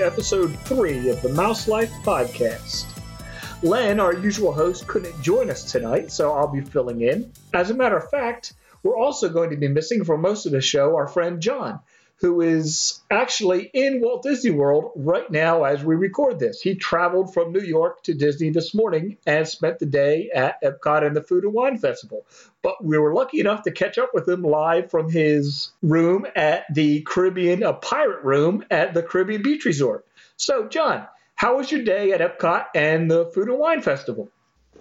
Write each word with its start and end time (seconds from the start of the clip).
episode 0.00 0.56
three 0.60 1.08
of 1.10 1.20
the 1.20 1.28
Mouse 1.28 1.68
Life 1.68 1.92
Podcast. 2.02 2.86
Len, 3.62 4.00
our 4.00 4.14
usual 4.14 4.52
host, 4.52 4.86
couldn't 4.86 5.20
join 5.22 5.50
us 5.50 5.70
tonight, 5.70 6.10
so 6.10 6.32
I'll 6.32 6.48
be 6.48 6.62
filling 6.62 7.02
in. 7.02 7.30
As 7.52 7.70
a 7.70 7.74
matter 7.74 7.98
of 7.98 8.08
fact, 8.10 8.54
we're 8.82 8.96
also 8.96 9.28
going 9.28 9.50
to 9.50 9.56
be 9.56 9.68
missing 9.68 10.04
for 10.04 10.16
most 10.16 10.46
of 10.46 10.52
the 10.52 10.60
show 10.60 10.96
our 10.96 11.06
friend 11.06 11.40
John, 11.40 11.80
who 12.20 12.42
is 12.42 13.00
actually 13.10 13.70
in 13.72 14.00
Walt 14.00 14.22
Disney 14.22 14.50
World 14.50 14.92
right 14.94 15.30
now 15.30 15.64
as 15.64 15.82
we 15.82 15.94
record 15.94 16.38
this. 16.38 16.60
He 16.60 16.74
traveled 16.74 17.32
from 17.32 17.52
New 17.52 17.62
York 17.62 18.02
to 18.04 18.14
Disney 18.14 18.50
this 18.50 18.74
morning 18.74 19.16
and 19.26 19.48
spent 19.48 19.78
the 19.78 19.86
day 19.86 20.30
at 20.34 20.62
Epcot 20.62 21.06
and 21.06 21.16
the 21.16 21.22
Food 21.22 21.44
and 21.44 21.54
Wine 21.54 21.78
Festival. 21.78 22.26
But 22.62 22.84
we 22.84 22.98
were 22.98 23.14
lucky 23.14 23.40
enough 23.40 23.62
to 23.62 23.70
catch 23.70 23.96
up 23.96 24.10
with 24.12 24.28
him 24.28 24.42
live 24.42 24.90
from 24.90 25.10
his 25.10 25.72
room 25.82 26.26
at 26.36 26.66
the 26.74 27.00
Caribbean, 27.02 27.62
a 27.62 27.72
pirate 27.72 28.22
room 28.22 28.64
at 28.70 28.92
the 28.92 29.02
Caribbean 29.02 29.42
Beach 29.42 29.64
Resort. 29.64 30.06
So, 30.36 30.68
John, 30.68 31.06
how 31.36 31.56
was 31.56 31.72
your 31.72 31.82
day 31.82 32.12
at 32.12 32.20
Epcot 32.20 32.66
and 32.74 33.10
the 33.10 33.26
Food 33.26 33.48
and 33.48 33.58
Wine 33.58 33.80
Festival? 33.80 34.28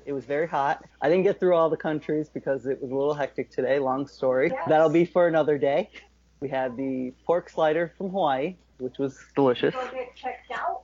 It 0.05 0.11
was 0.11 0.25
very 0.25 0.47
hot. 0.47 0.83
I 1.01 1.07
didn't 1.07 1.23
get 1.23 1.39
through 1.39 1.55
all 1.55 1.69
the 1.69 1.77
countries 1.77 2.29
because 2.29 2.65
it 2.65 2.81
was 2.81 2.91
a 2.91 2.95
little 2.95 3.13
hectic 3.13 3.51
today. 3.51 3.79
Long 3.79 4.07
story. 4.07 4.51
That'll 4.67 4.89
be 4.89 5.05
for 5.05 5.27
another 5.27 5.57
day. 5.57 5.89
We 6.39 6.49
had 6.49 6.77
the 6.77 7.13
pork 7.25 7.49
slider 7.49 7.93
from 7.97 8.09
Hawaii, 8.09 8.55
which 8.77 8.97
was 8.97 9.17
delicious. 9.35 9.75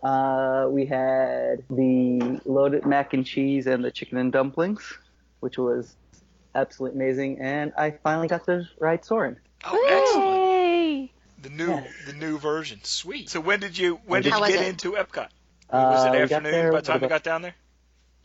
Uh, 0.03 0.67
we 0.69 0.85
had 0.85 1.63
the 1.69 2.41
loaded 2.45 2.85
mac 2.85 3.13
and 3.13 3.25
cheese 3.25 3.65
and 3.67 3.83
the 3.83 3.91
chicken 3.91 4.17
and 4.17 4.31
dumplings, 4.31 4.97
which 5.39 5.57
was 5.57 5.95
absolutely 6.53 6.99
amazing. 7.01 7.39
And 7.39 7.73
I 7.77 7.91
finally 7.91 8.27
got 8.27 8.45
to 8.45 8.67
ride 8.79 9.05
Soarin'. 9.05 9.37
Oh, 9.63 9.87
excellent. 9.89 10.35
Yay! 10.43 11.11
The 11.41 11.49
new 11.49 11.81
the 12.05 12.13
new 12.13 12.37
version. 12.37 12.79
Sweet. 12.83 13.29
So 13.29 13.39
when 13.39 13.59
did 13.59 13.77
you 13.77 13.99
when 14.05 14.21
did 14.23 14.33
How 14.33 14.43
you 14.45 14.51
get 14.53 14.61
it? 14.63 14.67
into 14.69 14.91
Epcot? 14.93 15.29
Was 15.71 16.05
Uh, 16.05 16.09
it 16.09 16.11
we 16.11 16.17
afternoon 16.23 16.51
there 16.51 16.71
by 16.71 16.81
the 16.81 16.87
time 16.87 17.01
you 17.01 17.09
got 17.09 17.23
down 17.23 17.41
there? 17.41 17.55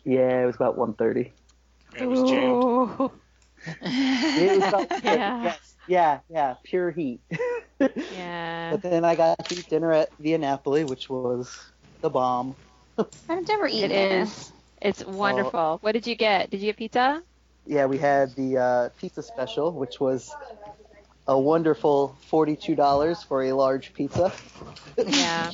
Yeah, 0.05 0.43
it 0.43 0.47
was 0.47 0.57
about 0.57 0.77
1.30. 0.79 1.31
It 1.99 2.07
was 2.07 2.23
jammed. 2.23 2.63
Ooh. 2.65 3.13
It 4.35 4.53
was 4.57 4.65
about, 4.69 4.89
Yeah. 5.03 5.43
yes, 5.43 5.77
yeah, 5.87 6.21
yeah, 6.29 6.55
pure 6.65 6.91
heat. 6.91 7.21
Yeah. 8.09 8.77
But 8.77 8.83
then 8.83 9.05
I 9.05 9.15
got 9.17 9.37
to 9.47 9.55
eat 9.57 9.69
dinner 9.69 9.93
at 9.93 10.11
Via 10.19 10.39
Napoli, 10.39 10.85
which 10.85 11.09
was 11.09 11.73
the 12.01 12.03
bomb. 12.11 12.57
I've 13.29 13.47
never 13.49 13.67
eaten 13.67 13.91
It 13.91 13.93
is. 13.93 14.53
It's 14.81 15.05
wonderful. 15.05 15.79
What 15.81 15.93
did 15.93 16.07
you 16.07 16.15
get? 16.17 16.51
Did 16.51 16.61
you 16.61 16.67
get 16.67 16.77
pizza? 16.77 17.23
Yeah, 17.67 17.87
we 17.87 17.99
had 17.99 18.35
the 18.37 18.59
uh, 18.59 18.89
pizza 18.97 19.23
special, 19.23 19.73
which 19.73 20.01
was 20.01 20.35
a 21.27 21.39
wonderful 21.39 22.17
forty-two 22.29 22.75
dollars 22.77 23.23
for 23.23 23.45
a 23.45 23.53
large 23.53 23.93
pizza. 23.95 24.33
Yeah. 25.07 25.53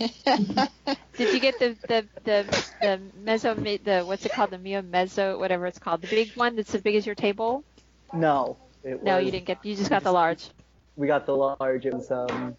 Did 1.17 1.33
you 1.33 1.41
get 1.41 1.59
the 1.59 1.77
the 1.87 2.09
the 2.25 2.49
the 2.81 3.11
mezzo 3.15 3.55
the 3.55 4.03
what's 4.05 4.25
it 4.27 4.33
called 4.33 4.51
the 4.51 4.59
mio 4.59 4.83
mezzo 4.83 5.39
whatever 5.39 5.67
it's 5.67 5.79
called 5.79 6.03
the 6.03 6.09
big 6.09 6.35
one 6.37 6.57
that's 6.57 6.75
as 6.75 6.83
big 6.83 6.97
as 6.97 7.07
your 7.07 7.15
table? 7.15 7.65
No, 8.13 8.57
it 8.83 9.03
No, 9.03 9.17
was, 9.17 9.25
you 9.25 9.31
didn't 9.31 9.47
get. 9.47 9.65
You 9.65 9.75
just 9.77 9.91
got 9.91 10.03
the 10.03 10.13
large. 10.13 10.49
We 10.99 11.07
got 11.07 11.27
the 11.27 11.37
large. 11.37 11.85
It 11.85 11.93
was 11.93 12.11
um, 12.11 12.57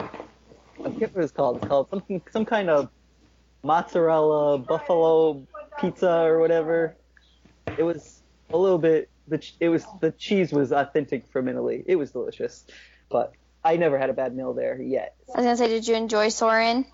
I 0.00 0.08
forget 0.82 1.14
what 1.14 1.22
it's 1.22 1.32
called. 1.32 1.58
It's 1.58 1.68
called 1.68 1.88
something, 1.88 2.20
some 2.32 2.44
kind 2.44 2.68
of 2.68 2.88
mozzarella 3.62 4.58
buffalo 4.58 5.46
pizza 5.80 6.10
or 6.10 6.40
whatever. 6.40 6.96
It 7.78 7.84
was 7.84 8.22
a 8.52 8.56
little 8.56 8.78
bit. 8.78 9.08
The 9.28 9.40
it 9.60 9.68
was 9.68 9.86
the 10.00 10.10
cheese 10.10 10.50
was 10.50 10.72
authentic 10.72 11.28
from 11.28 11.46
Italy. 11.46 11.84
It 11.86 11.94
was 11.94 12.10
delicious, 12.10 12.64
but 13.08 13.34
I 13.64 13.76
never 13.76 13.98
had 13.98 14.10
a 14.10 14.14
bad 14.14 14.34
meal 14.34 14.52
there 14.52 14.80
yet. 14.82 15.14
I 15.28 15.38
was 15.38 15.44
gonna 15.44 15.56
say, 15.56 15.68
did 15.68 15.86
you 15.86 15.94
enjoy 15.94 16.30
Soarin'? 16.30 16.86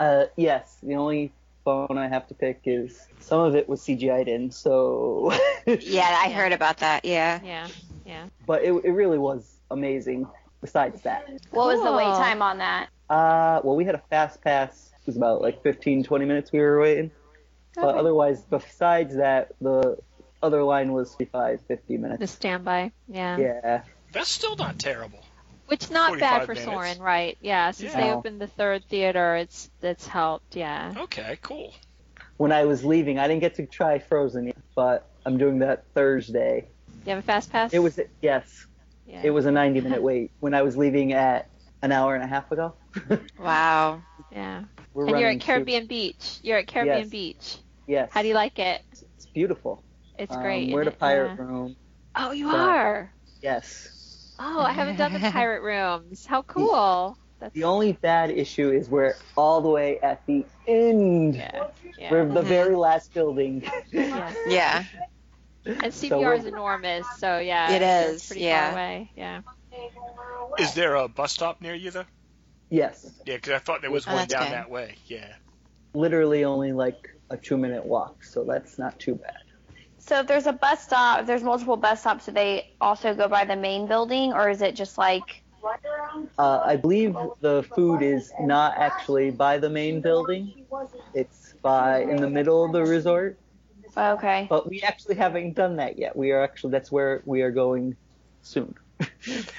Uh, 0.00 0.24
yes. 0.36 0.74
The 0.82 0.94
only 0.94 1.32
bone 1.68 1.98
I 1.98 2.08
have 2.08 2.26
to 2.28 2.34
pick 2.34 2.62
is 2.64 3.06
some 3.20 3.40
of 3.40 3.54
it 3.54 3.68
was 3.68 3.82
CGI'd 3.82 4.26
in, 4.28 4.50
so. 4.50 5.32
Yeah, 5.66 6.18
I 6.24 6.30
heard 6.30 6.52
about 6.52 6.78
that. 6.78 7.04
Yeah. 7.04 7.40
Yeah. 7.44 7.68
Yeah. 8.06 8.26
But 8.46 8.62
it, 8.64 8.72
it 8.84 8.92
really 8.92 9.18
was 9.18 9.58
amazing. 9.70 10.26
Besides 10.62 11.02
that, 11.02 11.28
What 11.50 11.66
was 11.66 11.82
the 11.82 11.92
wait 11.92 12.04
time 12.04 12.40
on 12.42 12.58
that? 12.58 12.88
uh, 13.10 13.60
well, 13.62 13.76
we 13.76 13.84
had 13.84 13.94
a 13.94 14.02
fast 14.10 14.42
pass. 14.42 14.90
It 15.02 15.06
was 15.06 15.16
about 15.16 15.42
like 15.42 15.62
15, 15.62 16.04
20 16.04 16.24
minutes 16.24 16.50
we 16.52 16.58
were 16.60 16.80
waiting. 16.80 17.10
But 17.74 17.96
otherwise, 17.96 18.40
besides 18.42 19.16
that, 19.16 19.52
the 19.60 19.98
other 20.42 20.62
line 20.64 20.92
was 20.92 21.14
55, 21.14 21.60
50 21.68 21.96
minutes. 21.98 22.20
The 22.20 22.26
standby. 22.26 22.92
Yeah. 23.08 23.36
Yeah. 23.36 23.82
That's 24.12 24.30
still 24.30 24.56
not 24.56 24.78
terrible. 24.78 25.20
Which 25.68 25.90
not 25.90 26.18
bad 26.18 26.44
for 26.46 26.54
minutes. 26.54 26.64
Soarin', 26.70 26.98
right? 26.98 27.36
Yeah. 27.40 27.70
Since 27.70 27.92
they 27.94 28.10
opened 28.10 28.40
the 28.40 28.46
third 28.46 28.84
theater, 28.86 29.36
it's 29.36 29.70
it's 29.82 30.06
helped. 30.06 30.56
Yeah. 30.56 30.94
Okay, 30.96 31.38
cool. 31.42 31.72
When 32.38 32.52
I 32.52 32.64
was 32.64 32.84
leaving, 32.84 33.18
I 33.18 33.28
didn't 33.28 33.40
get 33.40 33.54
to 33.56 33.66
try 33.66 33.98
Frozen 33.98 34.46
yet, 34.46 34.56
but 34.74 35.08
I'm 35.26 35.38
doing 35.38 35.58
that 35.60 35.84
Thursday. 35.94 36.68
You 37.04 37.10
have 37.10 37.18
a 37.18 37.22
fast 37.22 37.50
pass? 37.52 37.72
It 37.72 37.80
was 37.80 37.98
yes, 38.22 38.66
Yeah. 39.06 39.20
it 39.24 39.30
was 39.30 39.46
a 39.46 39.50
90 39.50 39.80
minute 39.80 40.02
wait 40.02 40.30
when 40.40 40.54
I 40.54 40.62
was 40.62 40.76
leaving 40.76 41.12
at 41.12 41.48
an 41.82 41.92
hour 41.92 42.14
and 42.14 42.24
a 42.24 42.26
half 42.26 42.50
ago. 42.52 42.74
Wow. 43.38 44.02
Yeah. 44.32 44.64
We're 44.94 45.06
And 45.08 45.20
you're 45.20 45.30
at 45.30 45.40
Caribbean 45.40 45.86
Beach. 45.86 46.38
You're 46.42 46.58
at 46.58 46.66
Caribbean 46.66 46.98
Yes. 47.00 47.08
Beach. 47.08 47.42
Super, 47.42 47.62
yes. 47.86 48.10
How 48.12 48.22
do 48.22 48.28
you 48.28 48.34
like 48.34 48.58
it? 48.58 48.82
It's 48.92 49.26
beautiful. 49.26 49.82
It's 50.18 50.34
Um, 50.34 50.42
great. 50.42 50.72
We're 50.72 50.82
isn't 50.82 50.94
the 50.94 50.98
pirate 50.98 51.36
Yeah. 51.38 51.44
room. 51.44 51.76
Oh, 52.16 52.32
you 52.32 52.46
but- 52.46 52.56
are. 52.58 53.12
Yes. 53.40 53.97
Oh, 54.38 54.60
I 54.60 54.72
haven't 54.72 54.96
done 54.96 55.12
the 55.12 55.18
pirate 55.32 55.62
rooms. 55.62 56.24
How 56.26 56.42
cool. 56.42 57.18
That's 57.40 57.54
The 57.54 57.64
only 57.64 57.92
bad 57.92 58.30
issue 58.30 58.70
is 58.70 58.88
we're 58.88 59.14
all 59.36 59.60
the 59.60 59.68
way 59.68 59.98
at 60.00 60.24
the 60.26 60.44
end. 60.66 61.36
yeah. 61.36 61.68
yeah. 61.98 62.10
We're 62.10 62.26
the 62.26 62.40
mm-hmm. 62.40 62.48
very 62.48 62.74
last 62.74 63.14
building. 63.14 63.62
yeah. 63.92 64.32
Yeah. 64.46 64.84
And 65.64 65.92
So 65.92 66.32
is 66.32 66.46
enormous, 66.46 67.06
so 67.18 67.38
yeah. 67.38 67.70
It 67.72 67.82
it's 67.82 68.22
is, 68.22 68.26
pretty 68.28 68.44
yeah. 68.44 68.70
far 68.70 68.72
away. 68.72 69.10
Yeah. 69.16 69.40
Is 70.58 70.74
there 70.74 70.94
a 70.94 71.08
bus 71.08 71.32
stop 71.32 71.60
near 71.60 71.74
you 71.74 71.90
though? 71.90 72.06
yes. 72.70 73.10
Yeah, 73.26 73.36
because 73.36 73.52
I 73.52 73.58
thought 73.58 73.82
there 73.82 73.90
was 73.90 74.06
Oh, 74.08 74.14
one 74.14 74.26
down 74.28 74.44
good. 74.44 74.52
that 74.52 74.70
way. 74.70 74.96
Yeah. 75.06 75.34
Literally 75.94 76.44
only 76.44 76.72
like 76.72 77.08
a 77.30 77.36
two 77.36 77.56
minute 77.56 77.84
walk, 77.84 78.24
so 78.24 78.44
that's 78.44 78.78
not 78.78 78.98
too 78.98 79.14
bad. 79.16 79.36
So 79.98 80.20
if 80.20 80.26
there's 80.26 80.46
a 80.46 80.52
bus 80.52 80.84
stop, 80.84 81.20
if 81.20 81.26
there's 81.26 81.42
multiple 81.42 81.76
bus 81.76 82.00
stops, 82.00 82.26
do 82.26 82.32
they 82.32 82.66
also 82.80 83.14
go 83.14 83.28
by 83.28 83.44
the 83.44 83.56
main 83.56 83.86
building, 83.86 84.32
or 84.32 84.48
is 84.48 84.62
it 84.62 84.74
just 84.74 84.98
like? 84.98 85.42
Uh, 86.38 86.62
I 86.64 86.76
believe 86.76 87.16
the 87.40 87.64
food 87.74 88.02
is 88.02 88.32
not 88.40 88.78
actually 88.78 89.30
by 89.30 89.58
the 89.58 89.68
main 89.68 90.00
building. 90.00 90.52
It's 91.14 91.54
by 91.62 92.02
in 92.02 92.16
the 92.16 92.30
middle 92.30 92.64
of 92.64 92.72
the 92.72 92.82
resort. 92.82 93.38
Okay. 93.96 94.46
But 94.48 94.68
we 94.68 94.82
actually 94.82 95.16
haven't 95.16 95.54
done 95.54 95.76
that 95.76 95.98
yet. 95.98 96.16
We 96.16 96.30
are 96.30 96.42
actually 96.42 96.70
that's 96.70 96.92
where 96.92 97.22
we 97.24 97.42
are 97.42 97.50
going 97.50 97.96
soon. 98.42 98.74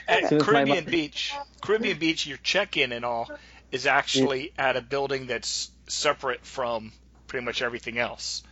At 0.07 0.29
Soon 0.29 0.39
Caribbean 0.39 0.85
Beach, 0.85 1.33
Caribbean 1.61 1.97
Beach, 1.97 2.25
your 2.25 2.37
check-in 2.37 2.91
and 2.91 3.05
all 3.05 3.29
is 3.71 3.85
actually 3.85 4.51
at 4.57 4.75
a 4.75 4.81
building 4.81 5.27
that's 5.27 5.71
separate 5.87 6.45
from 6.45 6.91
pretty 7.27 7.45
much 7.45 7.61
everything 7.61 7.97
else. 7.97 8.43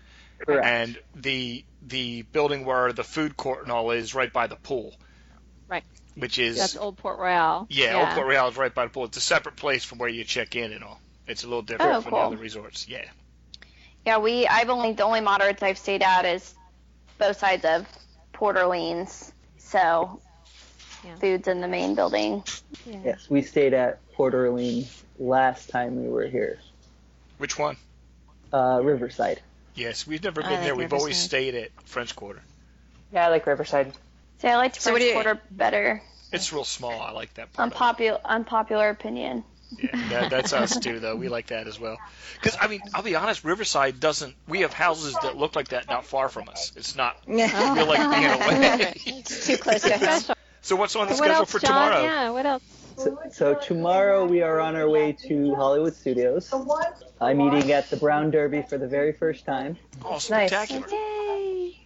Correct. 0.46 0.66
And 0.66 1.00
the 1.16 1.64
the 1.82 2.22
building 2.24 2.66
where 2.66 2.92
the 2.94 3.04
food 3.04 3.38
court 3.38 3.64
and 3.64 3.72
all 3.72 3.92
is 3.92 4.14
right 4.16 4.32
by 4.32 4.48
the 4.48 4.56
pool. 4.56 4.94
Right. 5.68 5.84
Which 6.16 6.40
is 6.40 6.58
That's 6.58 6.76
Old 6.78 6.98
Port 6.98 7.20
Royal. 7.20 7.68
yeah, 7.70 8.00
Old 8.00 8.10
Port 8.16 8.28
Royal 8.28 8.48
is 8.50 8.58
right 8.58 8.74
by 8.74 8.86
the 8.86 8.90
pool. 8.92 9.06
It's 9.06 9.18
a 9.18 9.22
separate 9.22 9.56
place 9.56 9.84
from 9.86 9.98
where 10.00 10.10
you 10.10 10.24
check 10.24 10.56
in 10.56 10.74
and 10.74 10.84
all. 10.84 11.00
It's 11.28 11.44
a 11.44 11.48
little 11.48 11.62
different 11.62 11.94
Oh, 11.96 12.02
from 12.02 12.12
cool. 12.12 12.20
the 12.22 12.26
other 12.28 12.38
resorts. 12.38 12.88
Yeah. 12.88 13.06
Yeah, 14.06 14.18
we. 14.20 14.48
I've 14.48 14.70
only 14.70 14.94
the 14.94 15.04
only 15.04 15.22
moderates 15.22 15.62
I've 15.62 15.78
stayed 15.78 16.02
at 16.04 16.26
is 16.26 16.54
both 17.18 17.38
sides 17.40 17.66
of 17.66 17.86
Port 18.34 18.58
Orleans. 18.58 19.32
So, 19.58 20.22
Yeah. 21.04 21.16
food's 21.16 21.48
in 21.48 21.60
the 21.62 21.68
main 21.68 21.96
building. 21.96 22.44
Yeah. 22.86 23.00
Yes, 23.04 23.30
we 23.30 23.42
stayed 23.42 23.74
at 23.74 24.00
Port 24.14 24.34
Orleans 24.34 25.04
last 25.20 25.70
time 25.70 26.02
we 26.02 26.08
were 26.10 26.26
here. 26.28 26.60
Which 27.38 27.60
one? 27.60 27.76
Uh, 28.54 28.80
Riverside. 28.82 29.42
Yes, 29.78 30.06
we've 30.08 30.24
never 30.24 30.42
been 30.42 30.52
like 30.52 30.62
there. 30.64 30.76
We've 30.76 30.92
always 30.94 31.18
stayed 31.18 31.56
at 31.56 31.70
French 31.86 32.16
Quarter. 32.16 32.42
Yeah, 33.14 33.26
I 33.28 33.30
like 33.30 33.46
Riverside. 33.48 33.94
See, 34.40 34.48
I 34.48 34.58
liked 34.58 34.82
So 34.82 34.92
French 34.92 35.06
you- 35.06 35.14
Quarter 35.14 35.40
better. 35.52 36.02
It's 36.34 36.52
real 36.52 36.66
small. 36.66 37.00
I 37.02 37.12
like 37.12 37.34
that 37.36 37.54
part. 37.54 37.72
Unpopular, 37.72 38.20
unpopular 38.26 38.90
opinion. 38.90 39.44
Yeah, 39.82 39.90
that, 40.10 40.30
that's 40.30 40.54
us 40.54 40.78
too, 40.80 41.00
though. 41.00 41.16
We 41.16 41.30
like 41.30 41.48
that 41.48 41.68
as 41.68 41.80
well. 41.80 41.98
Because 42.36 42.58
I 42.60 42.68
mean, 42.68 42.82
I'll 42.94 43.04
be 43.04 43.16
honest, 43.16 43.44
Riverside 43.44 44.00
doesn't. 44.00 44.36
We 44.48 44.62
have 44.62 44.74
houses 44.74 45.16
that 45.22 45.38
look 45.38 45.56
like 45.56 45.70
that 45.70 45.88
not 45.88 46.06
far 46.06 46.28
from 46.30 46.50
us. 46.50 46.72
It's 46.76 46.96
not. 46.96 47.18
We 47.28 47.46
feel 47.48 47.86
like 47.86 48.10
being 48.12 48.26
away. 48.26 48.94
it's 49.06 49.46
too 49.48 49.58
close 49.58 49.82
to 49.84 49.98
home. 49.98 50.36
So 50.62 50.76
what's 50.76 50.96
on 50.96 51.08
the 51.08 51.12
What 51.14 51.18
schedule 51.18 51.36
else, 51.36 51.52
for 51.52 51.60
John? 51.60 51.70
tomorrow? 51.92 52.04
Yeah. 52.04 52.30
What 52.32 52.46
else? 52.46 52.64
So, 52.98 53.18
so 53.32 53.54
tomorrow 53.54 54.26
we 54.26 54.42
are 54.42 54.60
on 54.60 54.76
our 54.76 54.90
way 54.90 55.12
to 55.28 55.54
Hollywood 55.56 55.96
Studios. 55.96 56.52
I'm 57.22 57.40
eating 57.42 57.72
at 57.72 57.90
the 57.92 57.98
Brown 57.98 58.32
Derby 58.32 58.64
for 58.64 58.78
the 58.80 58.88
very 58.88 59.14
first 59.14 59.46
time, 59.46 59.78
Oh, 60.04 60.14
Nice. 60.14 60.50
spectacular! 60.52 60.88
Yay! 60.90 61.78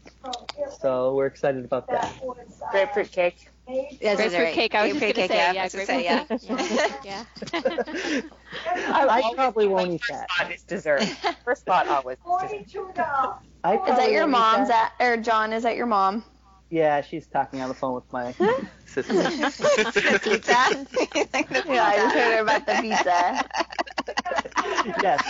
so 0.79 1.13
we're 1.15 1.25
excited 1.25 1.65
about 1.65 1.87
that. 1.87 2.13
Grapefruit 2.71 3.11
cake. 3.11 3.49
Yes, 3.67 4.17
Grapefruit 4.17 4.33
right. 4.41 4.53
cake. 4.53 4.75
I 4.75 4.83
was 4.87 4.93
just 4.93 4.99
Grapefruit 5.01 5.29
gonna 5.29 5.87
say, 5.87 6.05
cake, 6.05 6.25
yeah, 6.43 6.43
I 6.43 7.03
say, 7.03 7.03
yeah. 7.03 7.23
Yeah. 8.13 8.21
I 8.93 9.31
probably 9.35 9.67
won't 9.67 9.91
eat 9.93 10.01
First 10.03 10.11
that. 10.11 10.29
thought 10.37 10.51
is 10.53 10.63
dessert. 10.63 11.03
First 11.43 11.65
thought 11.65 11.87
always 11.87 12.17
is 12.51 12.71
dessert. 12.71 13.35
I 13.63 13.75
Is 13.77 13.97
that 13.97 14.11
your 14.11 14.27
mom's 14.27 14.69
that. 14.69 14.93
at 14.99 15.05
or 15.05 15.17
John? 15.17 15.51
Is 15.53 15.63
that 15.63 15.75
your 15.75 15.85
mom? 15.87 16.23
Yeah, 16.71 17.01
she's 17.01 17.27
talking 17.27 17.59
on 17.61 17.67
the 17.67 17.75
phone 17.75 17.95
with 17.95 18.11
my 18.13 18.31
sister. 18.85 19.11
the 19.13 20.19
pizza. 20.23 20.53
Like 21.33 21.49
the 21.49 21.63
Yeah, 21.67 21.83
I 21.85 21.95
just 21.97 22.15
pizza. 22.15 22.23
heard 22.23 22.39
about 22.39 22.65
the 22.65 22.73
pizza. 22.81 23.45
yes, 25.03 25.21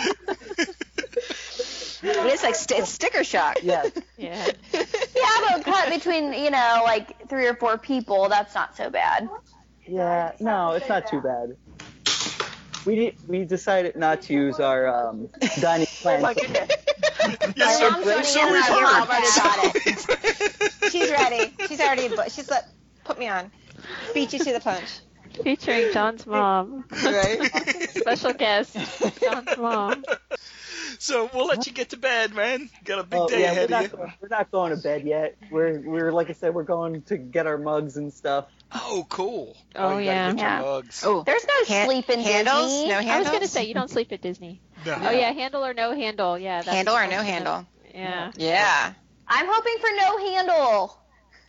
But 2.00 2.26
it's 2.26 2.42
like 2.44 2.54
st- 2.54 2.86
sticker 2.86 3.24
shock. 3.24 3.58
yes. 3.62 3.90
yeah. 4.16 4.46
Yeah, 4.72 5.38
but 5.50 5.64
cut 5.64 5.88
between 5.90 6.32
you 6.32 6.50
know 6.50 6.82
like 6.84 7.28
three 7.28 7.46
or 7.48 7.54
four 7.56 7.76
people. 7.76 8.28
That's 8.28 8.54
not 8.54 8.76
so 8.76 8.88
bad. 8.88 9.28
Yeah, 9.84 10.32
no, 10.38 10.72
it's 10.72 10.88
not 10.88 11.08
too 11.08 11.20
bad. 11.20 11.56
We 12.86 12.94
de- 12.96 13.16
we 13.26 13.44
decided 13.44 13.96
not 13.96 14.22
to 14.22 14.32
use 14.32 14.60
our 14.60 14.86
um, 14.88 15.28
dining 15.60 15.86
plan. 15.86 16.22
My 16.22 16.34
goodness. 16.34 16.70
Yes, 17.56 17.56
My 17.56 17.72
so, 17.74 17.90
mom's 17.90 18.06
running 18.06 18.24
so 18.24 18.40
in 18.40 18.46
and 18.46 18.52
we've 18.52 18.62
out 18.62 18.70
of 18.70 18.78
your 18.78 18.88
heard. 18.88 18.98
mouth 18.98 19.10
already 19.10 20.90
She's 20.90 21.10
ready. 21.10 21.54
She's 21.68 21.80
already. 21.80 22.30
She's 22.30 22.50
let. 22.50 22.68
Put 23.04 23.18
me 23.18 23.28
on. 23.28 23.50
Beat 24.14 24.32
you 24.32 24.38
to 24.38 24.52
the 24.52 24.60
punch. 24.60 25.00
Featuring 25.42 25.92
John's 25.92 26.26
mom. 26.26 26.84
Right. 27.04 27.50
Special 27.90 28.32
guest, 28.34 28.76
John's 29.20 29.56
mom. 29.56 30.04
so 30.98 31.30
we'll 31.32 31.46
let 31.46 31.66
you 31.66 31.72
get 31.72 31.90
to 31.90 31.96
bed, 31.96 32.34
man. 32.34 32.68
Got 32.84 32.98
a 32.98 33.02
big 33.04 33.18
Oh, 33.20 33.28
day 33.28 33.40
yeah, 33.40 33.46
we're 33.52 33.52
ahead 33.52 33.70
not, 33.70 33.84
of 33.86 33.90
you. 33.92 33.96
going, 33.96 34.12
we're 34.20 34.28
not 34.28 34.50
going 34.50 34.76
to 34.76 34.82
bed 34.82 35.04
yet. 35.04 35.36
We're 35.50 35.80
we're 35.80 36.12
like 36.12 36.28
I 36.30 36.34
said, 36.34 36.54
we're 36.54 36.64
going 36.64 37.02
to 37.04 37.16
get 37.16 37.46
our 37.46 37.56
mugs 37.58 37.96
and 37.96 38.12
stuff. 38.12 38.46
Oh, 38.74 39.06
cool. 39.08 39.56
Oh, 39.76 39.94
oh 39.94 39.98
you 39.98 40.06
yeah. 40.06 40.26
gotta 40.32 40.36
get 40.36 40.42
your 40.42 40.50
Yeah. 40.50 40.60
mugs. 40.62 41.04
Oh, 41.04 41.22
There's 41.24 41.46
no 41.46 41.74
Han- 41.74 41.86
sleep 41.86 42.08
in 42.10 42.20
handles? 42.20 42.70
Disney. 42.72 42.88
No 42.88 42.98
I 42.98 43.18
was 43.18 43.28
gonna 43.28 43.46
say 43.48 43.64
you 43.64 43.74
don't 43.74 43.90
sleep 43.90 44.12
at 44.12 44.20
Disney. 44.22 44.60
No. 44.84 44.96
Oh 45.00 45.10
yeah, 45.10 45.30
handle 45.30 45.64
or 45.64 45.74
no 45.74 45.94
handle. 45.94 46.36
Yeah. 46.36 46.62
That's 46.62 46.74
handle 46.74 46.96
or 46.96 47.06
no 47.06 47.22
handle? 47.22 47.64
Yeah. 47.94 48.32
Yeah. 48.34 48.92
I'm 49.28 49.46
hoping 49.48 49.76
for 49.80 49.90
no 49.96 50.18
handle. 50.32 50.98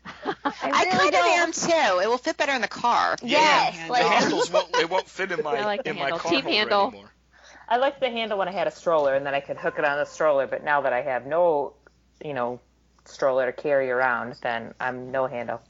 I, 0.25 0.35
I 0.61 0.85
kind 0.85 1.05
of 1.05 1.11
don't. 1.11 1.39
am 1.39 1.51
too. 1.51 1.99
It 2.03 2.07
will 2.07 2.19
fit 2.19 2.37
better 2.37 2.51
in 2.53 2.61
the 2.61 2.67
car. 2.67 3.15
Yes, 3.23 3.87
The 3.87 3.91
like 3.91 4.03
handles 4.05 4.51
won't. 4.51 4.75
It 4.75 4.87
won't 4.89 5.07
fit 5.07 5.31
in 5.31 5.41
my 5.43 5.57
I 5.57 5.65
like 5.65 5.83
the 5.83 5.91
in 5.91 5.95
my 5.97 6.11
car 6.11 6.31
Team 6.31 6.43
handle. 6.43 6.89
anymore. 6.89 7.11
I 7.67 7.77
liked 7.77 8.01
the 8.01 8.09
handle 8.11 8.37
when 8.37 8.47
I 8.47 8.51
had 8.51 8.67
a 8.67 8.71
stroller, 8.71 9.15
and 9.15 9.25
then 9.25 9.33
I 9.33 9.39
could 9.39 9.57
hook 9.57 9.79
it 9.79 9.85
on 9.85 9.97
the 9.97 10.05
stroller. 10.05 10.45
But 10.45 10.63
now 10.63 10.81
that 10.81 10.93
I 10.93 11.01
have 11.01 11.25
no, 11.25 11.73
you 12.23 12.33
know, 12.33 12.59
stroller 13.05 13.51
to 13.51 13.53
carry 13.53 13.89
around, 13.89 14.35
then 14.43 14.73
I'm 14.79 15.11
no 15.11 15.25
handle. 15.27 15.61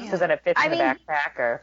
Because 0.00 0.20
then 0.20 0.30
it 0.30 0.40
fits 0.44 0.60
I 0.60 0.66
in 0.66 0.70
the 0.72 0.76
mean- 0.78 0.86
backpack 0.86 1.38
or. 1.38 1.62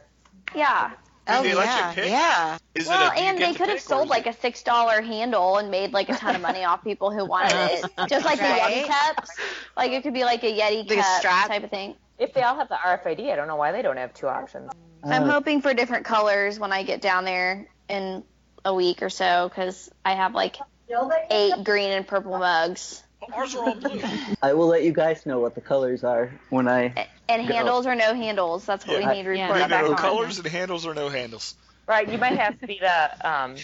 yeah. 0.54 0.92
Oh 1.28 1.42
They 1.42 1.52
yeah. 1.54 1.92
pick? 1.94 2.06
Yeah. 2.06 2.58
Is 2.74 2.88
Well, 2.88 3.12
it 3.12 3.18
a, 3.18 3.20
and 3.20 3.38
they 3.38 3.54
could 3.54 3.68
have 3.68 3.80
sold 3.80 4.08
like 4.08 4.26
it- 4.26 4.34
a 4.36 4.40
six 4.40 4.62
dollar 4.64 5.00
handle 5.00 5.58
and 5.58 5.70
made 5.70 5.92
like 5.92 6.08
a 6.08 6.14
ton 6.16 6.34
of 6.34 6.40
money 6.42 6.64
off 6.64 6.82
people 6.82 7.10
who 7.12 7.24
wanted 7.24 7.52
it. 7.54 7.84
Just 8.08 8.24
like 8.24 8.40
Right. 8.40 8.82
the 8.84 8.88
Yeti 8.88 8.88
cups. 8.88 9.30
Like 9.76 9.92
it 9.92 10.02
could 10.02 10.14
be 10.14 10.24
like 10.24 10.42
a 10.42 10.52
Yeti 10.52 10.88
Like 10.88 10.98
a 10.98 11.02
cup 11.02 11.18
strap? 11.20 11.48
type 11.48 11.62
of 11.62 11.70
thing. 11.70 11.94
If 12.18 12.32
they 12.34 12.42
all 12.42 12.56
have 12.56 12.68
the 12.68 12.74
RFID, 12.74 13.30
I 13.32 13.36
don't 13.36 13.46
know 13.48 13.56
why 13.56 13.70
they 13.72 13.82
don't 13.82 13.96
have 13.96 14.12
two 14.12 14.26
options. 14.28 14.70
I'm 15.04 15.24
Uh, 15.24 15.30
hoping 15.32 15.62
for 15.62 15.72
different 15.72 16.04
colors 16.04 16.58
when 16.58 16.72
I 16.72 16.82
get 16.82 17.00
down 17.00 17.24
there 17.24 17.68
in 17.88 18.24
a 18.64 18.74
week 18.74 19.00
or 19.02 19.08
so 19.10 19.48
because 19.48 19.88
I 20.04 20.14
have 20.14 20.34
like 20.34 20.56
eight 21.30 21.64
green 21.64 21.90
and 21.92 22.06
purple 22.06 22.36
mugs. 22.38 23.02
Ours 23.32 23.54
are 23.54 23.64
all 23.64 23.74
blue. 23.74 24.00
I 24.42 24.52
will 24.54 24.66
let 24.66 24.82
you 24.82 24.92
guys 24.92 25.24
know 25.26 25.38
what 25.38 25.54
the 25.54 25.60
colors 25.60 26.02
are 26.04 26.32
when 26.48 26.66
I. 26.68 27.08
And 27.30 27.46
Go. 27.48 27.54
handles 27.54 27.86
or 27.86 27.94
no 27.94 28.14
handles. 28.14 28.66
That's 28.66 28.86
what 28.86 29.00
Yeah. 29.00 29.08
we 29.08 29.14
need 29.16 29.22
to 29.24 29.36
Yeah. 29.36 29.42
report 29.44 29.60
no, 29.60 29.68
back 29.68 29.84
no, 29.84 29.90
on. 29.92 29.96
colors 29.96 30.38
and 30.38 30.46
handles 30.46 30.86
or 30.86 30.94
no 30.94 31.08
handles. 31.08 31.54
Right, 31.86 32.08
you 32.08 32.18
might 32.18 32.38
have 32.38 32.58
to 32.60 32.66
be 32.66 32.78
the 32.80 33.28
um, 33.30 33.56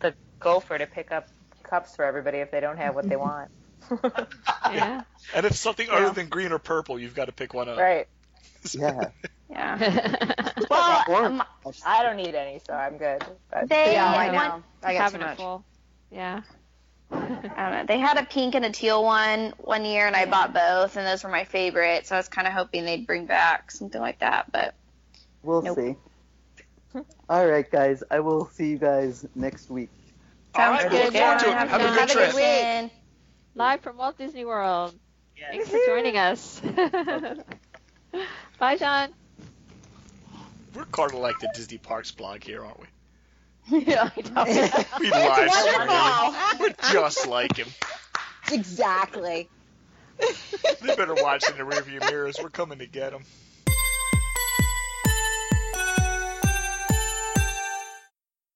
the 0.00 0.14
gopher 0.40 0.78
to 0.78 0.86
pick 0.86 1.12
up 1.12 1.28
cups 1.62 1.94
for 1.96 2.04
everybody 2.04 2.38
if 2.38 2.50
they 2.50 2.60
don't 2.60 2.76
have 2.76 2.94
what 2.94 3.08
they 3.08 3.16
want. 3.16 3.50
Yeah. 4.72 5.02
And 5.34 5.44
if 5.46 5.54
something 5.56 5.86
Yeah. 5.86 5.94
other 5.94 6.10
than 6.10 6.28
green 6.28 6.50
or 6.52 6.58
purple, 6.58 6.98
you've 6.98 7.14
got 7.14 7.26
to 7.26 7.32
pick 7.32 7.52
one 7.54 7.68
up. 7.68 7.78
right. 7.78 8.06
Yeah. 8.72 9.08
Yeah. 9.50 10.42
Well, 10.70 11.14
um, 11.24 11.42
I 11.84 12.02
don't 12.02 12.16
need 12.16 12.34
any, 12.34 12.60
so 12.66 12.72
I'm 12.72 12.96
good. 12.96 13.22
But 13.50 13.68
they 13.68 13.92
Yeah, 13.92 14.06
I 14.10 14.30
want- 14.32 14.56
know. 14.56 14.62
I 14.82 14.94
got 14.94 15.12
too 15.12 15.18
much. 15.18 15.36
full. 15.36 15.62
Yeah. 16.10 16.40
I 17.10 17.16
don't 17.18 17.72
know. 17.72 17.84
They 17.86 17.98
had 17.98 18.16
a 18.18 18.24
pink 18.24 18.54
and 18.54 18.64
a 18.64 18.70
teal 18.70 19.02
one 19.04 19.52
one 19.58 19.84
year, 19.84 20.06
and 20.06 20.16
I 20.16 20.26
bought 20.26 20.52
both, 20.52 20.96
and 20.96 21.06
those 21.06 21.22
were 21.22 21.30
my 21.30 21.44
favorite. 21.44 22.06
So 22.06 22.16
I 22.16 22.18
was 22.18 22.28
kind 22.28 22.46
of 22.46 22.52
hoping 22.52 22.84
they'd 22.84 23.06
bring 23.06 23.26
back 23.26 23.70
something 23.70 24.00
like 24.00 24.18
that, 24.20 24.50
but 24.52 24.74
We'll 25.42 25.62
Nope. 25.62 25.76
see. 25.78 25.96
All 27.28 27.46
right, 27.46 27.70
guys. 27.70 28.02
I 28.10 28.20
will 28.20 28.46
see 28.50 28.70
you 28.70 28.78
guys 28.78 29.26
next 29.34 29.68
week. 29.70 29.90
All 30.54 30.62
sounds 30.62 30.84
right, 30.84 30.92
we 30.92 30.98
good. 30.98 31.04
look 31.12 31.14
forward 31.14 31.38
to 31.40 31.44
it. 31.46 31.50
John. 31.52 31.68
Have 31.68 31.80
a 31.80 31.84
good 31.84 31.98
Have 31.98 32.08
a 32.08 32.12
trip. 32.12 32.26
good 32.30 32.34
weekend. 32.36 32.90
Live 33.54 33.80
from 33.82 33.96
Walt 33.98 34.16
Disney 34.18 34.44
World. 34.44 34.94
Thanks 35.50 35.68
for 35.68 35.78
joining 35.86 36.16
us. 36.16 36.60
Bye, 38.58 38.76
John. 38.76 39.10
We're 40.74 40.84
kind 40.86 41.12
of 41.12 41.18
like 41.18 41.38
the 41.40 41.48
Disney 41.54 41.78
Parks 41.78 42.10
blog 42.10 42.42
here, 42.42 42.64
aren't 42.64 42.80
we? 42.80 42.86
yeah, 43.70 44.10
I 44.14 44.20
know. 44.20 44.44
We 45.00 45.10
live 45.10 45.50
stream 45.50 45.88
wonderful. 45.88 46.32
him. 46.32 46.58
We're 46.60 46.92
just 46.92 47.26
like 47.26 47.56
him. 47.56 47.68
Exactly. 48.52 49.48
They 50.18 50.94
better 50.96 51.14
watch 51.14 51.48
in 51.48 51.56
the 51.56 51.64
rearview 51.64 52.00
mirrors. 52.10 52.36
We're 52.42 52.50
coming 52.50 52.78
to 52.78 52.86
get 52.86 53.12
them. 53.12 53.24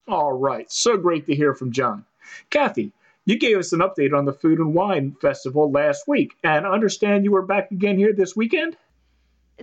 All 0.07 0.33
right, 0.33 0.71
so 0.71 0.97
great 0.97 1.27
to 1.27 1.35
hear 1.35 1.55
from 1.55 1.73
John. 1.73 2.05
Kathy, 2.51 2.93
you 3.25 3.39
gave 3.39 3.59
us 3.59 3.73
an 3.73 3.81
update 3.81 4.17
on 4.17 4.25
the 4.25 4.33
Food 4.33 4.59
and 4.59 4.73
Wine 4.73 5.17
Festival 5.21 5.71
last 5.71 6.09
week, 6.09 6.35
and 6.43 6.67
I 6.67 6.71
understand 6.71 7.25
you 7.25 7.33
were 7.33 7.43
back 7.43 7.71
again 7.71 7.99
here 7.99 8.15
this 8.15 8.35
weekend? 8.35 8.77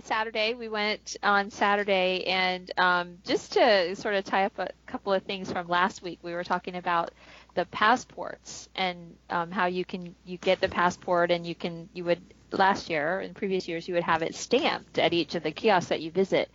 Saturday. 0.02 0.54
We 0.54 0.68
went 0.68 1.16
on 1.22 1.50
Saturday, 1.50 2.24
and 2.26 2.70
um, 2.78 3.18
just 3.24 3.52
to 3.54 3.96
sort 3.96 4.14
of 4.14 4.24
tie 4.24 4.44
up 4.44 4.58
a 4.58 4.68
couple 4.86 5.12
of 5.12 5.22
things 5.22 5.50
from 5.50 5.68
last 5.68 6.02
week, 6.02 6.18
we 6.22 6.32
were 6.32 6.44
talking 6.44 6.76
about 6.76 7.12
the 7.54 7.64
passports 7.66 8.68
and 8.74 9.16
um, 9.30 9.50
how 9.50 9.66
you 9.66 9.84
can 9.84 10.14
you 10.24 10.36
get 10.38 10.60
the 10.60 10.68
passport, 10.68 11.30
and 11.30 11.46
you 11.46 11.54
can 11.54 11.88
you 11.94 12.04
would 12.04 12.20
last 12.52 12.88
year 12.88 13.20
and 13.20 13.34
previous 13.34 13.66
years 13.66 13.88
you 13.88 13.94
would 13.94 14.04
have 14.04 14.22
it 14.22 14.34
stamped 14.34 14.98
at 14.98 15.12
each 15.12 15.34
of 15.34 15.42
the 15.42 15.50
kiosks 15.50 15.88
that 15.88 16.00
you 16.00 16.10
visit. 16.10 16.50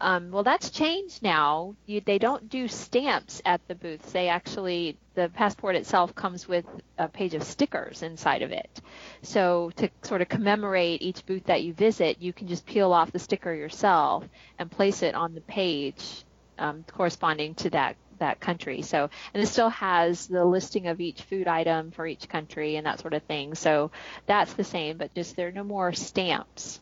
Um, 0.00 0.30
well, 0.30 0.42
that's 0.42 0.70
changed 0.70 1.22
now. 1.22 1.74
You, 1.84 2.00
they 2.00 2.18
don't 2.18 2.48
do 2.48 2.68
stamps 2.68 3.42
at 3.44 3.60
the 3.68 3.74
booths. 3.74 4.12
They 4.12 4.28
actually, 4.28 4.96
the 5.14 5.28
passport 5.28 5.76
itself 5.76 6.14
comes 6.14 6.48
with 6.48 6.64
a 6.96 7.06
page 7.08 7.34
of 7.34 7.42
stickers 7.42 8.02
inside 8.02 8.40
of 8.40 8.50
it. 8.50 8.80
So 9.22 9.70
to 9.76 9.90
sort 10.02 10.22
of 10.22 10.28
commemorate 10.28 11.02
each 11.02 11.26
booth 11.26 11.44
that 11.44 11.62
you 11.62 11.74
visit, 11.74 12.22
you 12.22 12.32
can 12.32 12.48
just 12.48 12.64
peel 12.64 12.92
off 12.92 13.12
the 13.12 13.18
sticker 13.18 13.52
yourself 13.52 14.24
and 14.58 14.70
place 14.70 15.02
it 15.02 15.14
on 15.14 15.34
the 15.34 15.42
page 15.42 16.24
um, 16.58 16.84
corresponding 16.92 17.54
to 17.56 17.70
that 17.70 17.96
that 18.18 18.38
country. 18.38 18.82
So 18.82 19.08
and 19.32 19.42
it 19.42 19.46
still 19.46 19.70
has 19.70 20.26
the 20.26 20.44
listing 20.44 20.88
of 20.88 21.00
each 21.00 21.22
food 21.22 21.48
item 21.48 21.90
for 21.90 22.06
each 22.06 22.28
country 22.28 22.76
and 22.76 22.86
that 22.86 23.00
sort 23.00 23.14
of 23.14 23.22
thing. 23.22 23.54
So 23.54 23.90
that's 24.26 24.52
the 24.52 24.64
same, 24.64 24.98
but 24.98 25.14
just 25.14 25.36
there 25.36 25.48
are 25.48 25.52
no 25.52 25.64
more 25.64 25.94
stamps 25.94 26.80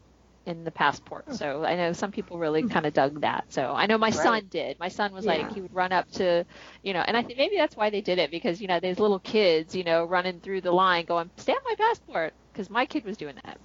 in 0.49 0.65
the 0.65 0.71
passport. 0.71 1.33
So 1.35 1.65
I 1.65 1.77
know 1.77 1.93
some 1.93 2.11
people 2.11 2.39
really 2.39 2.63
kind 2.65 2.87
of 2.87 2.95
dug 2.95 3.21
that. 3.21 3.45
So 3.51 3.73
I 3.75 3.87
know 3.87 3.99
my 3.99 4.11
son 4.11 4.47
did. 4.51 4.79
My 4.81 4.89
son 4.89 5.13
was 5.13 5.27
like 5.27 5.53
he 5.53 5.61
would 5.61 5.75
run 5.75 5.93
up 5.93 6.11
to, 6.13 6.45
you 6.83 6.95
know, 6.95 7.05
and 7.07 7.17
I 7.17 7.23
think 7.23 7.39
maybe 7.39 7.57
that's 7.57 7.77
why 7.77 7.91
they 7.91 8.01
did 8.01 8.19
it 8.19 8.31
because 8.31 8.61
you 8.61 8.67
know 8.67 8.81
there's 8.81 8.99
little 8.99 9.21
kids, 9.21 9.75
you 9.75 9.85
know, 9.85 10.05
running 10.05 10.41
through 10.41 10.63
the 10.63 10.73
line 10.73 11.05
going 11.05 11.31
stamp 11.37 11.63
my 11.65 11.75
passport 11.79 12.35
because 12.53 12.71
my 12.71 12.87
kid 12.87 13.05
was 13.05 13.17
doing 13.19 13.37
that. 13.45 13.59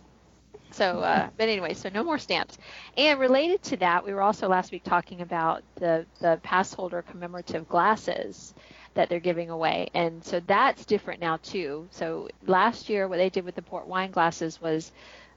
So, 0.72 1.02
uh, 1.02 1.30
but 1.38 1.50
anyway, 1.50 1.74
so 1.74 1.90
no 1.90 2.04
more 2.04 2.18
stamps. 2.18 2.58
And 2.98 3.20
related 3.20 3.62
to 3.64 3.78
that, 3.78 4.04
we 4.04 4.14
were 4.14 4.22
also 4.24 4.48
last 4.50 4.72
week 4.72 4.84
talking 4.84 5.22
about 5.22 5.64
the 5.76 6.06
the 6.20 6.40
pass 6.44 6.74
holder 6.74 7.02
commemorative 7.02 7.68
glasses 7.70 8.54
that 8.96 9.10
they're 9.10 9.20
giving 9.20 9.50
away, 9.50 9.90
and 9.94 10.24
so 10.24 10.40
that's 10.42 10.86
different 10.86 11.22
now 11.22 11.38
too. 11.38 11.88
So 11.92 12.28
last 12.46 12.90
year, 12.90 13.08
what 13.08 13.18
they 13.18 13.30
did 13.30 13.46
with 13.46 13.56
the 13.56 13.62
port 13.62 13.88
wine 13.88 14.12
glasses 14.12 14.60
was 14.62 14.92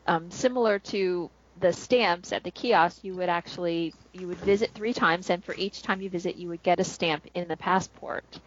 um, 0.07 0.31
similar 0.31 0.79
to 0.79 1.31
the 1.61 1.73
stamps 1.73 2.33
at 2.33 2.45
the 2.45 2.51
kiosk. 2.51 3.03
You 3.03 3.15
would 3.15 3.29
actually 3.29 3.95
you 4.13 4.29
would 4.29 4.39
visit 4.39 4.71
three 4.75 4.93
times, 4.93 5.31
and 5.31 5.45
for 5.45 5.55
each 5.55 5.83
time 5.83 6.01
you 6.01 6.11
visit, 6.11 6.37
you 6.37 6.49
would 6.49 6.63
get 6.63 6.81
a 6.81 6.85
stamp 6.85 7.27
in 7.35 7.49
the 7.49 7.57
passport. 7.57 8.41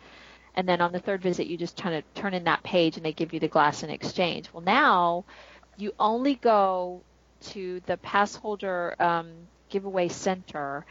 And 0.55 0.67
then 0.67 0.81
on 0.81 0.91
the 0.91 0.99
third 0.99 1.21
visit, 1.21 1.47
you 1.47 1.57
just 1.57 1.81
kind 1.81 1.95
of 1.95 2.03
turn 2.15 2.33
in 2.33 2.43
that 2.45 2.63
page, 2.63 2.97
and 2.97 3.05
they 3.05 3.13
give 3.13 3.33
you 3.33 3.39
the 3.39 3.47
glass 3.47 3.83
in 3.83 3.89
exchange. 3.89 4.49
Well, 4.51 4.63
now 4.63 5.25
you 5.77 5.93
only 5.99 6.35
go 6.35 7.01
to 7.41 7.81
the 7.85 7.97
pass 7.97 8.35
holder 8.35 8.95
um, 8.99 9.31
giveaway 9.69 10.09
center 10.09 10.85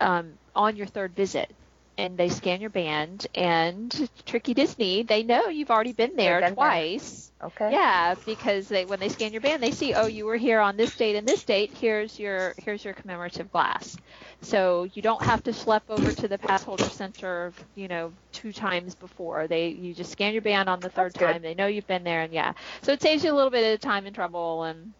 um, 0.00 0.32
on 0.54 0.76
your 0.76 0.86
third 0.86 1.14
visit. 1.14 1.54
And 1.98 2.16
they 2.16 2.28
scan 2.30 2.60
your 2.62 2.70
band. 2.70 3.26
And 3.34 4.08
Tricky 4.24 4.54
Disney, 4.54 5.02
they 5.02 5.22
know 5.24 5.48
you've 5.48 5.70
already 5.70 5.92
been 5.92 6.16
there 6.16 6.36
been 6.40 6.50
there. 6.50 6.54
twice. 6.54 7.30
Okay. 7.42 7.70
Yeah, 7.72 8.14
because 8.24 8.68
they 8.68 8.84
when 8.86 8.98
they 9.00 9.08
scan 9.10 9.32
your 9.32 9.40
band, 9.42 9.62
they 9.62 9.70
see, 9.72 9.94
oh, 9.94 10.06
you 10.06 10.24
were 10.24 10.36
here 10.36 10.60
on 10.60 10.76
this 10.76 10.96
date 10.96 11.16
and 11.16 11.26
this 11.28 11.44
date. 11.44 11.72
Here's 11.78 12.18
your 12.18 12.54
here's 12.58 12.84
your 12.84 12.94
commemorative 12.94 13.52
glass. 13.52 13.96
So 14.40 14.84
you 14.94 15.02
don't 15.02 15.22
have 15.22 15.42
to 15.44 15.50
schlep 15.50 15.82
over 15.88 16.12
to 16.12 16.28
the 16.28 16.38
pass 16.38 16.62
holder 16.62 16.84
center, 16.84 17.52
you 17.74 17.88
know, 17.88 18.12
two 18.32 18.52
times 18.52 18.94
before. 18.94 19.46
They 19.48 19.68
you 19.68 19.92
just 19.94 20.12
scan 20.12 20.32
your 20.32 20.42
band 20.42 20.68
on 20.68 20.80
the 20.80 20.88
third 20.88 21.12
That's 21.12 21.18
good. 21.18 21.32
time. 21.32 21.42
They 21.42 21.54
know 21.54 21.66
you've 21.66 21.86
been 21.86 22.04
there, 22.04 22.22
and 22.22 22.32
yeah, 22.32 22.54
so 22.82 22.92
it 22.92 23.02
saves 23.02 23.22
you 23.24 23.32
a 23.32 23.36
little 23.36 23.50
bit 23.50 23.74
of 23.74 23.80
time 23.80 24.06
and 24.06 24.14
trouble 24.14 24.62
and. 24.64 24.92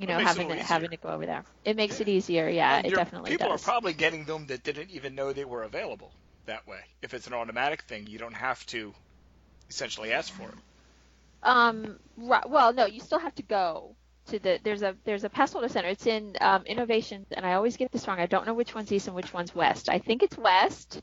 You 0.00 0.06
know, 0.06 0.16
makes 0.18 0.30
it 0.30 0.38
a 0.38 0.42
having 0.42 0.56
to, 0.58 0.62
having 0.62 0.90
to 0.90 0.96
go 0.96 1.08
over 1.08 1.26
there. 1.26 1.42
It 1.64 1.74
makes 1.74 1.98
it 2.00 2.08
easier. 2.08 2.48
Yeah, 2.48 2.76
And 2.76 2.86
it 2.86 2.90
you're- 2.90 3.02
definitely 3.02 3.32
people 3.32 3.48
does. 3.48 3.60
are 3.60 3.64
probably 3.64 3.94
getting 3.94 4.26
them 4.26 4.46
that 4.46 4.62
didn't 4.62 4.90
even 4.90 5.16
know 5.16 5.32
they 5.32 5.44
were 5.44 5.64
available 5.64 6.12
that 6.48 6.66
way. 6.66 6.80
If 7.00 7.14
it's 7.14 7.26
an 7.26 7.32
automatic 7.32 7.82
thing, 7.82 8.06
you 8.06 8.18
don't 8.18 8.34
have 8.34 8.64
to 8.66 8.92
essentially 9.70 10.12
ask 10.12 10.32
for 10.32 10.48
it. 10.48 10.54
Um, 11.42 11.98
right, 12.16 12.48
well, 12.48 12.72
no, 12.72 12.86
you 12.86 13.00
still 13.00 13.20
have 13.20 13.34
to 13.36 13.42
go 13.42 13.94
to 14.26 14.38
the. 14.38 14.58
There's 14.62 14.82
a 14.82 14.96
there's 15.04 15.24
a 15.24 15.28
pass 15.30 15.52
holder 15.52 15.68
center. 15.68 15.88
It's 15.88 16.06
in 16.06 16.36
um, 16.40 16.64
Innovations, 16.66 17.26
and 17.30 17.46
I 17.46 17.54
always 17.54 17.76
get 17.76 17.92
this 17.92 18.08
wrong. 18.08 18.18
I 18.18 18.26
don't 18.26 18.46
know 18.46 18.54
which 18.54 18.74
one's 18.74 18.90
east 18.90 19.06
and 19.06 19.16
which 19.16 19.32
one's 19.32 19.54
west. 19.54 19.88
I 19.88 19.98
think 19.98 20.22
it's 20.22 20.36
west. 20.36 21.00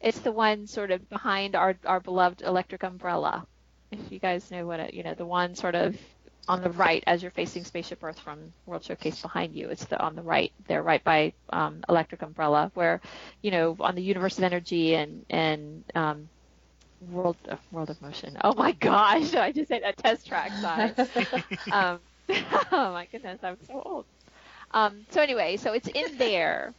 It's 0.00 0.20
the 0.20 0.32
one 0.32 0.66
sort 0.66 0.90
of 0.90 1.08
behind 1.08 1.56
our 1.56 1.76
our 1.84 2.00
beloved 2.00 2.42
electric 2.42 2.82
umbrella. 2.82 3.46
If 3.90 4.12
you 4.12 4.18
guys 4.18 4.50
know 4.50 4.66
what 4.66 4.80
it, 4.80 4.94
you 4.94 5.02
know, 5.02 5.14
the 5.14 5.26
one 5.26 5.54
sort 5.54 5.74
of 5.74 5.96
on 6.48 6.62
the 6.62 6.70
right 6.70 7.04
as 7.06 7.22
you're 7.22 7.30
facing 7.30 7.64
Spaceship 7.64 8.02
Earth 8.02 8.18
from 8.18 8.52
World 8.66 8.84
Showcase 8.84 9.20
behind 9.20 9.54
you. 9.54 9.68
It's 9.68 9.84
the 9.84 10.00
on 10.00 10.16
the 10.16 10.22
right. 10.22 10.52
They're 10.66 10.82
right 10.82 11.02
by 11.04 11.32
um, 11.50 11.84
Electric 11.88 12.22
Umbrella, 12.22 12.70
where 12.74 13.00
you 13.42 13.50
know 13.50 13.76
on 13.80 13.94
the 13.94 14.02
Universe 14.02 14.38
of 14.38 14.44
Energy 14.44 14.94
and 14.94 15.24
and 15.30 15.84
um, 15.94 16.28
World 17.10 17.36
uh, 17.48 17.56
World 17.72 17.90
of 17.90 18.00
Motion. 18.02 18.36
Oh 18.42 18.54
my 18.54 18.72
gosh, 18.72 19.34
I 19.34 19.52
just 19.52 19.68
said 19.68 19.82
a 19.84 19.92
test 19.92 20.26
track 20.26 20.52
size. 20.60 20.94
um, 21.72 21.98
oh 22.72 22.92
my 22.92 23.06
goodness, 23.10 23.40
I'm 23.42 23.56
so 23.66 23.82
old. 23.84 24.04
Um, 24.72 25.04
so 25.10 25.20
anyway, 25.20 25.56
so 25.56 25.72
it's 25.72 25.88
in 25.88 26.16
there, 26.18 26.72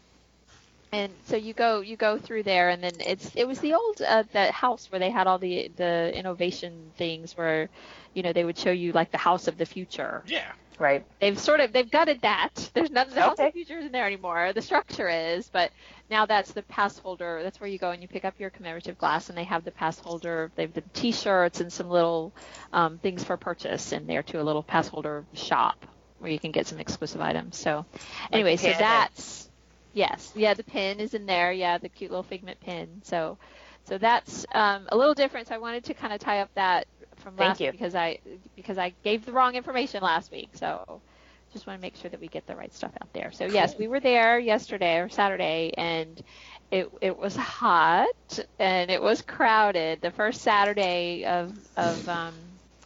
and 0.92 1.12
so 1.26 1.36
you 1.38 1.54
go 1.54 1.82
you 1.82 1.96
go 1.96 2.18
through 2.18 2.44
there, 2.44 2.70
and 2.70 2.84
then 2.84 2.94
it's 3.00 3.32
it 3.36 3.48
was 3.48 3.60
the 3.60 3.74
old 3.74 4.02
uh, 4.02 4.24
that 4.34 4.52
house 4.54 4.92
where 4.92 5.00
they 5.00 5.10
had 5.10 5.28
all 5.28 5.38
the 5.38 5.72
the 5.76 6.12
innovation 6.18 6.92
things 6.98 7.38
where, 7.38 7.70
you 8.14 8.24
know, 8.24 8.34
they 8.34 8.44
would 8.44 8.58
show 8.58 8.72
you 8.72 8.92
like 8.92 9.12
the 9.12 9.18
house 9.18 9.48
of 9.48 9.58
the 9.58 9.66
future. 9.66 10.24
Yeah. 10.28 10.52
Right. 10.80 11.06
They've 11.20 11.38
sort 11.38 11.60
of 11.60 11.74
they've 11.74 11.90
gutted 11.90 12.22
that. 12.22 12.72
There's 12.74 12.90
none 12.90 13.08
of 13.08 13.14
the 13.14 13.22
house 13.22 13.34
of 13.34 13.40
Okay. 13.40 13.50
the 13.50 13.52
future 13.54 13.78
isn't 13.78 13.92
there 13.92 14.08
anymore. 14.08 14.52
The 14.54 14.64
structure 14.64 15.08
is, 15.08 15.48
but 15.48 15.72
now 16.10 16.26
that's 16.26 16.54
the 16.54 16.64
pass 16.64 16.98
holder. 16.98 17.42
That's 17.44 17.62
where 17.62 17.70
you 17.70 17.78
go 17.78 17.92
and 17.92 18.02
you 18.02 18.08
pick 18.08 18.26
up 18.26 18.34
your 18.40 18.50
commemorative 18.50 18.98
glass, 18.98 19.30
and 19.30 19.38
they 19.38 19.44
have 19.44 19.64
the 19.64 19.72
pass 19.72 20.00
holder. 20.00 20.52
They 20.56 20.64
have 20.64 20.74
the 20.74 20.82
T-shirts 20.94 21.62
and 21.62 21.72
some 21.72 21.88
little 21.90 22.34
um, 22.74 22.98
things 22.98 23.24
for 23.24 23.38
purchase 23.38 23.92
in 23.92 24.08
there 24.08 24.24
too. 24.24 24.42
A 24.42 24.44
little 24.44 24.64
pass 24.64 24.88
holder 24.88 25.24
shop 25.34 25.86
where 26.18 26.32
you 26.32 26.40
can 26.40 26.52
get 26.52 26.66
some 26.66 26.80
exclusive 26.80 27.22
items. 27.22 27.58
So, 27.58 27.86
anyway, 28.32 28.56
so 28.56 28.70
pin. 28.70 28.78
that's 28.80 29.51
yes, 29.94 30.32
yeah. 30.36 30.54
The 30.54 30.64
pin 30.64 31.00
is 31.00 31.14
in 31.14 31.26
there. 31.26 31.52
Yeah, 31.52 31.78
the 31.78 31.90
cute 31.90 32.12
little 32.12 32.24
figment 32.24 32.60
pin. 32.60 33.02
So, 33.04 33.38
so 33.86 33.98
that's 33.98 34.46
um, 34.54 34.88
a 34.92 34.98
little 34.98 35.14
different. 35.14 35.48
So 35.48 35.56
I 35.56 35.60
wanted 35.60 35.86
to 35.86 35.94
kind 35.94 36.14
of 36.14 36.20
tie 36.20 36.40
up 36.42 36.50
that 36.56 36.88
from 37.18 37.38
Thank 37.38 37.60
last 37.60 37.60
you. 37.60 37.72
week 37.72 37.72
because 37.72 37.96
I 37.96 38.20
because 38.56 38.78
I 38.78 38.96
gave 39.04 39.26
the 39.26 39.34
wrong 39.34 39.56
information 39.56 40.04
last 40.04 40.32
week. 40.32 40.50
So 40.54 41.02
just 41.54 41.68
want 41.68 41.78
to 41.78 41.82
make 41.82 41.96
sure 41.96 42.10
that 42.10 42.20
we 42.20 42.28
get 42.28 42.46
the 42.48 42.56
right 42.56 42.74
stuff 42.74 42.92
out 43.02 43.10
there. 43.14 43.32
So 43.32 43.46
yes, 43.46 43.78
we 43.78 43.88
were 43.88 44.00
there 44.00 44.40
yesterday 44.40 44.98
or 45.00 45.10
Saturday, 45.10 45.72
and 45.78 46.22
it 46.72 46.90
it 47.02 47.18
was 47.18 47.36
hot 47.36 48.08
and 48.60 48.90
it 48.92 49.02
was 49.02 49.22
crowded. 49.22 50.02
The 50.02 50.12
first 50.12 50.42
Saturday 50.42 51.26
of 51.26 51.54
of 51.78 52.08
um, 52.08 52.36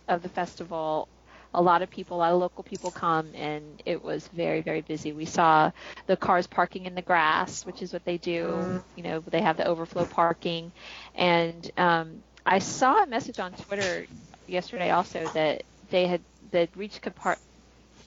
of 0.08 0.22
the 0.22 0.30
festival, 0.30 1.08
a 1.56 1.62
lot 1.62 1.82
of 1.84 1.90
people, 1.90 2.18
a 2.18 2.20
lot 2.20 2.34
of 2.34 2.40
local 2.40 2.64
people 2.64 2.92
come, 2.92 3.36
and 3.36 3.82
it 3.86 4.04
was 4.04 4.28
very 4.30 4.62
very 4.62 4.82
busy. 4.82 5.14
We 5.14 5.26
saw 5.26 5.72
the 6.08 6.18
cars 6.18 6.48
parking 6.48 6.86
in 6.86 6.96
the 6.96 7.02
grass, 7.04 7.66
which 7.66 7.82
is 7.84 7.94
what 7.94 8.06
they 8.06 8.18
do. 8.18 8.84
You 8.96 9.04
know, 9.04 9.22
they 9.22 9.42
have 9.42 9.58
the 9.58 9.68
overflow 9.68 10.06
parking, 10.06 10.74
and 11.16 11.70
um, 11.78 12.24
I 12.46 12.60
saw 12.60 13.04
a 13.04 13.08
message 13.08 13.40
on 13.40 13.56
Twitter 13.56 14.08
yesterday 14.48 14.92
also 14.92 15.30
that 15.30 15.64
they 15.90 16.08
had 16.08 16.24
that 16.52 16.76
reached 16.78 17.02
capar- 17.02 17.38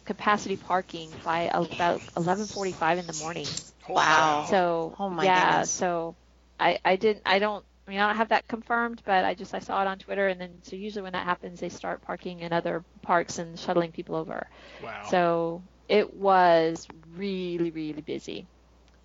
capacity 0.06 0.56
parking 0.56 1.20
by 1.22 1.50
about 1.54 2.02
11:45 2.16 2.98
in 2.98 3.06
the 3.06 3.12
morning. 3.14 3.56
Wow. 3.88 4.40
So 4.40 4.98
Oh 4.98 5.10
my 5.10 5.28
yeah, 5.28 5.66
goodness. 5.68 5.78
so 5.78 6.16
I 6.58 6.78
I 6.84 6.96
didn't 6.96 7.22
I 7.26 7.38
don't 7.40 7.64
I 7.88 7.90
mean 7.90 8.00
I 8.00 8.08
don't 8.08 8.16
have 8.16 8.28
that 8.28 8.46
confirmed, 8.48 9.00
but 9.06 9.24
I 9.24 9.32
just 9.32 9.54
I 9.54 9.60
saw 9.60 9.80
it 9.80 9.86
on 9.86 9.98
Twitter, 9.98 10.28
and 10.28 10.38
then 10.38 10.50
so 10.60 10.76
usually 10.76 11.04
when 11.04 11.14
that 11.14 11.24
happens, 11.24 11.58
they 11.58 11.70
start 11.70 12.02
parking 12.02 12.40
in 12.40 12.52
other 12.52 12.84
parks 13.00 13.38
and 13.38 13.58
shuttling 13.58 13.92
people 13.92 14.14
over. 14.14 14.46
Wow. 14.84 15.06
So 15.08 15.62
it 15.88 16.12
was 16.12 16.86
really 17.16 17.70
really 17.70 18.02
busy, 18.02 18.46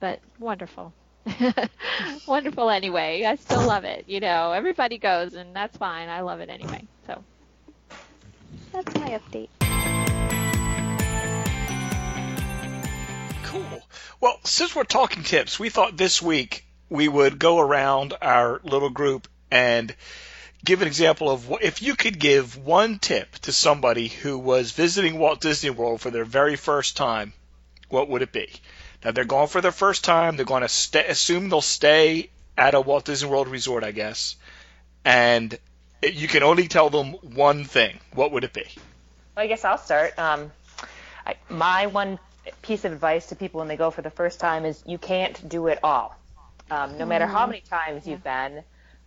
but 0.01 0.19
wonderful. 0.37 0.91
wonderful 2.27 2.69
anyway. 2.69 3.23
I 3.23 3.35
still 3.35 3.65
love 3.65 3.85
it. 3.85 4.03
You 4.07 4.19
know, 4.19 4.51
everybody 4.51 4.97
goes, 4.97 5.33
and 5.33 5.55
that's 5.55 5.77
fine. 5.77 6.09
I 6.09 6.19
love 6.19 6.41
it 6.41 6.49
anyway. 6.49 6.85
So 7.07 7.23
That's 8.73 8.93
my 8.95 9.17
update. 9.17 9.47
Cool. 13.45 13.81
Well, 14.19 14.39
since 14.43 14.75
we're 14.75 14.83
talking 14.83 15.23
tips, 15.23 15.57
we 15.57 15.69
thought 15.69 15.95
this 15.95 16.21
week 16.21 16.65
we 16.93 17.07
would 17.07 17.39
go 17.39 17.59
around 17.59 18.13
our 18.21 18.61
little 18.63 18.91
group 18.91 19.27
and 19.49 19.95
give 20.63 20.83
an 20.83 20.87
example 20.87 21.31
of 21.31 21.49
what, 21.49 21.63
if 21.63 21.81
you 21.81 21.95
could 21.95 22.19
give 22.19 22.55
one 22.55 22.99
tip 22.99 23.33
to 23.39 23.51
somebody 23.51 24.09
who 24.09 24.37
was 24.37 24.71
visiting 24.71 25.17
Walt 25.17 25.41
Disney 25.41 25.71
World 25.71 26.01
for 26.01 26.11
their 26.11 26.23
very 26.23 26.55
first 26.55 26.95
time, 26.95 27.33
what 27.89 28.09
would 28.09 28.21
it 28.21 28.31
be? 28.31 28.47
Now 29.03 29.09
they're 29.09 29.25
going 29.25 29.47
for 29.47 29.59
their 29.59 29.71
first 29.71 30.03
time. 30.03 30.35
They're 30.35 30.45
going 30.45 30.65
to 30.67 31.09
assume 31.09 31.49
they'll 31.49 31.61
stay 31.61 32.29
at 32.55 32.75
a 32.75 32.79
Walt 32.79 33.05
Disney 33.05 33.27
World 33.27 33.47
resort, 33.47 33.83
I 33.83 33.91
guess, 33.91 34.35
and 35.03 35.57
you 36.03 36.27
can 36.27 36.43
only 36.43 36.67
tell 36.67 36.91
them 36.91 37.13
one 37.13 37.63
thing. 37.65 37.99
What 38.13 38.31
would 38.33 38.43
it 38.43 38.53
be? 38.53 38.67
Well, 39.35 39.45
I 39.45 39.47
guess 39.47 39.65
I'll 39.65 39.79
start. 39.79 40.19
Um, 40.19 40.51
I, 41.25 41.37
my 41.49 41.87
one 41.87 42.19
piece 42.61 42.85
of 42.85 42.91
advice 42.91 43.25
to 43.29 43.35
people 43.35 43.57
when 43.57 43.67
they 43.67 43.77
go 43.77 43.89
for 43.89 44.03
the 44.03 44.11
first 44.11 44.39
time 44.39 44.63
is 44.63 44.83
you 44.85 44.99
can't 44.99 45.49
do 45.49 45.65
it 45.67 45.79
all. 45.83 46.15
Um, 46.69 46.97
no 46.97 47.05
matter 47.05 47.25
how 47.27 47.45
many 47.45 47.61
times 47.61 48.07
you've 48.07 48.23
been, 48.23 48.63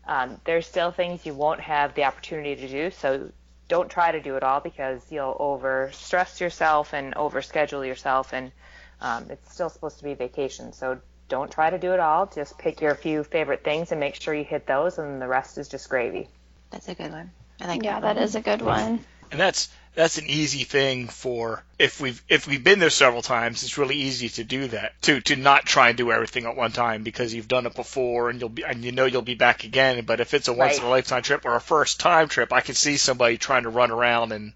um, 0.07 0.41
there's 0.45 0.67
still 0.67 0.91
things 0.93 1.25
you 1.27 1.35
won't 1.35 1.61
have 1.61 1.95
the 1.95 2.05
opportunity 2.05 2.57
to 2.57 2.69
do. 2.69 2.91
So 2.91 3.31
don't 3.69 3.91
try 3.91 4.13
to 4.13 4.21
do 4.21 4.37
it 4.37 4.43
all 4.43 4.61
because 4.61 5.01
you'll 5.11 5.37
over 5.39 5.91
stress 5.93 6.41
yourself 6.41 6.93
and 6.95 7.15
over 7.15 7.43
schedule 7.43 7.85
yourself, 7.85 8.33
and 8.33 8.53
um, 9.01 9.27
it's 9.31 9.53
still 9.53 9.69
supposed 9.69 9.99
to 9.99 10.05
be 10.05 10.15
vacation. 10.15 10.73
So 10.73 10.99
don't 11.29 11.51
try 11.51 11.71
to 11.71 11.79
do 11.79 11.93
it 11.93 12.01
all. 12.01 12.27
Just 12.27 12.59
pick 12.59 12.81
your 12.81 12.95
few 12.95 13.25
favorite 13.25 13.65
things 13.65 13.91
and 13.91 14.01
make 14.01 14.15
sure 14.15 14.35
you 14.35 14.45
hit 14.45 14.67
those, 14.67 14.99
and 14.99 15.21
the 15.21 15.27
rest 15.29 15.59
is 15.59 15.69
just 15.69 15.89
gravy. 15.89 16.29
That's 16.71 16.89
a 16.89 16.95
good 16.95 17.11
one. 17.11 17.31
I 17.61 17.67
like 17.67 17.83
Yeah, 17.83 18.01
that. 18.01 18.15
that 18.15 18.23
is 18.23 18.35
a 18.37 18.41
good 18.41 18.63
one. 18.63 19.01
And 19.31 19.41
that's 19.41 19.69
that's 19.97 20.19
an 20.19 20.27
easy 20.27 20.65
thing 20.65 21.09
for 21.09 21.65
if 21.79 22.01
we've 22.01 22.23
if 22.29 22.47
we've 22.47 22.63
been 22.63 22.79
there 22.79 22.91
several 22.91 23.23
times, 23.23 23.63
it's 23.63 23.79
really 23.79 23.97
easy 23.97 24.29
to 24.29 24.45
do 24.45 24.69
that. 24.69 24.93
To 25.03 25.21
to 25.23 25.37
not 25.37 25.65
try 25.65 25.89
and 25.89 25.99
do 25.99 26.13
everything 26.13 26.45
at 26.45 26.55
one 26.55 26.71
time 26.71 27.03
because 27.03 27.33
you've 27.33 27.49
done 27.49 27.67
it 27.67 27.75
before 27.75 28.29
and 28.29 28.39
you'll 28.39 28.51
be 28.51 28.63
and 28.63 28.85
you 28.85 28.93
know 28.93 29.07
you'll 29.07 29.23
be 29.23 29.35
back 29.35 29.65
again. 29.65 30.05
But 30.05 30.21
if 30.21 30.35
it's 30.35 30.49
a 30.49 30.53
once 30.53 30.79
in 30.79 30.85
a 30.85 30.89
lifetime 30.89 31.23
trip 31.23 31.47
or 31.47 31.57
a 31.57 31.61
first 31.61 31.99
time 31.99 32.29
trip, 32.29 32.53
I 32.53 32.61
can 32.61 32.75
see 32.75 32.99
somebody 32.99 33.39
trying 33.39 33.63
to 33.63 33.71
run 33.71 33.91
around 33.91 34.33
and 34.33 34.53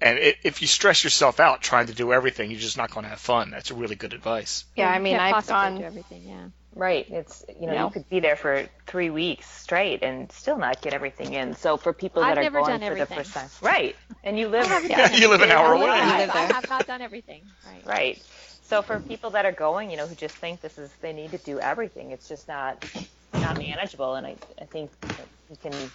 and 0.00 0.18
it, 0.18 0.36
if 0.42 0.60
you 0.60 0.68
stress 0.68 1.04
yourself 1.04 1.40
out 1.40 1.62
trying 1.62 1.86
to 1.86 1.94
do 1.94 2.12
everything, 2.12 2.50
you're 2.50 2.60
just 2.60 2.76
not 2.76 2.90
going 2.90 3.04
to 3.04 3.10
have 3.10 3.20
fun. 3.20 3.50
That's 3.50 3.70
really 3.70 3.96
good 3.96 4.12
advice. 4.12 4.64
Yeah, 4.74 4.90
I 4.90 4.98
mean, 4.98 5.16
I've 5.16 5.34
possibly 5.34 5.54
gone. 5.54 5.78
do 5.78 5.84
everything. 5.84 6.22
Yeah. 6.28 6.48
Right. 6.76 7.06
It's 7.08 7.42
you 7.58 7.66
know 7.66 7.72
No. 7.74 7.84
you 7.86 7.90
could 7.90 8.08
be 8.10 8.20
there 8.20 8.36
for 8.36 8.68
three 8.86 9.08
weeks 9.10 9.46
straight 9.50 10.02
and 10.02 10.30
still 10.30 10.58
not 10.58 10.82
get 10.82 10.92
everything 10.92 11.32
in. 11.32 11.54
So 11.56 11.78
for 11.78 11.92
people 11.94 12.20
that 12.22 12.32
I've 12.32 12.38
are 12.38 12.42
never 12.42 12.60
going 12.60 12.80
done 12.80 12.88
for 12.90 12.94
the 12.94 13.06
first 13.06 13.32
time, 13.32 13.48
right? 13.62 13.96
And 14.22 14.38
you 14.38 14.48
live 14.48 14.66
Yeah, 14.88 15.10
you 15.14 15.28
live 15.28 15.40
an 15.40 15.50
hour 15.50 15.72
away. 15.72 15.86
live- 15.86 16.04
You 16.06 16.18
live 16.18 16.30
I 16.30 16.34
there. 16.34 16.52
have 16.52 16.68
not 16.68 16.86
done 16.86 17.00
everything. 17.00 17.44
Right. 17.66 17.86
right. 17.86 18.22
So 18.62 18.82
for 18.82 19.00
people 19.00 19.30
that 19.30 19.46
are 19.46 19.52
going, 19.52 19.90
you 19.90 19.96
know, 19.96 20.06
who 20.06 20.14
just 20.14 20.34
think 20.36 20.60
this 20.60 20.76
is 20.76 20.90
they 21.00 21.12
need 21.14 21.30
to 21.30 21.38
do 21.38 21.58
everything, 21.58 22.10
it's 22.10 22.28
just 22.28 22.46
not 22.46 22.84
not 23.32 23.56
manageable. 23.58 24.14
And 24.14 24.26
I 24.26 24.36
I 24.60 24.66
think 24.66 24.90
you 25.48 25.56
can 25.56 25.90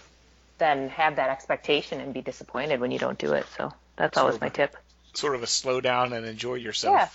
then 0.58 0.90
have 0.90 1.18
that 1.18 1.30
expectation 1.30 2.02
and 2.02 2.14
be 2.14 2.22
disappointed 2.22 2.80
when 2.80 2.90
you 2.92 3.00
don't 3.00 3.20
do 3.20 3.34
it. 3.34 3.46
So 3.58 3.72
that's 3.98 4.18
always 4.18 4.42
my 4.42 4.50
tip. 4.50 4.76
Sort 5.14 5.36
of 5.36 5.44
a 5.44 5.48
slow 5.48 5.80
down 5.82 6.14
and 6.14 6.26
enjoy 6.26 6.56
yourself. 6.56 6.96
Yeah. 6.96 7.10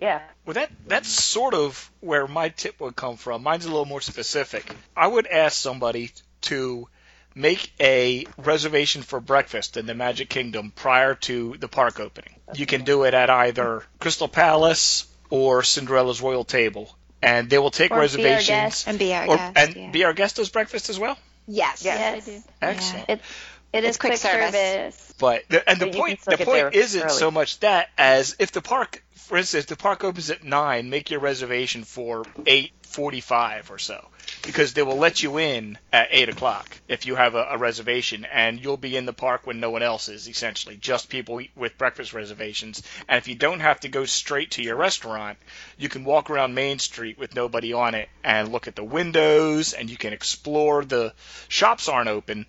Yeah. 0.00 0.20
Well, 0.46 0.54
that 0.54 0.70
that's 0.86 1.08
sort 1.08 1.54
of 1.54 1.90
where 2.00 2.26
my 2.26 2.48
tip 2.48 2.80
would 2.80 2.96
come 2.96 3.16
from. 3.16 3.42
Mine's 3.42 3.64
a 3.66 3.68
little 3.68 3.84
more 3.84 4.00
specific. 4.00 4.64
I 4.96 5.06
would 5.06 5.26
ask 5.26 5.56
somebody 5.60 6.10
to 6.42 6.88
make 7.34 7.72
a 7.78 8.26
reservation 8.38 9.02
for 9.02 9.20
breakfast 9.20 9.76
in 9.76 9.86
the 9.86 9.94
Magic 9.94 10.28
Kingdom 10.28 10.72
prior 10.74 11.14
to 11.16 11.56
the 11.58 11.68
park 11.68 12.00
opening. 12.00 12.34
You 12.54 12.66
can 12.66 12.82
do 12.84 13.04
it 13.04 13.14
at 13.14 13.30
either 13.30 13.84
Crystal 14.00 14.26
Palace 14.28 15.06
or 15.28 15.62
Cinderella's 15.62 16.20
Royal 16.20 16.44
Table. 16.44 16.90
and 17.22 17.50
they 17.50 17.58
will 17.58 17.70
take 17.70 17.90
Or 17.90 17.94
be 17.94 17.96
our 17.96 18.00
reservations. 18.00 18.46
guest. 18.48 18.88
And 18.88 18.98
be 18.98 19.12
our 19.12 19.26
or, 19.28 19.36
guest. 19.36 19.56
and 19.58 19.76
yeah. 19.76 19.90
be 19.90 20.04
our 20.04 20.12
guest 20.14 20.36
does 20.36 20.48
breakfast 20.48 20.88
as 20.88 20.98
well. 20.98 21.16
yes. 21.46 21.84
Yes. 21.84 22.24
they 22.24 22.32
do. 22.32 22.42
Excellent. 22.62 23.08
It, 23.10 23.20
it 23.72 23.84
is 23.84 23.90
It's 23.90 23.98
quick 23.98 24.16
service. 24.16 25.14
But 25.18 25.42
the, 25.48 25.68
and 25.68 25.78
the 25.80 25.86
But 25.86 25.94
point 25.94 26.20
the 26.24 26.38
point 26.38 26.74
isn't 26.74 27.02
early. 27.02 27.12
so 27.12 27.30
much 27.30 27.60
that 27.60 27.88
as 27.98 28.36
if 28.38 28.52
the 28.52 28.62
park, 28.62 29.02
for 29.14 29.36
instance, 29.36 29.64
if 29.64 29.68
the 29.68 29.76
park 29.76 30.02
opens 30.04 30.30
at 30.30 30.42
nine, 30.44 30.90
make 30.90 31.10
your 31.10 31.20
reservation 31.20 31.84
for 31.84 32.24
eight 32.46 32.72
forty-five 32.82 33.70
or 33.70 33.78
so, 33.78 34.08
because 34.42 34.72
they 34.72 34.82
will 34.82 34.96
let 34.96 35.22
you 35.22 35.38
in 35.38 35.78
at 35.92 36.08
eight 36.10 36.28
o'clock 36.28 36.68
if 36.88 37.06
you 37.06 37.14
have 37.14 37.36
a, 37.36 37.46
a 37.50 37.58
reservation, 37.58 38.24
and 38.24 38.58
you'll 38.58 38.76
be 38.76 38.96
in 38.96 39.06
the 39.06 39.12
park 39.12 39.46
when 39.46 39.60
no 39.60 39.70
one 39.70 39.82
else 39.82 40.08
is. 40.08 40.28
Essentially, 40.28 40.76
just 40.76 41.08
people 41.08 41.40
with 41.54 41.78
breakfast 41.78 42.12
reservations. 42.14 42.82
And 43.08 43.18
if 43.18 43.28
you 43.28 43.36
don't 43.36 43.60
have 43.60 43.78
to 43.80 43.88
go 43.88 44.06
straight 44.06 44.52
to 44.52 44.62
your 44.62 44.74
restaurant, 44.74 45.38
you 45.78 45.88
can 45.88 46.04
walk 46.04 46.30
around 46.30 46.54
Main 46.54 46.80
Street 46.80 47.16
with 47.18 47.34
nobody 47.36 47.72
on 47.72 47.94
it 47.94 48.08
and 48.24 48.50
look 48.50 48.66
at 48.66 48.74
the 48.74 48.82
windows, 48.82 49.72
and 49.74 49.88
you 49.88 49.96
can 49.96 50.12
explore. 50.12 50.84
The 50.84 51.12
shops 51.48 51.88
aren't 51.88 52.08
open, 52.08 52.46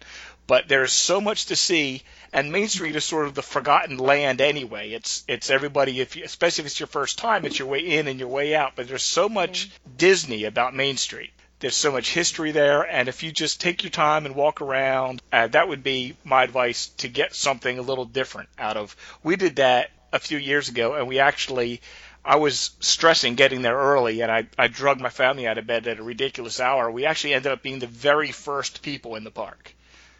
but 0.52 0.68
there's 0.68 0.92
so 0.92 1.22
much 1.22 1.46
to 1.46 1.56
see 1.56 2.04
and 2.34 2.52
Main 2.52 2.68
Street 2.68 2.98
is 2.98 3.06
sort 3.06 3.26
of 3.26 3.36
the 3.36 3.42
forgotten 3.42 3.96
land 3.96 4.42
anyway. 4.42 4.92
It's 4.92 5.24
it's 5.26 5.50
everybody 5.50 6.02
if 6.02 6.18
you, 6.18 6.26
especially 6.26 6.64
if 6.64 6.66
it's 6.66 6.80
your 6.82 6.88
first 6.88 7.18
time, 7.18 7.46
it's 7.46 7.58
your 7.58 7.70
way 7.70 7.80
in 7.80 8.10
and 8.10 8.20
your 8.20 8.28
way 8.28 8.54
out. 8.54 8.74
But 8.76 8.90
there's 8.90 9.02
so 9.02 9.30
much 9.30 9.70
Disney 9.96 10.44
about 10.44 10.76
Main 10.76 10.98
Street. 10.98 11.32
There's 11.60 11.78
so 11.78 11.94
much 11.94 12.14
history 12.14 12.52
there, 12.52 12.82
and 12.82 13.08
if 13.08 13.24
you 13.24 13.32
just 13.32 13.62
take 13.62 13.84
your 13.84 13.92
time 13.92 14.26
and 14.26 14.36
walk 14.36 14.60
around, 14.60 15.22
uh, 15.32 15.48
that 15.48 15.70
would 15.70 15.84
be 15.84 16.18
my 16.26 16.44
advice 16.44 16.88
to 16.98 17.08
get 17.08 17.34
something 17.34 17.80
a 17.80 17.82
little 17.90 18.04
different 18.04 18.50
out 18.60 18.76
of. 18.76 18.94
We 19.24 19.38
did 19.38 19.56
that 19.56 19.90
a 20.12 20.20
few 20.20 20.38
years 20.38 20.68
ago, 20.68 20.96
and 20.96 21.08
we 21.08 21.20
actually. 21.20 21.80
I 22.26 22.36
was 22.36 22.72
stressing 22.82 23.36
getting 23.36 23.62
there 23.62 23.78
early, 23.78 24.20
and 24.20 24.30
I, 24.30 24.48
I 24.58 24.68
drug 24.68 25.00
my 25.00 25.10
family 25.10 25.48
out 25.48 25.58
of 25.58 25.66
bed 25.66 25.88
at 25.88 25.98
a 25.98 26.04
ridiculous 26.04 26.60
hour. 26.60 26.92
We 26.92 27.06
actually 27.06 27.36
ended 27.36 27.54
up 27.54 27.64
being 27.64 27.80
the 27.80 27.88
very 27.88 28.34
first 28.34 28.82
people 28.82 29.16
in 29.16 29.24
the 29.24 29.32
park. 29.32 29.74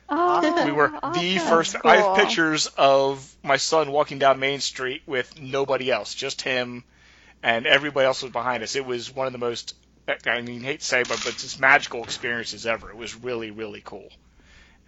Oh, 0.10 0.42
We 0.60 0.72
were 0.72 0.94
the 1.04 1.38
awesome. 1.38 1.40
first. 1.40 1.76
I 1.86 1.98
have 1.98 2.14
pictures 2.14 2.68
of 2.78 3.36
my 3.44 3.58
son 3.58 3.92
walking 3.92 4.20
down 4.20 4.40
Main 4.40 4.60
Street 4.60 5.02
with 5.08 5.40
nobody 5.40 5.90
else, 5.92 6.14
just 6.14 6.42
him, 6.42 6.84
and 7.44 7.68
everybody 7.68 8.06
else 8.06 8.24
was 8.24 8.32
behind 8.32 8.64
us. 8.64 8.76
It 8.76 8.86
was 8.86 9.12
one 9.12 9.28
of 9.28 9.34
the 9.34 9.40
most, 9.40 9.76
I 10.28 10.42
mean, 10.42 10.62
hate 10.62 10.82
to 10.82 10.86
say, 10.86 11.04
but 11.04 11.24
but 11.24 11.38
just 11.38 11.60
magical 11.60 12.04
experiences 12.04 12.66
ever. 12.68 12.90
It 12.92 12.98
was 12.98 13.16
really 13.16 13.52
really 13.52 13.82
cool. 13.84 14.10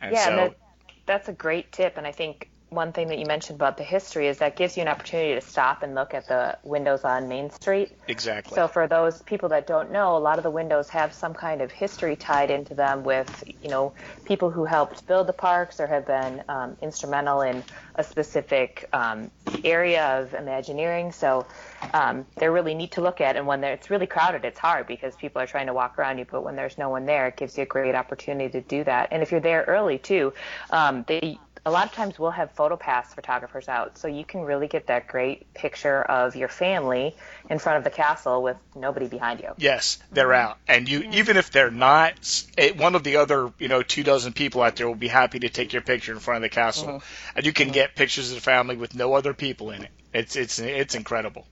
And 0.01 0.17
yeah, 0.17 0.19
so 0.19 0.31
and 0.31 0.37
that, 0.37 0.57
that's 1.05 1.29
a 1.29 1.33
great 1.33 1.71
tip. 1.71 1.97
And 1.97 2.07
I 2.07 2.11
think 2.11 2.49
one 2.73 2.91
thing 2.91 3.07
that 3.07 3.19
you 3.19 3.25
mentioned 3.25 3.57
about 3.57 3.77
the 3.77 3.83
history 3.83 4.27
is 4.27 4.39
that 4.39 4.55
gives 4.55 4.75
you 4.77 4.81
an 4.81 4.87
opportunity 4.87 5.33
to 5.35 5.41
stop 5.41 5.83
and 5.83 5.95
look 5.95 6.13
at 6.13 6.27
the 6.27 6.57
windows 6.63 7.03
on 7.03 7.27
Main 7.27 7.49
Street. 7.49 7.91
exactly. 8.07 8.55
So 8.55 8.67
for 8.67 8.87
those 8.87 9.21
people 9.21 9.49
that 9.49 9.67
don't 9.67 9.91
know, 9.91 10.17
a 10.17 10.19
lot 10.19 10.37
of 10.37 10.43
the 10.43 10.49
windows 10.49 10.89
have 10.89 11.13
some 11.13 11.33
kind 11.33 11.61
of 11.61 11.71
history 11.71 12.15
tied 12.15 12.51
into 12.51 12.73
them 12.73 13.03
with, 13.03 13.43
you 13.61 13.69
know, 13.69 13.93
people 14.25 14.49
who 14.49 14.65
helped 14.65 15.05
build 15.07 15.27
the 15.27 15.33
parks 15.33 15.79
or 15.79 15.87
have 15.87 16.05
been 16.05 16.43
um, 16.49 16.77
instrumental 16.81 17.41
in 17.41 17.63
a 17.95 18.03
specific 18.03 18.87
um, 18.93 19.29
area 19.63 20.19
of 20.19 20.33
Imagineering. 20.33 21.11
So 21.11 21.45
um, 21.93 22.25
they're 22.37 22.51
really 22.51 22.73
neat 22.73 22.91
to 22.93 23.01
look 23.01 23.21
at. 23.21 23.35
And 23.35 23.45
when 23.45 23.61
they're, 23.61 23.73
it's 23.73 23.89
really 23.89 24.07
crowded, 24.07 24.45
it's 24.45 24.59
hard 24.59 24.87
because 24.87 25.15
people 25.15 25.41
are 25.41 25.47
trying 25.47 25.67
to 25.67 25.73
walk 25.73 25.99
around 25.99 26.17
you. 26.17 26.25
But 26.29 26.43
when 26.43 26.55
there's 26.55 26.77
no 26.77 26.89
one 26.89 27.05
there, 27.05 27.27
it 27.27 27.37
gives 27.37 27.57
you 27.57 27.63
a 27.63 27.67
great 27.67 27.95
opportunity 27.95 28.49
to 28.51 28.61
do 28.61 28.83
that. 28.83 29.09
And 29.11 29.21
if 29.21 29.31
you're 29.31 29.39
there 29.39 29.63
early 29.67 29.97
too, 29.97 30.33
um, 30.71 31.05
they 31.07 31.39
a 31.65 31.71
lot 31.71 31.85
of 31.85 31.93
times 31.93 32.19
we'll 32.19 32.31
have 32.31 32.51
photo 32.51 32.73
photopass 32.73 33.05
photographers 33.07 33.67
out, 33.67 33.97
so 33.97 34.07
you 34.07 34.25
can 34.25 34.41
really 34.41 34.67
get 34.67 34.87
that 34.87 35.07
great 35.07 35.53
picture 35.53 36.01
of 36.01 36.35
your 36.35 36.47
family 36.47 37.15
in 37.49 37.59
front 37.59 37.77
of 37.77 37.83
the 37.83 37.89
castle 37.89 38.41
with 38.41 38.57
nobody 38.75 39.07
behind 39.07 39.39
you. 39.39 39.49
Yes, 39.57 39.99
they're 40.11 40.27
mm-hmm. 40.27 40.49
out, 40.49 40.57
and 40.67 40.89
you 40.89 41.09
even 41.11 41.37
if 41.37 41.51
they're 41.51 41.71
not, 41.71 42.13
it, 42.57 42.75
eh, 42.75 42.81
one 42.81 42.95
of 42.95 43.03
the 43.03 43.17
other 43.17 43.51
you 43.59 43.67
know 43.67 43.81
two 43.81 44.03
dozen 44.03 44.33
people 44.33 44.61
out 44.61 44.75
there 44.75 44.87
will 44.87 44.95
be 44.95 45.07
happy 45.07 45.39
to 45.39 45.49
take 45.49 45.73
your 45.73 45.81
picture 45.81 46.13
in 46.13 46.19
front 46.19 46.37
of 46.37 46.41
the 46.43 46.53
castle, 46.55 46.87
mm-hmm. 46.87 47.37
and 47.37 47.45
you 47.45 47.53
can 47.53 47.67
mm-hmm. 47.67 47.73
get 47.73 47.95
pictures 47.95 48.29
of 48.29 48.35
the 48.35 48.41
family 48.41 48.75
with 48.75 48.95
no 48.95 49.13
other 49.13 49.33
people 49.33 49.71
in 49.71 49.83
it. 49.83 49.91
It's 50.13 50.35
it's 50.35 50.59
it's 50.59 50.95
incredible. 50.95 51.45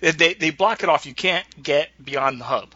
They 0.00 0.34
they 0.34 0.50
block 0.50 0.82
it 0.82 0.88
off. 0.88 1.06
You 1.06 1.14
can't 1.14 1.46
get 1.62 1.90
beyond 2.02 2.40
the 2.40 2.44
hub. 2.44 2.74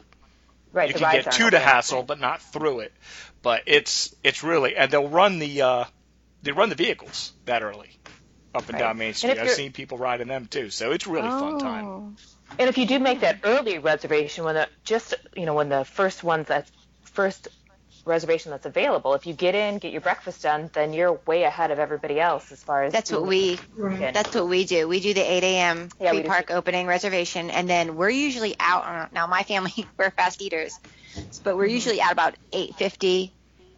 Right, 0.72 0.88
you 0.88 0.94
can 0.94 1.12
get 1.12 1.30
to 1.30 1.38
the 1.38 1.46
open. 1.46 1.60
hassle, 1.60 2.02
but 2.02 2.18
not 2.18 2.42
through 2.42 2.80
it. 2.80 2.92
But 3.42 3.62
it's 3.66 4.14
it's 4.24 4.42
really, 4.42 4.74
and 4.76 4.90
they'll 4.90 5.08
run 5.08 5.38
the 5.38 5.62
uh, 5.62 5.84
they 6.44 6.52
run 6.52 6.68
the 6.68 6.74
vehicles 6.74 7.32
that 7.46 7.62
early 7.62 7.90
up 8.54 8.62
and 8.68 8.74
Right. 8.74 8.78
down 8.78 8.98
Main 8.98 9.14
Street. 9.14 9.32
if 9.32 9.42
I've 9.42 9.50
seen 9.50 9.72
people 9.72 9.98
riding 9.98 10.28
them 10.28 10.46
too, 10.46 10.70
so 10.70 10.92
it's 10.92 11.06
really 11.06 11.28
fun 11.28 11.54
oh. 11.54 11.58
time. 11.60 11.86
Oh. 11.86 12.12
And 12.58 12.68
if 12.68 12.78
you 12.78 12.86
do 12.86 12.98
make 13.00 13.20
that 13.20 13.40
early 13.42 13.78
reservation, 13.78 14.44
when 14.44 14.54
the 14.54 14.68
just 14.84 15.14
you 15.34 15.46
know 15.46 15.54
when 15.54 15.68
the 15.68 15.84
first 15.84 16.22
ones 16.22 16.48
that 16.48 16.70
first 17.02 17.48
reservation 18.04 18.50
that's 18.50 18.66
available, 18.66 19.14
if 19.14 19.26
you 19.26 19.32
get 19.32 19.54
in, 19.54 19.78
get 19.78 19.90
your 19.90 20.02
breakfast 20.02 20.42
done, 20.42 20.68
then 20.74 20.92
you're 20.92 21.14
way 21.26 21.44
ahead 21.44 21.70
of 21.70 21.78
everybody 21.78 22.20
else 22.20 22.52
as 22.52 22.62
far 22.62 22.84
as 22.84 22.92
That's 22.92 23.10
what 23.10 23.26
we 23.26 23.58
Right. 23.76 24.12
that's 24.12 24.34
what 24.34 24.46
we 24.46 24.66
do. 24.66 24.86
We 24.86 25.00
do 25.00 25.14
the 25.14 25.22
8 25.22 25.42
a.m. 25.42 25.88
Yeah, 25.98 26.10
we 26.12 26.18
pre 26.18 26.22
do 26.24 26.28
park 26.28 26.50
opening 26.50 26.86
reservation, 26.86 27.50
and 27.50 27.68
then 27.68 27.96
we're 27.96 28.10
usually 28.10 28.54
out. 28.60 28.84
on- 28.84 29.08
Now 29.12 29.26
my 29.26 29.42
family 29.42 29.72
we're 29.96 30.10
fast 30.10 30.42
eaters, 30.42 30.78
but 31.42 31.56
we're 31.56 31.66
usually 31.66 32.00
out 32.00 32.12
about 32.12 32.34
8:50, 32.52 33.32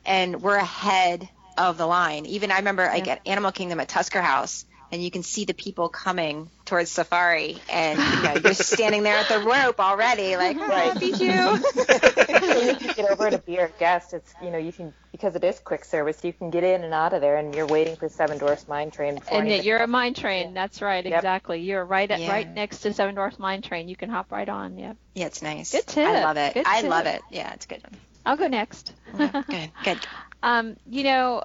and 0.05 0.42
we're 0.42 0.57
ahead 0.57 1.29
of 1.59 1.79
the 1.79 1.87
line. 1.87 2.27
Even 2.27 2.51
I 2.51 2.59
remember 2.59 2.85
like 2.87 3.09
at 3.09 3.21
Animal 3.27 3.53
Kingdom 3.53 3.81
at 3.81 3.88
Tusker 3.88 4.21
House, 4.23 4.64
and 4.92 5.03
you 5.03 5.11
can 5.11 5.23
see 5.25 5.45
the 5.45 5.55
people 5.55 5.88
coming 5.88 6.49
towards 6.64 6.90
Safari, 6.92 7.59
and 7.73 7.99
you 7.99 8.23
know 8.23 8.35
you're 8.45 8.55
standing 8.55 9.03
there 9.03 9.16
at 9.16 9.29
the 9.29 9.40
rope 9.40 9.81
already, 9.81 10.37
like 10.37 10.57
Right. 10.59 10.69
right. 10.90 11.01
beat 11.01 11.19
you. 11.21 11.31
if 11.33 12.83
you 12.83 12.95
get 12.95 13.11
over 13.11 13.31
to 13.31 13.38
be 13.38 13.59
our 13.59 13.69
guest, 13.81 14.12
it's 14.14 14.33
you 14.42 14.51
know 14.51 14.59
you 14.59 14.73
can 14.73 14.92
because 15.12 15.35
it 15.35 15.42
is 15.45 15.59
quick 15.61 15.85
service, 15.85 16.23
you 16.23 16.33
can 16.33 16.51
get 16.51 16.62
in 16.62 16.85
and 16.85 16.92
out 16.92 17.14
of 17.14 17.21
there, 17.23 17.37
and 17.37 17.55
you're 17.55 17.66
waiting 17.66 17.97
for 17.97 18.09
Seven 18.09 18.37
Dwarfs 18.38 18.69
Mine 18.69 18.90
Train. 18.90 19.16
And 19.16 19.49
anybody 19.49 19.66
you're 19.66 19.79
a 19.79 19.87
mine 19.87 20.12
train. 20.14 20.53
That's 20.55 20.83
right. 20.83 21.05
Yep. 21.05 21.14
Exactly. 21.19 21.61
You're 21.62 21.85
right 21.85 22.11
at 22.11 22.21
Yeah. 22.21 22.31
right 22.31 22.49
next 22.49 22.81
to 22.81 22.92
Seven 22.92 23.14
Dwarfs 23.14 23.38
Mine 23.38 23.62
Train. 23.62 23.88
You 23.88 23.97
can 23.97 24.11
hop 24.11 24.31
right 24.31 24.49
on. 24.49 24.79
Yep. 24.79 24.97
yeah, 25.14 25.27
it's 25.27 25.42
nice. 25.42 25.73
Good 25.73 25.87
tip. 25.87 26.07
I 26.07 26.23
love 26.23 26.37
it. 26.37 26.55
Good 26.55 26.66
I 26.66 26.83
tip. 26.83 26.90
love 26.90 27.07
it. 27.07 27.23
Yeah, 27.31 27.53
it's 27.55 27.66
good. 27.66 27.83
I'll 28.27 28.37
go 28.37 28.47
next. 28.49 28.92
Good, 29.16 29.71
good. 29.85 30.07
Um, 30.42 30.77
you 30.88 31.05
know, 31.05 31.44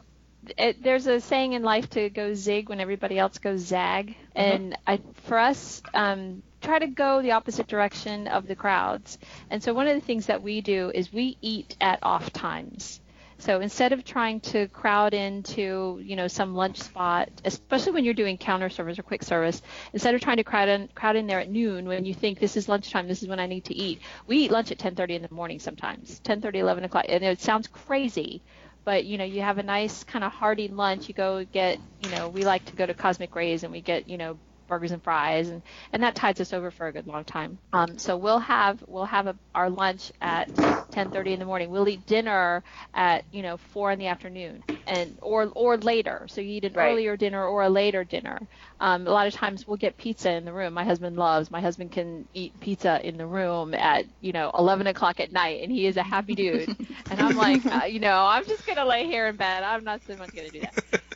it, 0.57 0.83
there's 0.83 1.07
a 1.07 1.19
saying 1.19 1.53
in 1.53 1.63
life 1.63 1.89
to 1.91 2.09
go 2.09 2.33
zig 2.33 2.69
when 2.69 2.79
everybody 2.79 3.17
else 3.17 3.37
goes 3.37 3.59
zag, 3.61 4.15
and 4.35 4.77
I, 4.87 4.99
for 5.23 5.37
us, 5.37 5.81
um, 5.93 6.41
try 6.61 6.79
to 6.79 6.87
go 6.87 7.21
the 7.21 7.31
opposite 7.31 7.67
direction 7.67 8.27
of 8.27 8.47
the 8.47 8.55
crowds. 8.55 9.17
And 9.49 9.61
so 9.61 9.73
one 9.73 9.87
of 9.87 9.95
the 9.95 10.05
things 10.05 10.27
that 10.27 10.41
we 10.41 10.61
do 10.61 10.91
is 10.93 11.11
we 11.11 11.37
eat 11.41 11.75
at 11.81 11.99
off 12.01 12.31
times. 12.33 13.01
So 13.41 13.59
instead 13.59 13.91
of 13.91 14.03
trying 14.05 14.39
to 14.41 14.67
crowd 14.67 15.15
into, 15.15 15.99
you 16.03 16.15
know, 16.15 16.27
some 16.27 16.53
lunch 16.53 16.77
spot, 16.77 17.29
especially 17.43 17.93
when 17.93 18.05
you're 18.05 18.13
doing 18.13 18.37
counter 18.37 18.69
service 18.69 18.99
or 18.99 19.03
quick 19.03 19.23
service, 19.23 19.63
instead 19.93 20.13
of 20.13 20.21
trying 20.21 20.37
to 20.37 20.43
crowd 20.43 20.69
in, 20.69 20.89
crowd 20.93 21.15
in 21.15 21.25
there 21.25 21.39
at 21.39 21.49
noon 21.49 21.87
when 21.87 22.05
you 22.05 22.13
think 22.13 22.37
this 22.37 22.55
is 22.55 22.69
lunchtime, 22.69 23.07
this 23.07 23.23
is 23.23 23.27
when 23.27 23.39
I 23.39 23.47
need 23.47 23.65
to 23.65 23.73
eat. 23.73 23.99
We 24.27 24.37
eat 24.37 24.51
lunch 24.51 24.71
at 24.71 24.77
10:30 24.77 25.15
in 25.15 25.21
the 25.23 25.33
morning 25.33 25.57
sometimes, 25.57 26.19
10:30, 26.19 26.59
11 26.59 26.83
o'clock, 26.83 27.05
and 27.09 27.23
it 27.23 27.41
sounds 27.41 27.67
crazy, 27.67 28.43
but 28.85 29.05
you 29.05 29.17
know, 29.17 29.23
you 29.25 29.41
have 29.41 29.57
a 29.57 29.63
nice 29.63 30.03
kind 30.03 30.23
of 30.23 30.31
hearty 30.31 30.67
lunch. 30.67 31.07
You 31.07 31.13
go 31.15 31.45
get, 31.45 31.79
you 31.99 32.09
know, 32.09 32.29
we 32.29 32.45
like 32.45 32.65
to 32.65 32.75
go 32.75 32.85
to 32.85 32.93
Cosmic 32.93 33.35
Rays 33.35 33.63
and 33.63 33.71
we 33.71 33.81
get, 33.81 34.07
you 34.07 34.17
know, 34.17 34.39
burgers 34.71 34.93
and 34.93 35.03
fries, 35.03 35.49
and 35.51 35.63
and 35.93 36.03
that 36.03 36.15
tides 36.15 36.41
us 36.41 36.53
over 36.53 36.71
for 36.71 36.87
a 36.87 36.93
good 36.93 37.07
long 37.07 37.25
time. 37.25 37.59
Um, 37.73 37.99
so 37.99 38.17
we'll 38.17 38.39
have 38.39 38.83
we'll 38.87 39.05
have 39.05 39.27
a, 39.27 39.37
our 39.55 39.69
lunch 39.69 40.11
at 40.21 40.49
10:30 40.91 41.33
in 41.33 41.39
the 41.39 41.45
morning. 41.45 41.71
We'll 41.71 41.89
eat 41.89 42.07
dinner 42.07 42.63
at 42.95 43.25
you 43.31 43.43
know 43.43 43.57
four 43.57 43.91
in 43.91 43.99
the 43.99 44.07
afternoon, 44.07 44.63
and 44.87 45.19
or 45.21 45.51
or 45.55 45.77
later. 45.77 46.27
So 46.29 46.41
you 46.41 46.57
eat 46.57 46.65
an 46.65 46.77
Right. 46.77 46.79
earlier 46.79 47.17
dinner 47.17 47.45
or 47.45 47.63
a 47.63 47.69
later 47.69 48.05
dinner. 48.05 48.47
Um, 48.79 49.07
a 49.07 49.11
lot 49.11 49.27
of 49.27 49.33
times 49.33 49.67
we'll 49.67 49.77
get 49.77 49.97
pizza 49.97 50.31
in 50.31 50.45
the 50.45 50.53
room. 50.53 50.73
My 50.73 50.85
husband 50.85 51.17
loves. 51.17 51.51
My 51.51 51.61
husband 51.61 51.91
can 51.91 52.27
eat 52.33 52.59
pizza 52.59 52.99
in 53.07 53.17
the 53.17 53.27
room 53.27 53.73
at 53.75 54.05
you 54.21 54.33
know 54.33 54.51
11 54.57 54.87
o'clock 54.87 55.19
at 55.21 55.31
night, 55.31 55.61
and 55.63 55.71
he 55.71 55.85
is 55.87 55.97
a 55.97 56.03
happy 56.03 56.35
dude. 56.35 56.71
and 57.09 57.21
I'm 57.21 57.35
like, 57.35 57.63
uh, 57.71 57.85
you 57.85 57.99
know, 57.99 58.25
I'm 58.25 58.45
just 58.47 58.65
gonna 58.65 58.85
lay 58.85 59.05
here 59.05 59.27
in 59.27 59.37
bed. 59.37 59.63
I'm 59.63 59.83
not 59.85 60.03
so 60.05 60.17
much 60.17 60.33
gonna 60.35 60.51
do 60.51 60.61
that. 60.61 60.75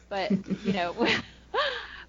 But 0.10 0.34
you 0.62 0.74
know. 0.74 1.08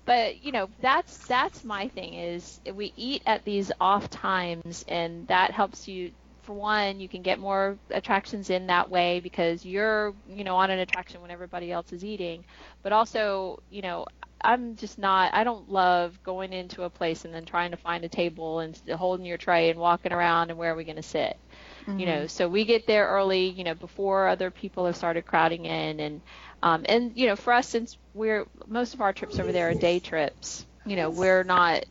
but 0.07 0.43
you 0.43 0.53
know 0.53 0.71
that's 0.81 1.19
that's 1.27 1.65
my 1.65 1.89
thing 1.89 2.15
is 2.15 2.61
we 2.75 2.93
eat 2.97 3.23
at 3.27 3.45
these 3.45 3.71
off 3.81 4.09
times 4.09 4.85
and 4.89 5.27
that 5.29 5.51
helps 5.51 5.87
you 5.87 6.13
for 6.47 6.55
one 6.55 7.01
you 7.01 7.09
can 7.09 7.23
get 7.23 7.39
more 7.39 7.77
attractions 7.91 8.49
in 8.49 8.69
that 8.69 8.89
way 8.89 9.21
because 9.21 9.67
you're 9.67 10.15
you 10.29 10.45
know 10.45 10.57
on 10.57 10.71
an 10.71 10.79
attraction 10.79 11.21
when 11.21 11.31
everybody 11.31 11.71
else 11.71 11.93
is 11.93 12.05
eating. 12.05 12.45
But 12.83 12.93
also 12.93 13.61
you 13.69 13.83
know 13.83 14.07
i'm 14.43 14.77
just 14.77 14.99
not 14.99 15.33
i 15.33 15.43
don't 15.43 15.71
love 15.71 16.23
going 16.23 16.53
into 16.53 16.83
a 16.83 16.91
place 16.91 17.25
and 17.25 17.35
then 17.35 17.47
trying 17.47 17.71
to 17.71 17.77
find 17.77 18.05
a 18.05 18.09
table 18.09 18.61
and 18.61 18.79
holding 18.91 19.25
your 19.25 19.39
tray 19.39 19.71
and 19.71 19.81
walking 19.81 20.13
around 20.13 20.51
and 20.51 20.59
where 20.59 20.73
are 20.73 20.77
we 20.77 20.85
going 20.85 20.97
to 20.97 21.03
sit? 21.03 21.39
You 21.87 22.05
know 22.05 22.13
mm-hmm. 22.13 22.27
so 22.27 22.49
we 22.49 22.65
get 22.65 22.87
there 22.87 23.09
early 23.09 23.49
you 23.49 23.65
know 23.65 23.75
before 23.75 24.29
other 24.29 24.51
people 24.51 24.87
have 24.87 24.97
started 24.97 25.25
crowding 25.25 25.65
in 25.65 26.01
and 26.01 26.21
um, 26.67 26.87
and 26.89 27.13
you 27.17 27.29
know 27.29 27.37
for 27.37 27.55
us 27.55 27.69
since 27.69 27.99
we're 28.15 28.47
most 28.69 28.95
of 28.95 29.03
our 29.03 29.15
trips 29.15 29.41
over 29.41 29.53
there 29.53 29.71
are 29.71 29.75
day 29.77 30.01
trips 30.01 30.67
you 30.87 30.97
know 30.97 31.11
we're 31.11 31.45
not 31.45 31.85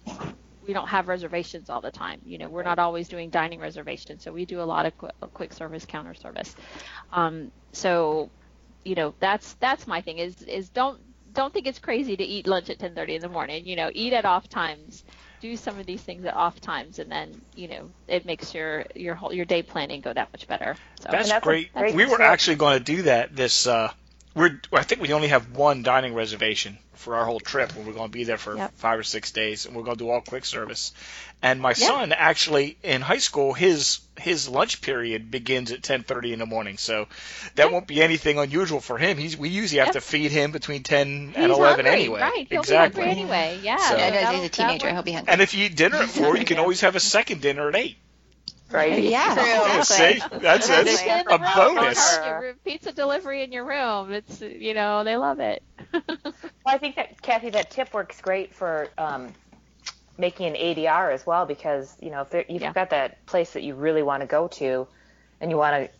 we 0.68 0.74
don't 0.74 0.90
have 0.90 1.10
reservations 1.10 1.70
all 1.70 1.82
the 1.82 1.92
time. 1.92 2.22
You 2.26 2.40
know, 2.40 2.50
we're 2.50 2.64
not 2.64 2.80
always 2.80 3.10
doing 3.10 3.32
dining 3.32 3.62
reservations, 3.62 4.24
so 4.24 4.34
we 4.34 4.46
do 4.46 4.62
a 4.62 4.64
lot 4.66 4.88
of 4.88 4.98
qu- 4.98 5.10
quick 5.34 5.54
service 5.54 5.86
counter 5.86 6.16
service. 6.16 6.56
Um, 7.12 7.52
so, 7.74 8.32
you 8.86 8.96
know, 8.96 9.16
that's 9.22 9.56
that's 9.56 9.88
my 9.88 10.02
thing 10.02 10.20
is 10.20 10.42
is 10.44 10.70
don't 10.72 11.02
don't 11.34 11.54
think 11.54 11.68
it's 11.68 11.80
crazy 11.80 12.18
to 12.18 12.26
eat 12.26 12.48
lunch 12.48 12.70
at 12.72 12.80
10:30 12.80 13.16
in 13.16 13.22
the 13.22 13.30
morning. 13.30 13.66
You 13.68 13.78
know, 13.78 13.92
eat 13.94 14.14
at 14.14 14.26
off 14.26 14.50
times. 14.50 15.04
Do 15.42 15.58
some 15.58 15.80
of 15.80 15.88
these 15.88 16.04
things 16.04 16.26
at 16.26 16.36
off 16.36 16.60
times, 16.62 17.00
and 17.00 17.12
then 17.12 17.42
you 17.56 17.70
know 17.70 17.92
it 18.08 18.26
makes 18.26 18.56
your 18.56 18.86
your 18.96 19.16
whole 19.16 19.34
your 19.34 19.46
day 19.46 19.64
planning 19.64 20.02
go 20.02 20.14
that 20.14 20.30
much 20.34 20.48
better. 20.48 20.80
So 21.02 21.10
That's, 21.12 21.30
that's 21.30 21.50
a 21.50 21.56
great. 21.56 21.72
great 21.76 21.96
we 21.96 22.06
were 22.06 22.22
actually 22.22 22.58
going 22.58 22.80
to 22.80 22.84
do 22.84 23.02
that 23.04 23.36
this. 23.36 23.68
Uh, 23.68 23.92
we're 24.36 24.60
I 24.74 24.84
think 24.84 25.02
we 25.02 25.14
only 25.14 25.30
have 25.30 25.56
one 25.56 25.82
dining 25.84 26.14
reservation 26.14 26.78
for 26.94 27.16
our 27.16 27.26
whole 27.26 27.40
trip. 27.40 27.76
and 27.76 27.86
We're 27.86 27.94
going 27.94 28.10
to 28.10 28.12
be 28.18 28.24
there 28.24 28.38
for 28.38 28.56
Yep. 28.58 28.74
five 28.78 29.00
or 29.00 29.04
six 29.04 29.32
days, 29.32 29.66
and 29.66 29.76
we're 29.76 29.84
going 29.84 29.98
to 29.98 30.04
do 30.04 30.10
all 30.10 30.22
quick 30.22 30.44
service. 30.46 30.92
And 31.42 31.62
my 31.62 31.70
Yeah. 31.78 31.88
son 31.88 32.12
actually 32.14 32.78
in 32.84 33.02
high 33.02 33.18
school, 33.20 33.54
his 33.54 34.00
his 34.18 34.48
lunch 34.48 34.82
period 34.82 35.30
begins 35.30 35.72
at 35.74 35.82
10:30 35.84 36.32
in 36.34 36.40
the 36.40 36.46
morning, 36.46 36.78
so 36.78 37.08
that 37.56 37.72
won't 37.72 37.86
be 37.86 38.02
anything 38.02 38.38
unusual 38.40 38.80
for 38.80 38.98
him. 38.98 39.18
He's 39.18 39.36
we 39.38 39.50
usually 39.50 39.80
have 39.80 39.88
Yep. 39.88 39.94
to 39.96 40.02
feed 40.02 40.32
him 40.32 40.52
between 40.52 40.84
10 40.84 41.28
He's 41.28 41.38
and 41.38 41.52
11 41.52 41.86
hungry, 41.86 42.02
anyway. 42.02 42.22
right? 42.22 42.48
He'll 42.50 42.62
exactly. 42.62 43.02
be 43.02 43.08
hungry 43.08 43.22
anyway. 43.24 43.60
Yeah. 43.62 43.78
So- 43.78 43.98
Yeah, 43.98 44.10
no, 44.32 44.38
he's 44.38 44.46
a 44.46 44.50
teenager. 44.50 44.90
He'll 44.92 45.04
be 45.04 45.12
hungry. 45.12 45.32
And 45.34 45.42
if 45.42 45.54
you 45.54 45.66
eat 45.66 45.76
dinner 45.76 45.98
at 45.98 46.10
four, 46.10 46.38
you 46.38 46.46
can 46.46 46.60
always 46.60 46.82
have 46.82 46.96
a 46.96 47.00
second 47.02 47.42
dinner 47.42 47.68
at 47.70 47.76
eight. 47.76 47.98
Right? 48.72 49.04
Yeah. 49.04 49.36
True. 49.36 49.84
See, 49.84 50.20
that's, 50.40 50.68
that's 50.68 51.02
a 51.30 51.38
bonus. 51.38 52.20
Room- 52.42 52.56
Pizza 52.66 52.92
delivery 52.92 53.44
in 53.44 53.52
your 53.52 53.66
room. 53.66 54.12
It's 54.12 54.42
you 54.42 54.74
know 54.74 55.04
they 55.04 55.18
love 55.18 55.40
it. 55.40 55.64
Well, 56.66 56.74
I 56.74 56.80
think 56.80 56.96
that 56.96 57.22
Kathy, 57.22 57.52
that 57.52 57.70
tip 57.70 57.94
works 57.94 58.20
great 58.22 58.52
for 58.56 58.90
um, 58.98 59.32
making 60.18 60.48
an 60.48 60.56
ADR 60.56 61.14
as 61.14 61.24
well 61.24 61.46
because 61.46 61.96
you 62.02 62.10
know 62.10 62.22
if 62.22 62.32
there, 62.32 62.44
you've 62.50 62.62
Yeah. 62.64 62.74
got 62.74 62.90
that 62.90 63.24
place 63.28 63.52
that 63.54 63.62
you 63.62 63.76
really 63.76 64.02
want 64.02 64.22
to 64.22 64.28
go 64.28 64.48
to, 64.48 64.88
and 65.40 65.52
you 65.52 65.58
want 65.58 65.86
to 65.86 65.92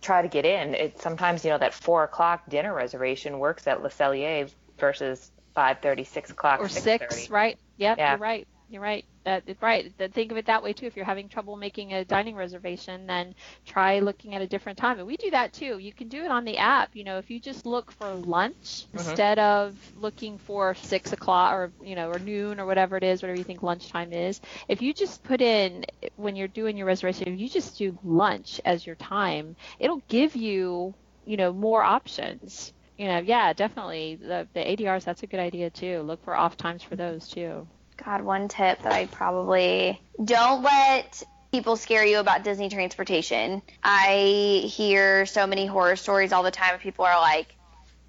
try 0.00 0.22
to 0.22 0.28
get 0.28 0.46
in. 0.46 0.74
It 0.74 1.02
sometimes 1.02 1.44
you 1.44 1.50
know 1.50 1.58
that 1.58 1.74
four 1.74 2.04
o'clock 2.04 2.48
dinner 2.48 2.72
reservation 2.72 3.38
works 3.38 3.66
at 3.66 3.82
Le 3.82 3.90
Cellier 3.90 4.50
versus 4.78 5.30
five 5.54 5.80
thirty, 5.80 6.04
six 6.04 6.30
o'clock, 6.30 6.60
or 6.60 6.68
6:30. 6.68 6.80
six, 6.80 7.30
right? 7.30 7.58
Yep, 7.76 7.98
Yeah. 7.98 8.10
you're 8.12 8.18
right. 8.18 8.48
You're 8.70 8.82
right. 8.82 9.04
That, 9.24 9.44
right. 9.60 9.92
Then 9.98 10.10
Think 10.10 10.30
of 10.30 10.36
it 10.36 10.46
that 10.46 10.62
way 10.62 10.72
too. 10.72 10.86
If 10.86 10.96
you're 10.96 11.04
having 11.04 11.28
trouble 11.28 11.56
making 11.56 11.92
a 11.92 12.04
dining 12.04 12.34
reservation, 12.34 13.06
then 13.06 13.34
try 13.66 13.98
looking 14.00 14.34
at 14.34 14.42
a 14.42 14.46
different 14.46 14.78
time. 14.78 14.98
And 14.98 15.06
we 15.06 15.16
do 15.16 15.30
that 15.30 15.52
too. 15.52 15.78
You 15.78 15.92
can 15.92 16.08
do 16.08 16.24
it 16.24 16.30
on 16.30 16.44
the 16.44 16.58
app. 16.58 16.96
You 16.96 17.04
know, 17.04 17.18
if 17.18 17.30
you 17.30 17.40
just 17.40 17.66
look 17.66 17.92
for 17.92 18.12
lunch 18.14 18.86
uh-huh. 18.94 19.08
instead 19.08 19.38
of 19.38 19.76
looking 19.96 20.38
for 20.38 20.74
six 20.74 21.12
o'clock 21.12 21.54
or 21.54 21.72
you 21.82 21.94
know 21.94 22.10
or 22.10 22.18
noon 22.18 22.58
or 22.58 22.66
whatever 22.66 22.96
it 22.96 23.02
is, 23.02 23.22
whatever 23.22 23.38
you 23.38 23.44
think 23.44 23.62
lunchtime 23.62 24.12
is. 24.12 24.40
If 24.68 24.82
you 24.82 24.94
just 24.94 25.22
put 25.22 25.40
in 25.40 25.84
when 26.16 26.36
you're 26.36 26.48
doing 26.48 26.76
your 26.76 26.86
reservation, 26.86 27.28
if 27.28 27.38
you 27.38 27.48
just 27.48 27.78
do 27.78 27.98
lunch 28.02 28.60
as 28.64 28.86
your 28.86 28.96
time, 28.96 29.56
it'll 29.78 30.02
give 30.08 30.36
you 30.36 30.94
you 31.26 31.36
know 31.36 31.52
more 31.52 31.82
options. 31.82 32.72
You 32.96 33.08
know, 33.08 33.18
yeah, 33.18 33.52
definitely 33.52 34.16
the 34.16 34.48
the 34.54 34.60
ADRs. 34.60 35.04
That's 35.04 35.22
a 35.22 35.26
good 35.26 35.40
idea 35.40 35.70
too. 35.70 36.02
Look 36.02 36.24
for 36.24 36.36
off 36.36 36.56
times 36.56 36.82
for 36.82 36.96
those 36.96 37.28
too. 37.28 37.66
God, 38.04 38.20
one 38.22 38.48
tip 38.48 38.82
that 38.82 38.92
I 38.92 39.06
probably 39.06 40.00
don't 40.22 40.62
let 40.62 41.22
people 41.52 41.76
scare 41.76 42.04
you 42.04 42.18
about 42.18 42.44
Disney 42.44 42.68
transportation. 42.68 43.62
I 43.82 44.62
hear 44.66 45.24
so 45.24 45.46
many 45.46 45.66
horror 45.66 45.96
stories 45.96 46.32
all 46.32 46.42
the 46.42 46.50
time. 46.50 46.78
People 46.80 47.06
are 47.06 47.18
like, 47.20 47.54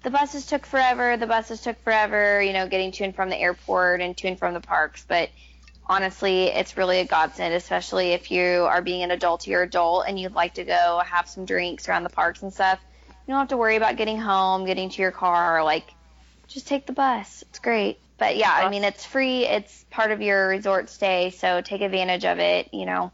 the 0.02 0.10
buses 0.10 0.46
took 0.46 0.66
forever, 0.66 1.16
the 1.16 1.26
buses 1.26 1.62
took 1.62 1.82
forever, 1.82 2.42
you 2.42 2.52
know, 2.52 2.68
getting 2.68 2.92
to 2.92 3.04
and 3.04 3.14
from 3.14 3.30
the 3.30 3.36
airport 3.36 4.00
and 4.00 4.16
to 4.18 4.28
and 4.28 4.38
from 4.38 4.52
the 4.52 4.60
parks. 4.60 5.04
But 5.08 5.30
honestly, 5.86 6.44
it's 6.44 6.76
really 6.76 6.98
a 6.98 7.06
godsend, 7.06 7.54
especially 7.54 8.10
if 8.10 8.30
you 8.30 8.66
are 8.68 8.82
being 8.82 9.02
an 9.02 9.10
adult, 9.10 9.46
you're 9.46 9.62
adult, 9.62 10.04
and 10.06 10.20
you'd 10.20 10.34
like 10.34 10.54
to 10.54 10.64
go 10.64 11.02
have 11.06 11.28
some 11.28 11.46
drinks 11.46 11.88
around 11.88 12.04
the 12.04 12.10
parks 12.10 12.42
and 12.42 12.52
stuff. 12.52 12.78
You 13.26 13.32
don't 13.32 13.38
have 13.38 13.48
to 13.48 13.56
worry 13.56 13.76
about 13.76 13.96
getting 13.96 14.18
home, 14.18 14.66
getting 14.66 14.90
to 14.90 15.02
your 15.02 15.10
car, 15.10 15.64
like 15.64 15.86
just 16.48 16.66
take 16.66 16.86
the 16.86 16.92
bus. 16.92 17.42
It's 17.48 17.60
great. 17.60 17.98
But 18.18 18.36
yeah, 18.36 18.52
I 18.52 18.70
mean, 18.70 18.84
it's 18.84 19.04
free. 19.04 19.44
It's 19.44 19.84
part 19.90 20.10
of 20.10 20.22
your 20.22 20.48
resort 20.48 20.88
stay, 20.88 21.30
so 21.30 21.60
take 21.60 21.82
advantage 21.82 22.24
of 22.24 22.38
it. 22.38 22.72
You 22.72 22.86
know, 22.86 23.12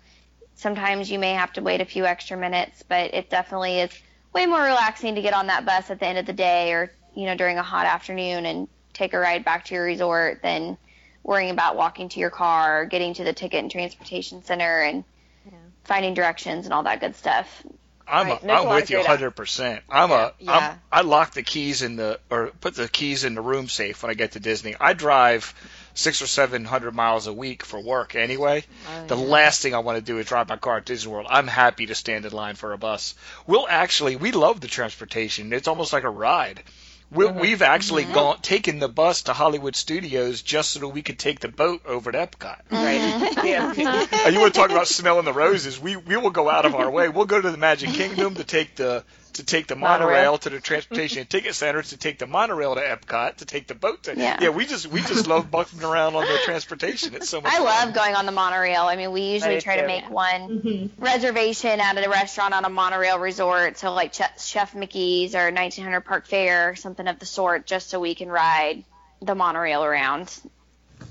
sometimes 0.55 1.11
you 1.11 1.19
may 1.19 1.33
have 1.33 1.53
to 1.55 1.62
wait 1.62 1.81
a 1.81 1.85
few 1.85 2.07
extra 2.07 2.37
minutes, 2.37 2.83
but 2.88 3.12
it 3.15 3.29
definitely 3.29 3.81
is 3.81 3.91
way 4.33 4.47
more 4.47 4.62
relaxing 4.62 5.17
to 5.17 5.23
get 5.23 5.35
on 5.35 5.49
that 5.49 5.67
bus 5.67 5.91
at 5.91 5.99
the 5.99 6.07
end 6.07 6.19
of 6.19 6.27
the 6.27 6.33
day 6.33 6.73
or, 6.73 6.93
you 7.15 7.27
know, 7.27 7.37
during 7.37 7.59
a 7.59 7.62
hot 7.62 7.87
afternoon 7.87 8.47
and 8.47 8.69
take 8.93 9.12
a 9.12 9.19
ride 9.19 9.45
back 9.45 9.65
to 9.65 9.75
your 9.75 9.85
resort 9.85 10.41
than 10.43 10.79
worrying 11.25 11.51
about 11.51 11.77
walking 11.77 12.09
to 12.09 12.21
your 12.21 12.31
car 12.31 12.83
or 12.83 12.85
getting 12.87 13.15
to 13.15 13.25
the 13.25 13.33
ticket 13.33 13.61
and 13.61 13.71
transportation 13.71 14.43
center 14.43 14.83
and 14.83 15.05
Yeah. 15.45 15.59
finding 15.85 16.15
directions 16.15 16.65
and 16.65 16.73
all 16.73 16.85
that 16.85 17.01
good 17.01 17.17
stuff. 17.17 17.65
I'm 18.07 18.27
Right. 18.27 18.43
a 18.43 18.45
I'm 18.53 18.69
with 18.69 18.91
you 18.91 18.97
great 18.97 19.07
100. 19.07 19.31
percent 19.33 19.83
I'm 19.88 20.11
a 20.11 20.33
Yeah. 20.38 20.73
I'm, 20.73 20.81
I 20.91 21.01
lock 21.03 21.33
the 21.35 21.43
keys 21.43 21.83
in 21.83 21.97
the 21.97 22.21
or 22.31 22.51
put 22.61 22.75
the 22.75 22.88
keys 22.88 23.25
in 23.25 23.35
the 23.35 23.41
room 23.41 23.69
safe 23.69 24.03
when 24.03 24.11
I 24.11 24.15
get 24.15 24.33
to 24.33 24.41
Disney. 24.41 24.75
I 24.81 24.93
drive 24.93 25.55
six 25.95 26.23
or 26.23 26.27
seven 26.27 26.65
hundred 26.65 26.95
miles 26.95 27.27
a 27.27 27.33
week 27.33 27.65
for 27.65 27.81
work 27.81 28.15
anyway. 28.15 28.65
Oh, 28.87 29.07
the 29.07 29.17
yeah. 29.17 29.25
last 29.27 29.62
thing 29.62 29.75
I 29.75 29.79
want 29.81 29.97
to 29.99 30.03
do 30.05 30.19
is 30.19 30.27
drive 30.27 30.49
my 30.49 30.57
car 30.57 30.79
at 30.79 30.85
Disney 30.87 31.12
World. 31.12 31.27
I'm 31.31 31.47
happy 31.47 31.87
to 31.87 31.95
stand 31.95 32.25
in 32.27 32.33
line 32.33 32.55
for 32.57 32.73
a 32.73 32.79
bus. 32.79 33.15
We'll 33.47 33.67
actually 33.69 34.17
we 34.17 34.33
love 34.33 34.61
the 34.61 34.69
transportation. 34.69 35.53
It's 35.53 35.69
almost 35.69 35.93
like 35.93 36.05
a 36.05 36.11
ride. 36.11 36.62
We, 37.12 37.27
We've 37.27 37.62
actually 37.62 38.05
gone 38.05 38.40
taken 38.40 38.79
the 38.79 38.88
bus 38.88 39.22
to 39.22 39.33
Hollywood 39.33 39.77
Studios 39.77 40.40
just 40.40 40.70
so 40.70 40.81
that 40.81 40.88
we 40.88 41.03
could 41.03 41.18
take 41.18 41.40
the 41.40 41.48
boat 41.48 41.83
over 41.87 42.11
to 42.11 42.18
Epcot. 42.18 42.61
Right. 42.70 43.44
yeah. 43.44 44.07
Uh, 44.22 44.29
you 44.29 44.40
want 44.40 44.55
to 44.55 44.61
talk 44.61 44.70
about 44.70 44.87
smelling 44.87 45.25
the 45.25 45.33
roses? 45.33 45.81
We 45.81 45.96
we 45.96 46.16
will 46.16 46.31
go 46.31 46.48
out 46.48 46.64
of 46.64 46.75
our 46.75 46.90
way. 46.90 47.09
We'll 47.09 47.25
go 47.27 47.40
to 47.40 47.51
the 47.51 47.59
Magic 47.59 47.90
Kingdom 47.90 48.37
to 48.37 48.44
take 48.44 48.77
the 48.77 49.05
to 49.35 49.45
take 49.45 49.66
the 49.66 49.77
monorail, 49.77 50.09
Monorail. 50.09 50.38
to 50.38 50.51
the 50.51 50.61
transportation 50.61 51.18
and 51.21 51.31
ticket 51.31 51.55
centers 51.55 51.90
to 51.90 51.97
take 51.97 52.18
the 52.18 52.27
monorail 52.27 52.75
to 52.75 52.81
Epcot 52.81 53.37
to 53.37 53.45
take 53.45 53.66
the 53.66 53.75
boat 53.75 54.03
to 54.05 54.16
Yeah. 54.16 54.51
we 54.51 54.66
just 54.66 54.87
we 54.87 55.01
just 55.01 55.27
love 55.27 55.51
bucking 55.51 55.83
around 55.83 56.14
on 56.16 56.27
the 56.27 56.38
transportation. 56.38 57.14
It's 57.14 57.29
so 57.29 57.40
much 57.40 57.53
I 57.53 57.57
fun. 57.57 57.64
love 57.64 57.95
going 57.95 58.14
on 58.14 58.27
the 58.27 58.33
monorail. 58.33 58.83
I 58.83 58.97
mean, 58.97 59.12
we 59.12 59.23
usually 59.23 59.55
I 59.55 59.59
do 59.59 59.61
try 59.62 59.77
to 59.77 59.87
make 59.87 60.11
one 60.11 60.59
hmm 60.59 61.03
reservation 61.03 61.81
at 61.81 61.97
a 61.97 62.09
restaurant 62.09 62.55
on 62.55 62.64
a 62.64 62.68
monorail 62.71 63.18
resort, 63.18 63.79
so 63.79 63.92
like 63.92 64.14
Chef, 64.14 64.40
Chef 64.40 64.75
Mickey's 64.75 65.35
or 65.35 65.51
1900 65.51 66.01
Park 66.03 66.27
Fare, 66.27 66.77
something 66.77 67.07
of 67.09 67.18
the 67.18 67.27
sort, 67.27 67.66
just 67.66 67.88
so 67.88 68.01
we 68.01 68.14
can 68.14 68.29
ride 68.29 68.85
the 69.21 69.35
monorail 69.35 69.85
around. 69.85 70.37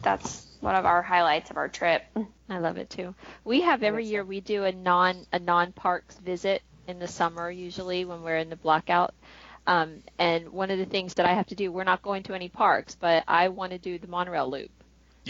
That's 0.01 0.45
one 0.61 0.75
of 0.75 0.85
our 0.85 1.01
highlights 1.01 1.49
of 1.49 1.57
our 1.57 1.67
trip. 1.67 2.03
I 2.49 2.59
love 2.59 2.77
it 2.77 2.89
too. 2.89 3.15
We 3.43 3.61
have 3.61 3.83
every 3.83 4.05
year 4.05 4.23
we 4.23 4.41
do 4.41 4.63
a 4.65 4.71
non 4.71 5.25
a 5.31 5.39
non 5.39 5.71
parks 5.73 6.15
visit 6.17 6.61
in 6.87 6.99
the 6.99 7.07
summer 7.07 7.49
usually 7.49 8.05
when 8.05 8.21
we're 8.23 8.37
in 8.37 8.49
the 8.49 8.55
blackout. 8.57 9.13
Um, 9.67 10.01
and 10.17 10.49
one 10.49 10.71
of 10.71 10.79
the 10.79 10.85
things 10.85 11.13
that 11.15 11.25
I 11.25 11.33
have 11.33 11.47
to 11.47 11.55
do, 11.55 11.71
we're 11.71 11.83
not 11.83 12.01
going 12.01 12.23
to 12.23 12.33
any 12.33 12.49
parks, 12.49 12.95
but 12.95 13.23
I 13.27 13.49
want 13.49 13.71
to 13.73 13.77
do 13.79 13.99
the 13.99 14.07
monorail 14.07 14.49
loop. 14.49 14.71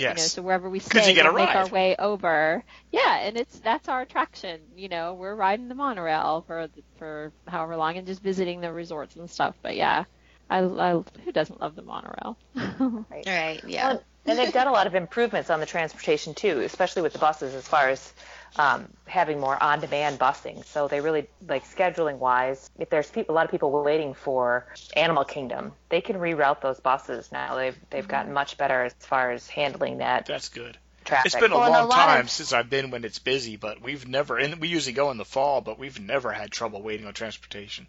You 0.07 0.15
know, 0.15 0.21
Yes. 0.23 0.31
so 0.33 0.41
wherever 0.41 0.69
we 0.69 0.79
'Cause 0.79 1.05
stay, 1.05 1.09
you 1.09 1.15
get 1.15 1.25
a 1.25 1.31
we'll 1.31 1.33
make 1.33 1.55
our 1.55 1.67
way 1.67 1.95
over. 1.97 2.63
Yeah, 2.91 3.17
and 3.17 3.37
it's 3.37 3.59
that's 3.59 3.89
our 3.89 4.01
attraction. 4.01 4.61
You 4.75 4.89
know, 4.89 5.13
we're 5.15 5.35
riding 5.35 5.67
the 5.67 5.75
monorail 5.75 6.43
for 6.47 6.69
for 6.97 7.33
however 7.47 7.75
long 7.77 7.97
and 7.97 8.07
just 8.07 8.21
visiting 8.21 8.61
the 8.61 8.71
resorts 8.73 9.15
and 9.17 9.29
stuff. 9.29 9.55
But 9.61 9.75
yeah, 9.75 10.05
I, 10.49 10.59
I 10.59 10.91
who 11.23 11.31
doesn't 11.33 11.61
love 11.61 11.75
the 11.75 11.83
monorail? 11.83 12.37
Right. 13.25 13.61
Yeah. 13.63 13.93
Well, 13.93 14.03
and 14.25 14.37
they've 14.39 14.51
done 14.51 14.67
a 14.67 14.71
lot 14.71 14.87
of 14.87 14.95
improvements 14.95 15.49
on 15.49 15.59
the 15.59 15.65
transportation 15.65 16.33
too, 16.33 16.61
especially 16.61 17.01
with 17.01 17.13
the 17.13 17.19
buses 17.19 17.53
as 17.53 17.67
far 17.67 17.89
as 17.89 18.13
um, 18.57 18.87
having 19.07 19.39
more 19.39 19.61
on-demand 19.61 20.19
busing. 20.19 20.65
So 20.65 20.87
they 20.87 20.99
really 21.01 21.27
like 21.47 21.65
scheduling 21.65 22.17
wise. 22.17 22.69
If 22.77 22.89
there's 22.89 23.09
people, 23.09 23.33
a 23.33 23.35
lot 23.35 23.45
of 23.45 23.51
people 23.51 23.71
waiting 23.83 24.13
for 24.13 24.67
Animal 24.95 25.23
Kingdom, 25.23 25.73
they 25.89 26.01
can 26.01 26.17
reroute 26.17 26.61
those 26.61 26.79
buses 26.79 27.31
now. 27.31 27.55
They've 27.55 27.77
they've 27.89 28.07
gotten 28.07 28.33
much 28.33 28.57
better 28.57 28.83
as 28.83 28.93
far 28.99 29.31
as 29.31 29.47
handling 29.49 29.99
that 29.99 30.25
That's 30.25 30.49
good. 30.49 30.77
traffic. 31.05 31.27
It's 31.33 31.41
been 31.41 31.51
a 31.51 31.55
Well, 31.57 31.67
and 31.67 31.75
a 31.75 31.79
long 31.87 31.89
time 31.91 32.19
of- 32.21 32.29
since 32.29 32.53
I've 32.53 32.69
been 32.69 32.91
when 32.91 33.03
it's 33.03 33.19
busy, 33.19 33.55
but 33.55 33.81
we've 33.81 34.07
never 34.07 34.37
and 34.37 34.59
we 34.59 34.67
usually 34.67 34.93
go 34.93 35.11
in 35.11 35.17
the 35.17 35.25
fall, 35.25 35.61
but 35.61 35.79
we've 35.79 35.99
never 35.99 36.31
had 36.31 36.51
trouble 36.51 36.81
waiting 36.81 37.07
on 37.07 37.13
transportation. 37.13 37.87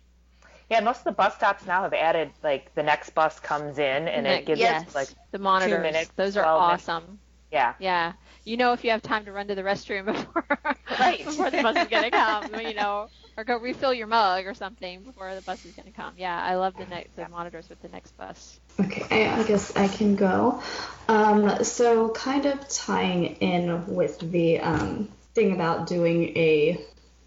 yeah, 0.70 0.80
most 0.80 0.98
of 0.98 1.04
the 1.04 1.12
bus 1.12 1.34
stops 1.34 1.66
now 1.66 1.82
have 1.82 1.92
added 1.92 2.30
like 2.42 2.74
the 2.74 2.82
next 2.82 3.10
bus 3.10 3.38
comes 3.40 3.78
in 3.78 4.08
and 4.08 4.26
it 4.26 4.46
gives 4.46 4.60
Yes. 4.60 4.86
us 4.88 4.94
like 4.94 5.08
the 5.32 5.38
monitors. 5.38 5.82
minutes, 5.82 6.10
Those 6.16 6.36
are 6.38 6.44
12 6.44 6.66
minutes. 6.68 7.18
Awesome. 7.52 7.58
yeah. 7.58 7.74
Yeah, 7.78 8.12
you 8.44 8.56
know 8.56 8.72
if 8.72 8.84
you 8.84 8.90
have 8.90 9.02
time 9.02 9.24
to 9.26 9.32
run 9.32 9.48
to 9.48 9.54
the 9.54 9.62
restroom 9.62 10.06
before 10.12 10.46
Right. 10.98 11.24
before 11.24 11.50
the 11.50 11.62
bus 11.62 11.76
is 11.76 11.88
gonna 11.88 12.10
come, 12.10 12.54
you 12.60 12.74
know, 12.74 13.10
or 13.36 13.44
go 13.44 13.56
refill 13.58 13.94
your 13.94 14.06
mug 14.06 14.46
or 14.46 14.54
something 14.54 15.02
before 15.02 15.34
the 15.34 15.42
bus 15.42 15.64
is 15.64 15.72
gonna 15.72 15.92
come. 15.92 16.14
Yeah, 16.16 16.38
I 16.40 16.56
love 16.56 16.76
the 16.76 16.86
ne- 16.86 17.08
the 17.16 17.28
monitors 17.28 17.68
with 17.68 17.80
the 17.80 17.88
next 17.88 18.16
bus. 18.16 18.60
Okay, 18.80 19.06
I 19.10 19.40
I 19.40 19.42
guess 19.44 19.76
I 19.76 19.88
can 19.88 20.16
go. 20.16 20.62
Um, 21.08 21.64
so, 21.64 22.08
kind 22.10 22.46
of 22.46 22.68
tying 22.68 23.36
in 23.36 23.94
with 23.94 24.18
the 24.18 24.60
um, 24.60 25.08
thing 25.34 25.52
about 25.52 25.86
doing 25.86 26.36
a 26.36 26.80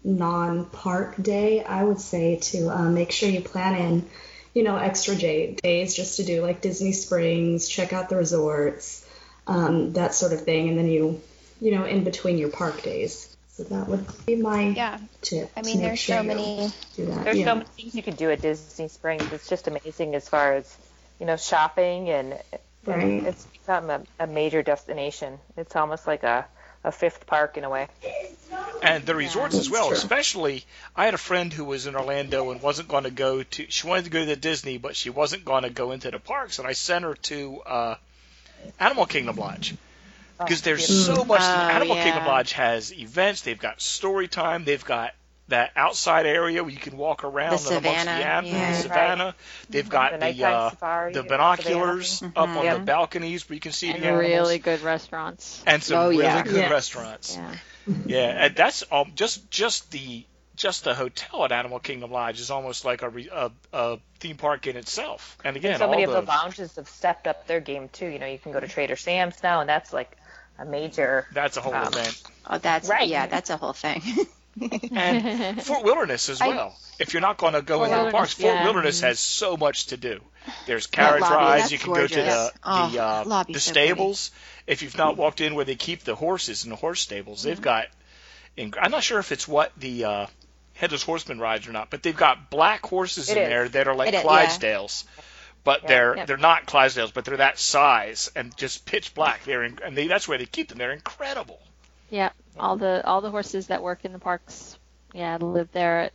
non 0.04 0.66
park 0.66 1.16
day, 1.22 1.62
I 1.64 1.84
would 1.84 2.00
say 2.00 2.36
to 2.36 2.68
uh, 2.68 2.90
make 2.90 3.12
sure 3.12 3.28
you 3.28 3.40
plan 3.42 3.74
in, 3.76 4.08
you 4.54 4.62
know, 4.64 4.76
extra 4.76 5.14
day, 5.14 5.54
days 5.62 5.94
just 5.94 6.16
to 6.16 6.24
do 6.24 6.42
like 6.42 6.60
Disney 6.60 6.92
Springs, 6.92 7.68
check 7.68 7.92
out 7.92 8.08
the 8.08 8.16
resorts, 8.16 9.05
um, 9.46 9.92
that 9.94 10.14
sort 10.14 10.32
of 10.32 10.42
thing. 10.42 10.68
And 10.68 10.78
then 10.78 10.88
you 10.88 11.22
you 11.60 11.70
know, 11.72 11.84
in 11.84 12.04
between 12.04 12.38
your 12.38 12.50
park 12.50 12.82
days. 12.82 13.34
So 13.48 13.62
that 13.64 13.88
would 13.88 14.06
be 14.26 14.36
my 14.36 14.68
Yeah. 14.68 14.98
tip. 15.22 15.50
I 15.56 15.62
mean, 15.62 15.80
there's 15.80 15.98
sure 15.98 16.16
so 16.18 16.22
many. 16.22 16.70
There's 16.96 17.38
yeah. 17.38 17.44
so 17.44 17.54
many 17.54 17.66
things 17.76 17.94
you 17.94 18.02
can 18.02 18.14
do 18.14 18.30
at 18.30 18.42
Disney 18.42 18.88
Springs. 18.88 19.22
It's 19.32 19.48
just 19.48 19.66
amazing 19.66 20.14
as 20.14 20.28
far 20.28 20.52
as 20.54 20.76
you 21.18 21.24
know 21.26 21.36
shopping 21.36 22.10
and, 22.10 22.38
and 22.86 23.26
it's 23.26 23.46
become 23.46 23.88
a, 23.88 24.02
a 24.20 24.26
major 24.26 24.62
destination. 24.62 25.38
It's 25.56 25.74
almost 25.74 26.06
like 26.06 26.22
a, 26.22 26.46
a 26.84 26.92
fifth 26.92 27.26
park 27.26 27.56
in 27.56 27.64
a 27.64 27.70
way. 27.70 27.88
and 28.82 29.06
the 29.06 29.14
resorts 29.14 29.56
as 29.56 29.70
well. 29.70 29.88
true. 29.88 29.96
Especially, 29.96 30.64
I 30.94 31.06
had 31.06 31.14
a 31.14 31.18
friend 31.18 31.50
who 31.50 31.64
was 31.64 31.86
in 31.86 31.96
Orlando 31.96 32.50
and 32.50 32.60
wasn't 32.60 32.88
going 32.88 33.04
to 33.04 33.10
go 33.10 33.42
to. 33.42 33.66
She 33.70 33.86
wanted 33.86 34.04
to 34.04 34.10
go 34.10 34.20
to 34.20 34.26
the 34.26 34.36
Disney, 34.36 34.76
but 34.76 34.94
she 34.94 35.08
wasn't 35.08 35.46
going 35.46 35.62
to 35.62 35.70
go 35.70 35.92
into 35.92 36.10
the 36.10 36.18
parks, 36.18 36.58
and 36.58 36.68
I 36.68 36.72
sent 36.72 37.04
her 37.06 37.14
to 37.14 37.60
uh, 37.64 37.94
Animal 38.78 39.06
Kingdom 39.06 39.36
Lodge 39.36 39.74
because 40.38 40.62
there's 40.62 40.86
so 40.86 41.24
much. 41.24 41.40
Oh, 41.40 41.44
Animal 41.44 41.96
yeah. 41.96 42.04
Kingdom 42.04 42.26
Lodge 42.26 42.52
has 42.52 42.92
events. 42.92 43.42
They've 43.42 43.58
got 43.58 43.80
story 43.80 44.28
time. 44.28 44.64
They've 44.64 44.84
got 44.84 45.12
that 45.48 45.70
outside 45.76 46.26
area 46.26 46.62
where 46.62 46.72
you 46.72 46.78
can 46.78 46.96
walk 46.96 47.22
around 47.22 47.50
The 47.50 47.76
and 47.76 47.86
amongst 47.86 48.04
the, 48.04 48.10
savannah, 48.10 48.10
an- 48.24 48.46
yeah. 48.46 48.70
the 48.72 48.76
savannah. 48.82 49.34
They've 49.70 49.88
got 49.88 50.12
The 50.20 50.32
the 50.32 50.44
uh, 50.44 50.70
safari, 50.70 51.12
the 51.12 51.22
the 51.22 51.28
binoculars 51.28 52.08
savannah. 52.08 52.32
up 52.36 52.56
on 52.64 52.80
the 52.80 52.84
balconies 52.84 53.48
where 53.48 53.54
you 53.54 53.60
can 53.60 53.72
see 53.72 53.90
and 53.90 54.02
the 54.02 54.06
animals 54.08 54.24
and 54.24 54.34
really 54.34 54.58
good 54.58 54.80
restaurants. 54.82 55.62
and 55.66 55.82
some 55.82 55.98
Oh, 55.98 56.08
really 56.10 56.24
yeah. 56.24 56.42
good 56.42 56.54
Yeah. 56.56 56.70
restaurants. 56.70 57.36
Yeah. 57.36 57.54
Yeah, 58.06 58.44
and 58.46 58.56
that's 58.56 58.82
um, 58.90 59.12
just 59.14 59.48
just 59.48 59.92
the 59.92 60.24
just 60.56 60.84
the 60.84 60.94
hotel 60.94 61.44
at 61.44 61.52
Animal 61.52 61.78
Kingdom 61.78 62.10
Lodge 62.10 62.40
is 62.40 62.50
almost 62.50 62.84
like 62.84 63.02
a, 63.02 63.08
re, 63.08 63.28
a, 63.32 63.50
a 63.72 63.98
theme 64.20 64.36
park 64.36 64.66
in 64.66 64.76
itself. 64.76 65.36
And 65.44 65.56
again, 65.56 65.78
so 65.78 65.88
many 65.90 66.06
the, 66.06 66.16
of 66.16 66.26
the 66.26 66.30
lounges 66.30 66.76
have 66.76 66.88
stepped 66.88 67.26
up 67.26 67.46
their 67.46 67.60
game 67.60 67.88
too. 67.90 68.06
You 68.06 68.18
know, 68.18 68.26
you 68.26 68.38
can 68.38 68.52
go 68.52 68.60
to 68.60 68.68
Trader 68.68 68.96
Sam's 68.96 69.42
now, 69.42 69.60
and 69.60 69.68
that's 69.68 69.92
like 69.92 70.16
a 70.58 70.64
major. 70.64 71.26
that's 71.32 71.56
a 71.56 71.60
whole 71.60 71.74
um, 71.74 71.86
event. 71.88 72.22
Oh, 72.46 72.58
that's 72.58 72.88
Right. 72.88 73.06
yeah, 73.08 73.26
that's 73.26 73.50
a 73.50 73.56
whole 73.56 73.72
thing. 73.74 74.02
And 74.92 75.62
Fort 75.62 75.84
Wilderness 75.84 76.30
as 76.30 76.40
I- 76.40 76.48
well. 76.48 76.74
If 76.98 77.12
you're 77.12 77.20
not 77.20 77.36
going 77.36 77.52
to 77.52 77.60
go 77.60 77.76
Fort 77.80 77.90
into 77.90 78.04
the 78.06 78.10
parks, 78.10 78.32
Fort 78.32 78.54
yeah. 78.54 78.64
Wilderness 78.64 79.02
has 79.02 79.18
so 79.18 79.58
much 79.58 79.88
to 79.88 79.98
do. 79.98 80.18
There's 80.66 80.86
carriage 80.86 81.20
lobby, 81.20 81.34
rides. 81.34 81.70
You 81.70 81.78
can 81.78 81.92
go 81.92 82.06
to 82.06 82.14
the. 82.14 82.52
Oh, 82.64 82.88
the, 82.90 83.02
uh, 83.02 83.24
the 83.24 83.28
so 83.28 83.42
pretty. 83.44 83.58
stables. 83.58 84.30
If 84.66 84.82
you've 84.82 84.96
not 84.96 85.18
walked 85.18 85.42
in 85.42 85.54
where 85.56 85.66
they 85.66 85.74
keep 85.74 86.04
the 86.04 86.14
horses 86.14 86.64
in 86.64 86.70
the 86.70 86.76
horse 86.76 87.00
stables, 87.02 87.42
they've 87.42 87.60
got. 87.60 87.88
inc- 88.56 88.78
I'm 88.80 88.90
not 88.92 89.02
sure 89.02 89.18
if 89.18 89.30
it's 89.30 89.46
what 89.46 89.72
the 89.76 90.04
uh, 90.06 90.26
headless 90.76 91.02
horseman 91.02 91.38
rides 91.40 91.66
or 91.66 91.72
not, 91.72 91.90
but 91.90 92.02
they've 92.02 92.16
got 92.16 92.50
black 92.50 92.84
horses 92.86 93.28
It 93.30 93.36
in 93.36 93.42
is. 93.44 93.48
there 93.48 93.68
that 93.70 93.88
are 93.88 93.94
like 93.94 94.08
It 94.08 94.14
is, 94.14 94.22
yeah. 94.24 94.28
Clydesdales. 94.28 95.04
But 95.64 95.82
Yeah. 95.82 95.88
they're 95.88 96.16
Yep. 96.18 96.26
they're 96.28 96.36
not 96.36 96.66
Clydesdales, 96.66 97.12
but 97.12 97.24
they're 97.24 97.38
that 97.38 97.58
size 97.58 98.30
and 98.36 98.56
just 98.56 98.86
pitch 98.86 99.14
black. 99.14 99.44
They're 99.44 99.64
in, 99.64 99.78
and 99.84 99.96
they, 99.96 100.06
that's 100.06 100.28
where 100.28 100.38
they 100.38 100.46
keep 100.46 100.68
them. 100.68 100.78
They're 100.78 100.92
incredible. 100.92 101.60
Yeah, 102.08 102.30
all 102.58 102.76
the 102.76 103.04
all 103.04 103.20
the 103.20 103.30
horses 103.32 103.66
that 103.66 103.82
work 103.82 104.04
in 104.04 104.12
the 104.12 104.20
parks, 104.20 104.75
yeah, 105.16 105.38
live 105.40 105.72
there. 105.72 106.10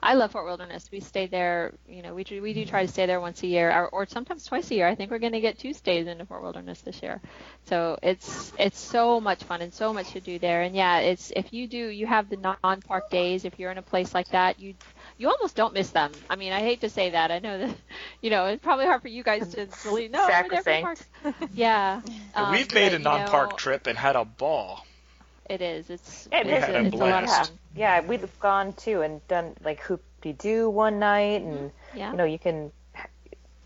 I 0.00 0.14
love 0.14 0.30
Fort 0.30 0.44
Wilderness. 0.44 0.88
We 0.92 1.00
stay 1.00 1.26
there. 1.26 1.72
You 1.88 2.02
know, 2.02 2.14
we 2.14 2.22
do, 2.22 2.40
we 2.40 2.52
do 2.52 2.64
try 2.64 2.86
to 2.86 2.92
stay 2.92 3.04
there 3.04 3.20
once 3.20 3.42
a 3.42 3.48
year, 3.48 3.68
or, 3.70 3.88
or 3.88 4.06
sometimes 4.06 4.44
twice 4.44 4.70
a 4.70 4.76
year. 4.76 4.86
I 4.86 4.94
think 4.94 5.10
we're 5.10 5.18
going 5.18 5.32
to 5.32 5.40
get 5.40 5.58
two 5.58 5.72
stays 5.72 6.06
into 6.06 6.24
Fort 6.24 6.40
Wilderness 6.40 6.80
this 6.82 7.02
year. 7.02 7.20
So 7.64 7.98
it's 8.00 8.52
it's 8.56 8.78
so 8.78 9.20
much 9.20 9.42
fun 9.42 9.60
and 9.60 9.74
so 9.74 9.92
much 9.92 10.12
to 10.12 10.20
do 10.20 10.38
there. 10.38 10.62
And 10.62 10.76
yeah, 10.76 11.00
it's 11.00 11.32
if 11.34 11.52
you 11.52 11.66
do 11.66 11.88
you 11.88 12.06
have 12.06 12.28
the 12.28 12.36
non-park 12.36 13.10
days. 13.10 13.44
If 13.44 13.58
you're 13.58 13.72
in 13.72 13.78
a 13.78 13.82
place 13.82 14.14
like 14.14 14.28
that, 14.28 14.60
you 14.60 14.74
you 15.18 15.28
almost 15.28 15.56
don't 15.56 15.74
miss 15.74 15.90
them. 15.90 16.12
I 16.30 16.36
mean, 16.36 16.52
I 16.52 16.60
hate 16.60 16.80
to 16.82 16.90
say 16.90 17.10
that. 17.10 17.32
I 17.32 17.40
know 17.40 17.58
that 17.58 17.76
you 18.20 18.30
know 18.30 18.46
it's 18.46 18.62
probably 18.62 18.86
hard 18.86 19.02
for 19.02 19.08
you 19.08 19.24
guys 19.24 19.52
to 19.54 19.66
believe. 19.82 20.12
No, 20.12 20.20
we're 20.20 20.28
there 20.28 20.44
for 20.44 20.62
Sacrosanct. 20.62 21.06
parks. 21.22 21.48
Yeah, 21.54 22.02
um, 22.36 22.52
We've 22.52 22.72
made 22.72 22.90
but, 22.90 23.00
a 23.00 23.02
non-park 23.02 23.50
know, 23.50 23.56
trip 23.56 23.88
and 23.88 23.98
had 23.98 24.14
a 24.14 24.24
ball. 24.24 24.86
It 25.48 25.60
is. 25.60 25.90
It's 25.90 26.26
It 26.32 26.46
it's, 26.46 26.68
is. 26.68 26.74
a, 26.74 26.80
it's 26.86 26.94
a 26.94 26.98
lot 26.98 27.24
of 27.24 27.30
fun. 27.30 27.46
Yeah, 27.76 28.00
we've 28.00 28.38
gone 28.40 28.72
too 28.72 29.02
and 29.02 29.26
done 29.28 29.54
like 29.62 29.80
hoop 29.80 30.02
de 30.22 30.32
doo 30.32 30.70
one 30.70 30.98
night, 30.98 31.42
and 31.42 31.58
mm-hmm. 31.70 31.98
Yeah, 31.98 32.10
you 32.12 32.16
know 32.16 32.24
you 32.24 32.38
can. 32.38 32.72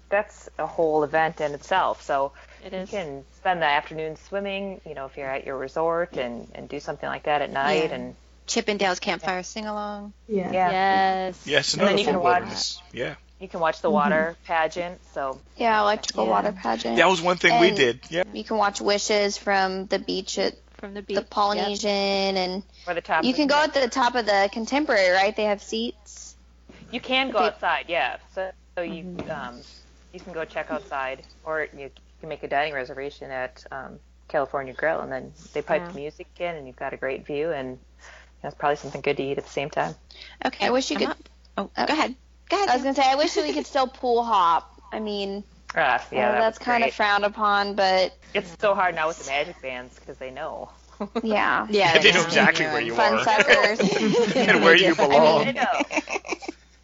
That's 0.08 0.48
a 0.58 0.66
whole 0.66 1.04
event 1.04 1.40
in 1.42 1.52
itself. 1.52 2.02
So 2.02 2.32
it 2.64 2.72
you 2.72 2.86
can 2.86 3.24
spend 3.36 3.60
the 3.60 3.66
afternoon 3.66 4.16
swimming. 4.16 4.80
You 4.86 4.94
know, 4.94 5.04
if 5.06 5.16
you're 5.16 5.28
at 5.28 5.44
your 5.46 5.58
resort 5.58 6.16
and 6.16 6.48
and 6.54 6.68
do 6.68 6.80
something 6.80 7.08
like 7.08 7.24
that 7.24 7.42
at 7.42 7.50
night, 7.50 7.90
Yeah. 7.90 7.94
and 7.96 8.14
Chip 8.46 8.68
'n' 8.70 8.78
Dale's 8.78 8.98
campfire 9.00 9.42
sing 9.42 9.66
along. 9.66 10.14
Yeah. 10.26 10.50
yeah, 10.50 10.70
Yes. 10.70 11.46
Yes, 11.46 11.74
And 11.74 11.82
then 11.86 11.98
you 11.98 12.04
can 12.06 12.18
watch- 12.20 12.78
Yeah, 12.92 13.16
you 13.38 13.46
can 13.46 13.60
watch 13.60 13.82
the 13.82 13.90
water 13.90 14.34
mm-hmm. 14.34 14.46
pageant. 14.46 15.00
So 15.12 15.38
Yeah, 15.58 15.78
electrical 15.82 16.24
Yeah. 16.24 16.30
water 16.30 16.52
pageant. 16.52 16.96
that 16.96 17.08
was 17.08 17.20
one 17.20 17.36
thing 17.36 17.60
we 17.60 17.70
did. 17.72 18.00
Yeah, 18.08 18.24
You 18.32 18.44
can 18.44 18.56
watch 18.56 18.80
wishes 18.80 19.36
from 19.36 19.86
the 19.86 19.98
beach 19.98 20.38
at 20.38 20.54
From 20.78 20.94
the 20.94 21.02
beach. 21.02 21.16
the 21.16 21.22
Polynesian, 21.22 21.90
and 22.36 22.62
for 22.84 22.94
the 22.94 23.00
top, 23.00 23.24
you 23.24 23.34
can 23.34 23.48
the- 23.48 23.54
go 23.54 23.62
at 23.62 23.74
the 23.74 23.88
top 23.88 24.14
of 24.14 24.26
the 24.26 24.48
Contemporary, 24.52 25.10
right? 25.10 25.34
They 25.34 25.44
have 25.44 25.62
seats. 25.62 26.36
You 26.90 27.00
can 27.00 27.30
go 27.30 27.38
outside, 27.40 27.86
yeah. 27.88 28.16
So, 28.34 28.50
so 28.76 28.82
you 28.82 29.04
Mm-hmm. 29.04 29.30
um, 29.30 29.60
you 30.12 30.20
can 30.20 30.32
go 30.32 30.44
check 30.44 30.70
outside, 30.70 31.22
or 31.44 31.68
you 31.76 31.90
can 32.20 32.28
make 32.28 32.42
a 32.42 32.48
dining 32.48 32.72
reservation 32.74 33.30
at 33.30 33.64
um, 33.72 33.98
California 34.28 34.72
Grill, 34.72 35.00
and 35.00 35.10
then 35.12 35.32
they 35.52 35.62
pipe 35.62 35.82
Yeah. 35.82 35.88
the 35.88 35.94
music 35.94 36.26
in, 36.38 36.54
and 36.56 36.66
you've 36.66 36.76
got 36.76 36.92
a 36.92 36.96
great 36.96 37.26
view, 37.26 37.50
and 37.52 37.78
that's 38.42 38.54
probably 38.54 38.76
something 38.76 39.00
good 39.00 39.16
to 39.18 39.22
eat 39.22 39.36
at 39.38 39.44
the 39.44 39.50
same 39.50 39.68
time. 39.70 39.94
Okay. 40.44 40.66
I 40.66 40.70
wish 40.70 40.90
you 40.90 40.96
I'm 40.96 41.00
could- 41.00 41.10
up. 41.10 41.18
Oh, 41.58 41.70
go 41.86 41.92
ahead. 41.92 42.14
Go 42.48 42.56
ahead. 42.56 42.68
I 42.70 42.74
was 42.76 42.82
gonna 42.84 42.94
say, 42.94 43.02
I 43.04 43.16
wish 43.16 43.34
that 43.34 43.44
we 43.44 43.52
could 43.52 43.66
still 43.66 43.88
pool 43.88 44.22
hop. 44.22 44.80
I 44.92 45.00
mean, 45.00 45.42
Ah, 45.74 46.04
yeah, 46.10 46.18
yeah, 46.18 46.32
that 46.32 46.40
that's 46.40 46.58
kind 46.58 46.82
great. 46.82 46.90
of 46.90 46.94
frowned 46.94 47.24
upon, 47.24 47.74
but 47.74 48.16
It's 48.34 48.54
so 48.60 48.74
hard 48.74 48.94
now 48.94 49.08
with 49.08 49.18
the 49.18 49.30
magic 49.30 49.60
bands 49.60 49.94
because 49.98 50.16
they 50.18 50.30
know. 50.30 50.70
yeah, 51.22 51.66
yeah, 51.70 51.98
they 52.02 52.10
know 52.10 52.18
know 52.18 52.24
exactly 52.24 52.64
where 52.66 52.80
you 52.80 52.94
fun 52.94 53.14
are 53.14 53.24
suckers. 53.24 53.80
and 54.36 54.62
where 54.62 54.76
you 54.76 54.94
belong. 54.94 55.44
They 55.44 55.52
know. 55.52 55.82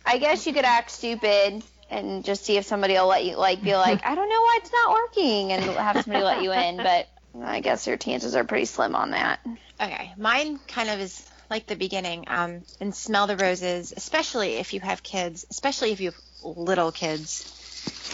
I 0.07 0.19
guess 0.19 0.47
you 0.47 0.53
could 0.53 0.65
act 0.65 0.91
stupid 0.91 1.63
and 1.91 2.25
just 2.25 2.45
see 2.45 2.57
if 2.57 2.67
somebody 2.67 2.95
will 2.95 3.07
let 3.07 3.25
you, 3.25 3.37
like, 3.37 3.63
be 3.63 3.75
like, 3.75 4.05
I 4.05 4.15
don't 4.15 4.29
know 4.29 4.41
why 4.41 4.59
it's 4.61 4.73
not 4.73 4.93
working, 4.93 5.53
and 5.53 5.63
have 5.65 6.03
somebody 6.05 6.25
let 6.25 6.43
you 6.43 6.53
in. 6.53 6.77
But 6.77 7.09
I 7.43 7.61
guess 7.61 7.87
your 7.87 7.97
chances 7.97 8.37
are 8.37 8.45
pretty 8.45 8.67
slim 8.67 8.95
on 8.95 9.11
that. 9.11 9.41
Okay, 9.81 10.13
mine 10.17 10.59
kind 10.69 10.91
of 10.91 11.01
is 11.01 11.27
like 11.51 11.67
the 11.67 11.77
beginning. 11.77 12.25
Um, 12.29 12.63
and 12.81 12.95
smell 12.95 13.27
the 13.27 13.37
roses, 13.37 13.93
especially 13.97 14.55
if 14.55 14.73
you 14.73 14.81
have 14.81 15.03
kids, 15.03 15.47
especially 15.51 15.93
if 15.93 16.01
you 16.01 16.11
have 16.11 16.21
little 16.43 16.93
kids. 16.93 17.51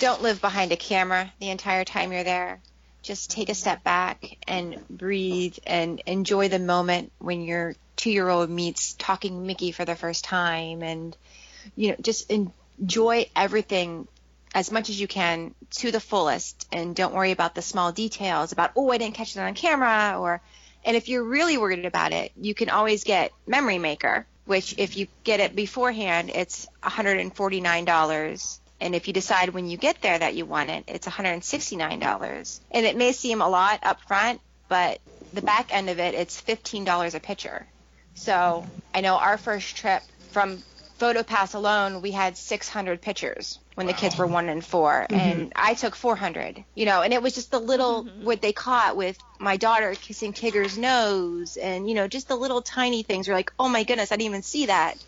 Don't 0.01 0.23
live 0.23 0.41
behind 0.41 0.73
a 0.73 0.77
camera 0.77 1.33
the 1.41 1.51
entire 1.51 1.85
time 1.85 2.13
you're 2.13 2.25
there. 2.25 2.61
Just 3.03 3.31
take 3.31 3.49
a 3.49 3.55
step 3.55 3.83
back 3.83 4.39
and 4.47 4.87
breathe 4.89 5.57
and 5.67 6.03
enjoy 6.07 6.49
the 6.49 6.59
moment 6.59 7.13
when 7.19 7.43
your 7.43 7.75
two-year-old 7.97 8.49
meets 8.51 8.95
talking 8.95 9.47
Mickey 9.47 9.73
for 9.73 9.85
the 9.85 9.95
first 9.95 10.25
time, 10.25 10.83
and 10.83 11.17
you 11.77 11.91
know, 11.91 11.97
just 12.01 12.31
enjoy 12.31 13.29
everything 13.37 14.09
as 14.55 14.71
much 14.73 14.91
as 14.91 15.01
you 15.01 15.07
can 15.07 15.55
to 15.71 15.91
the 15.91 16.01
fullest, 16.01 16.67
and 16.73 16.97
don't 16.97 17.15
worry 17.15 17.31
about 17.31 17.55
the 17.55 17.63
small 17.63 17.93
details 17.93 18.53
about 18.53 18.73
oh 18.77 18.91
I 18.91 18.99
didn't 18.99 19.15
catch 19.15 19.35
that 19.35 19.47
on 19.47 19.55
camera 19.55 20.17
or 20.19 20.41
and 20.85 20.97
if 20.97 21.09
you're 21.09 21.25
really 21.25 21.59
worried 21.59 21.85
about 21.85 22.13
it, 22.13 22.33
you 22.41 22.55
can 22.55 22.71
always 22.71 23.05
get 23.05 23.33
Memory 23.47 23.79
Maker, 23.79 24.27
which 24.47 24.75
if 24.79 24.97
you 24.97 25.09
get 25.25 25.41
it 25.41 25.55
beforehand, 25.55 26.31
it's 26.35 26.67
$149. 26.83 28.60
And 28.81 28.95
if 28.95 29.07
you 29.07 29.12
decide 29.12 29.51
when 29.51 29.69
you 29.69 29.77
get 29.77 30.01
there 30.01 30.19
that 30.19 30.35
you 30.35 30.47
want 30.47 30.71
it, 30.71 30.85
it's 30.88 31.07
$169. 31.07 32.61
And 32.71 32.87
it 32.87 32.97
may 32.97 33.12
seem 33.12 33.40
a 33.40 33.49
lot 33.49 33.81
up 33.83 34.01
front, 34.03 34.40
but 34.69 35.01
the 35.33 35.43
back 35.43 35.75
end 35.75 35.90
of 35.90 35.99
it, 35.99 36.14
it's 36.14 36.40
$15 36.40 37.14
a 37.14 37.21
picture. 37.21 37.66
So 38.14 38.66
I 38.95 39.01
know 39.01 39.16
our 39.16 39.38
first 39.38 39.77
trip 39.77 40.03
from 40.33 40.62
PhotoPass 41.01 41.55
alone, 41.55 42.03
we 42.03 42.11
had 42.11 42.37
600 42.37 43.01
pictures 43.01 43.59
when 43.75 43.87
the 43.87 43.95
kids 43.95 44.19
were 44.19 44.27
one 44.27 44.51
and 44.51 44.64
4 44.64 45.07
mm-hmm. 45.09 45.14
and 45.14 45.53
I 45.57 45.73
took 45.73 45.97
400. 45.97 46.62
You 46.75 46.85
know, 46.85 47.01
and 47.01 47.14
it 47.14 47.23
was 47.23 47.35
just 47.35 47.51
the 47.51 47.59
little 47.59 48.05
mm-hmm. 48.05 48.25
what 48.25 48.43
they 48.43 48.53
caught 48.53 48.97
with 48.97 49.19
my 49.38 49.57
daughter 49.57 49.95
kissing 49.95 50.35
Tigger's 50.35 50.77
nose, 50.77 51.57
and 51.57 51.88
you 51.88 51.95
know, 51.95 52.07
just 52.07 52.29
the 52.29 52.37
little 52.37 52.61
tiny 52.61 53.03
things. 53.03 53.27
You're 53.27 53.37
like, 53.37 53.53
oh 53.59 53.69
my 53.69 53.85
goodness, 53.85 54.12
I 54.12 54.16
didn't 54.16 54.27
even 54.27 54.43
see 54.43 54.66
that. 54.66 55.03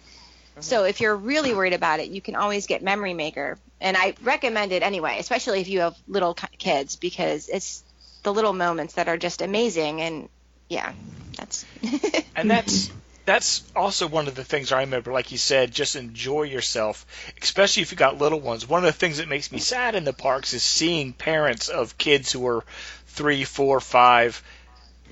Mm-hmm. 0.53 0.61
So 0.61 0.85
if 0.85 1.01
you're 1.01 1.17
really 1.17 1.55
worried 1.55 1.73
about 1.73 2.01
it, 2.01 2.11
you 2.11 2.21
can 2.21 2.35
always 2.35 2.67
get 2.67 2.83
Memory 2.83 3.15
Maker, 3.15 3.59
and 3.81 3.97
I 3.97 4.15
recommend 4.23 4.73
it 4.73 4.83
anyway, 4.83 5.17
especially 5.19 5.61
if 5.61 5.69
you 5.69 5.81
have 5.81 5.97
little 6.07 6.35
kids, 6.59 6.97
because 6.97 7.49
it's 7.49 7.83
the 8.23 8.33
little 8.33 8.53
moments 8.53 8.95
that 8.95 9.09
are 9.09 9.17
just 9.17 9.43
amazing. 9.43 10.01
And 10.01 10.29
yeah, 10.69 10.93
that's 11.37 11.65
And 12.37 12.51
that's 12.51 12.91
that's 13.25 13.63
also 13.77 14.09
one 14.09 14.27
of 14.27 14.35
the 14.35 14.45
things 14.45 14.73
I 14.73 14.81
remember, 14.81 15.13
like 15.13 15.33
you 15.33 15.39
said, 15.39 15.73
just 15.73 15.97
enjoy 15.97 16.43
yourself, 16.43 17.07
especially 17.41 17.83
if 17.83 17.93
you 17.93 17.97
got 17.97 18.19
little 18.19 18.41
ones. 18.41 18.69
One 18.69 18.85
of 18.85 18.93
the 18.93 18.99
things 18.99 19.19
that 19.19 19.29
makes 19.29 19.53
me 19.53 19.59
sad 19.59 19.95
in 19.95 20.05
the 20.05 20.13
parks 20.13 20.55
is 20.55 20.63
seeing 20.63 21.13
parents 21.13 21.69
of 21.69 21.99
kids 21.99 22.33
who 22.33 22.47
are 22.47 22.65
three, 23.07 23.45
four, 23.45 23.81
five, 23.81 24.43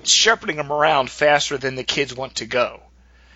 shepherding 0.03 0.57
them 0.57 0.71
around 0.71 1.09
faster 1.09 1.57
than 1.57 1.75
the 1.75 1.83
kids 1.83 2.13
want 2.13 2.35
to 2.35 2.45
go. 2.45 2.81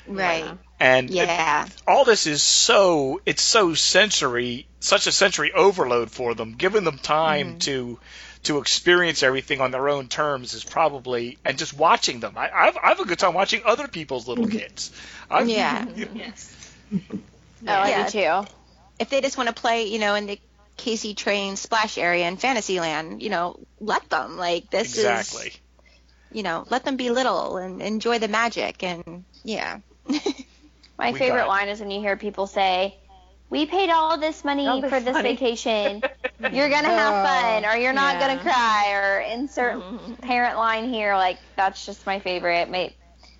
right. 0.07 0.57
And 0.79 1.09
Yeah. 1.09 1.67
all 1.87 2.03
this 2.05 2.27
is 2.27 2.43
so 2.43 3.21
it's 3.25 3.41
so 3.41 3.73
sensory, 3.73 4.67
such 4.79 5.07
a 5.07 5.11
sensory 5.11 5.51
overload 5.53 6.11
for 6.11 6.35
them, 6.35 6.55
giving 6.57 6.83
them 6.83 6.97
time 6.97 7.49
mm-hmm. 7.51 7.57
to 7.59 7.99
to 8.43 8.59
experience 8.59 9.23
everything 9.23 9.59
on 9.61 9.71
their 9.71 9.89
own 9.89 10.07
terms 10.07 10.53
is 10.53 10.63
probably 10.63 11.37
and 11.45 11.57
just 11.57 11.73
watching 11.73 12.19
them. 12.19 12.37
I, 12.37 12.49
I've 12.53 12.77
I 12.77 12.89
have 12.89 12.99
a 12.99 13.05
good 13.05 13.19
time 13.19 13.33
watching 13.33 13.61
other 13.65 13.87
people's 13.87 14.27
little 14.27 14.45
mm-hmm. 14.45 14.57
kids. 14.59 14.91
I've, 15.29 15.47
Yeah. 15.49 15.85
Oh, 17.67 17.71
I 17.73 17.89
Yeah. 17.89 18.09
do 18.09 18.11
too. 18.11 18.47
if 18.99 19.09
they 19.09 19.21
just 19.21 19.37
want 19.37 19.47
to 19.49 19.55
play, 19.55 19.85
you 19.85 19.99
know, 19.99 20.15
in 20.15 20.27
the 20.27 20.39
Casey 20.77 21.13
Train 21.15 21.55
splash 21.55 21.97
area 21.97 22.27
in 22.27 22.37
Fantasyland, 22.37 23.23
you 23.23 23.29
know, 23.29 23.59
let 23.79 24.07
them. 24.09 24.37
Like 24.37 24.69
this 24.69 24.93
exactly. 24.95 25.47
is, 25.47 25.59
you 26.31 26.43
know, 26.43 26.65
let 26.69 26.83
them 26.83 26.97
be 26.97 27.09
little 27.09 27.57
and 27.57 27.81
enjoy 27.81 28.19
the 28.19 28.27
magic 28.27 28.83
and 28.83 29.23
yeah. 29.43 29.79
My 30.97 31.11
We 31.11 31.19
favorite 31.19 31.41
got- 31.41 31.47
line 31.49 31.69
is 31.69 31.79
when 31.79 31.91
you 31.91 31.99
hear 31.99 32.15
people 32.17 32.47
say, 32.47 32.97
"We 33.49 33.65
paid 33.65 33.89
all 33.89 34.17
this 34.17 34.43
money 34.45 34.67
All 34.67 34.81
this 34.81 34.89
for 34.89 34.99
this 34.99 35.17
vacation. 35.21 36.01
You're 36.51 36.69
gonna 36.69 36.89
have 36.89 37.13
oh, 37.13 37.61
fun, 37.63 37.65
or 37.65 37.75
you're 37.77 37.93
not 37.93 38.15
Yeah. 38.15 38.27
gonna 38.27 38.41
cry." 38.41 38.91
Or 38.93 39.19
insert 39.21 39.81
parent 40.21 40.57
line 40.57 40.91
here. 40.93 41.15
Like 41.15 41.37
that's 41.55 41.85
just 41.85 42.05
my 42.05 42.19
favorite. 42.19 42.69
May- 42.69 42.95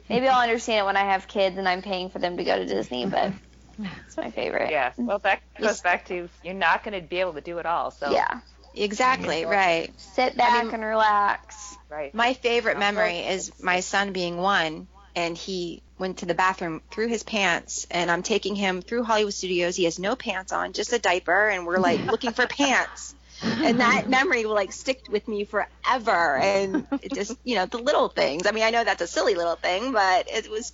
Maybe 0.08 0.28
I'll 0.28 0.42
understand 0.44 0.82
it 0.82 0.86
when 0.86 0.98
I 0.98 1.04
have 1.12 1.28
kids 1.28 1.58
and 1.58 1.68
I'm 1.68 1.82
paying 1.82 2.10
for 2.12 2.20
them 2.20 2.38
to 2.38 2.44
go 2.44 2.56
to 2.58 2.66
Disney, 2.68 3.08
but 3.08 3.32
it's 4.06 4.16
my 4.18 4.30
favorite. 4.30 4.70
Yeah. 4.70 4.92
Well, 4.98 5.18
that 5.20 5.42
goes 5.60 5.82
back 5.82 6.06
to 6.10 6.30
you're 6.44 6.54
not 6.54 6.84
going 6.84 6.94
to 7.02 7.08
be 7.08 7.20
able 7.22 7.34
to 7.34 7.42
do 7.42 7.58
it 7.58 7.66
all. 7.66 7.90
So 7.90 8.12
Yeah. 8.12 8.42
Exactly, 8.76 9.46
right. 9.46 9.90
Sit 10.00 10.38
back 10.38 10.66
mean- 10.66 10.74
and 10.76 10.84
relax. 10.84 11.76
right. 11.90 12.14
My 12.14 12.34
favorite 12.34 12.78
memory 12.78 13.20
is 13.20 13.52
my 13.64 13.80
son 13.80 14.12
being 14.14 14.38
one 14.38 14.88
and 15.16 15.36
he 15.36 15.82
went 15.98 16.20
to 16.20 16.26
the 16.26 16.34
bathroom 16.34 16.82
through 16.92 17.08
his 17.08 17.24
pants 17.24 17.88
and 17.90 18.12
I'm 18.12 18.24
taking 18.24 18.56
him 18.56 18.82
through 18.82 19.04
Hollywood 19.04 19.34
Studios. 19.34 19.76
He 19.76 19.86
has 19.86 19.98
no 19.98 20.16
pants 20.16 20.52
on, 20.52 20.74
just 20.74 20.94
a 20.94 21.00
diaper 21.00 21.50
and 21.50 21.66
we're 21.66 21.80
like 21.80 22.06
looking 22.12 22.32
for 22.32 22.48
pants. 22.48 23.16
And 23.42 23.80
that 23.80 24.10
memory 24.10 24.46
will 24.46 24.56
like 24.56 24.72
stick 24.72 25.04
with 25.10 25.28
me 25.28 25.46
forever 25.46 26.38
and 26.38 26.88
it 27.02 27.14
just, 27.14 27.38
you 27.44 27.56
know, 27.56 27.66
the 27.66 27.78
little 27.78 28.10
things. 28.10 28.48
I 28.48 28.52
mean, 28.52 28.64
I 28.64 28.70
know 28.72 28.84
that's 28.84 29.02
a 29.02 29.08
silly 29.08 29.36
little 29.36 29.56
thing, 29.56 29.94
but 29.94 30.28
it 30.30 30.50
was 30.50 30.74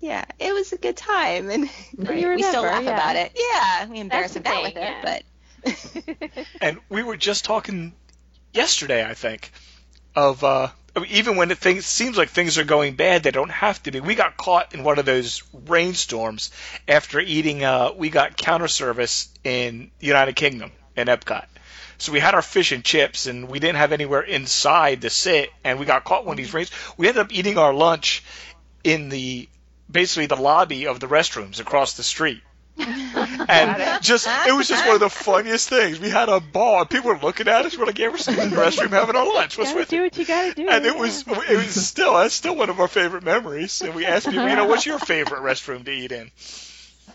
yeah, 0.00 0.24
it 0.38 0.52
was 0.52 0.72
a 0.72 0.76
good 0.76 0.96
time 0.96 1.50
and 1.50 1.68
You 1.98 2.34
we 2.34 2.42
still 2.42 2.62
laugh 2.62 2.84
yeah. 2.84 2.90
about 2.90 3.16
it. 3.16 3.32
Yeah, 3.36 3.88
we 3.88 4.00
embarrass 4.00 4.34
the 4.34 4.40
about 4.40 4.64
thing, 4.64 4.74
with 4.74 4.76
it, 4.76 4.94
but 5.02 5.22
And 6.60 6.78
we 6.88 7.02
were 7.02 7.16
just 7.16 7.44
talking 7.44 7.94
yesterday, 8.52 9.04
I 9.04 9.14
think, 9.14 9.50
of 10.14 10.44
uh, 10.44 10.68
I 10.96 11.00
mean, 11.00 11.10
even 11.10 11.36
when 11.36 11.50
it 11.50 11.58
things 11.58 11.86
seems 11.86 12.16
like 12.16 12.30
things 12.30 12.56
are 12.56 12.64
going 12.64 12.94
bad, 12.94 13.22
they 13.22 13.32
don't 13.32 13.50
have 13.50 13.82
to 13.84 13.90
be. 13.90 14.00
We 14.00 14.14
got 14.14 14.36
caught 14.36 14.74
in 14.74 14.84
one 14.84 14.98
of 14.98 15.04
those 15.04 15.42
rainstorms 15.52 16.50
after 16.86 17.18
eating. 17.18 17.64
Uh, 17.64 17.92
we 17.96 18.10
got 18.10 18.36
counter 18.36 18.68
service 18.68 19.28
in 19.42 19.90
the 19.98 20.06
United 20.06 20.36
Kingdom 20.36 20.70
in 20.96 21.08
Epcot. 21.08 21.46
So 21.98 22.12
we 22.12 22.20
had 22.20 22.34
our 22.34 22.42
fish 22.42 22.72
and 22.72 22.84
chips, 22.84 23.26
and 23.26 23.48
we 23.48 23.58
didn't 23.58 23.76
have 23.76 23.92
anywhere 23.92 24.20
inside 24.20 25.02
to 25.02 25.10
sit, 25.10 25.50
and 25.64 25.78
we 25.78 25.86
got 25.86 26.04
caught 26.04 26.26
one 26.26 26.34
of 26.34 26.38
these 26.38 26.54
rains. 26.54 26.70
We 26.96 27.08
ended 27.08 27.22
up 27.22 27.32
eating 27.32 27.58
our 27.58 27.72
lunch 27.72 28.22
in 28.82 29.08
the 29.08 29.48
basically 29.90 30.26
the 30.26 30.36
lobby 30.36 30.86
of 30.86 31.00
the 31.00 31.06
restrooms 31.06 31.60
across 31.60 31.94
the 31.94 32.02
street. 32.02 32.42
and 32.78 34.02
just 34.02 34.26
it 34.48 34.52
was 34.52 34.66
just 34.66 34.84
one 34.84 34.94
of 34.96 35.00
the 35.00 35.08
funniest 35.08 35.68
things. 35.68 36.00
We 36.00 36.10
had 36.10 36.28
a 36.28 36.40
ball, 36.40 36.80
and 36.80 36.90
people 36.90 37.10
were 37.10 37.18
looking 37.20 37.46
at 37.46 37.64
us. 37.64 37.78
We're 37.78 37.86
like, 37.86 37.98
"Yeah, 38.00 38.08
we're 38.08 38.18
sitting 38.18 38.42
in 38.42 38.50
the 38.50 38.56
restroom 38.56 38.88
having 38.90 39.14
our 39.14 39.24
lunch. 39.32 39.56
What's 39.56 39.70
gotta 39.70 39.80
with 39.80 39.88
do 39.90 39.98
it?" 39.98 40.02
what 40.02 40.16
you 40.18 40.24
gotta 40.24 40.54
do. 40.54 40.68
And 40.68 40.84
it 40.84 40.96
was 40.96 41.24
it 41.26 41.56
was 41.56 41.86
still 41.86 42.14
that's 42.14 42.34
still 42.34 42.56
one 42.56 42.70
of 42.70 42.80
our 42.80 42.88
favorite 42.88 43.22
memories. 43.22 43.80
And 43.80 43.94
we 43.94 44.06
asked 44.06 44.26
people, 44.28 44.48
you 44.48 44.56
know, 44.56 44.66
what's 44.66 44.86
your 44.86 44.98
favorite 44.98 45.42
restroom 45.42 45.84
to 45.84 45.92
eat 45.92 46.10
in? 46.10 46.30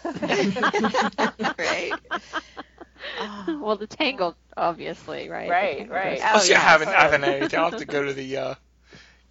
right. 1.60 1.92
well, 3.62 3.76
the 3.76 3.88
Tangled, 3.88 4.36
obviously, 4.56 5.28
right? 5.30 5.50
Right, 5.50 5.90
right. 5.90 6.20
Oh, 6.24 6.26
I'll 6.26 6.40
see, 6.40 6.54
I 6.54 6.60
haven't 6.60 6.88
so- 6.88 6.94
I 6.94 7.02
haven't 7.02 7.24
had 7.24 7.34
anything. 7.34 7.60
I'll 7.60 7.72
have 7.72 7.80
to 7.80 7.86
go 7.86 8.06
to 8.06 8.14
the 8.14 8.38
uh, 8.38 8.56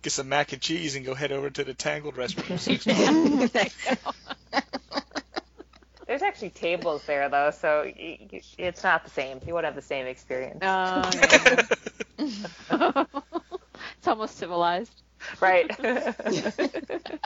get 0.03 0.13
some 0.13 0.29
mac 0.29 0.53
and 0.53 0.61
cheese 0.61 0.95
and 0.95 1.07
go 1.07 1.15
head 1.15 1.33
over 1.33 1.49
to 1.49 1.65
the 1.65 1.73
Tangled 1.73 2.17
restroom. 2.17 2.59
There's 6.09 6.23
actually 6.23 6.51
tables 6.51 7.05
there 7.05 7.29
though, 7.29 7.51
so 7.51 7.85
it's 7.87 8.83
not 8.83 9.05
the 9.05 9.11
same. 9.11 9.41
You 9.47 9.53
won't 9.53 9.67
have 9.67 9.75
the 9.75 9.83
same 9.83 10.07
experience. 10.07 10.61
Oh, 10.63 11.11
yeah. 11.15 11.67
it's 13.99 14.09
almost 14.09 14.39
civilized. 14.39 15.03
right. 15.41 15.69
but 15.79 17.21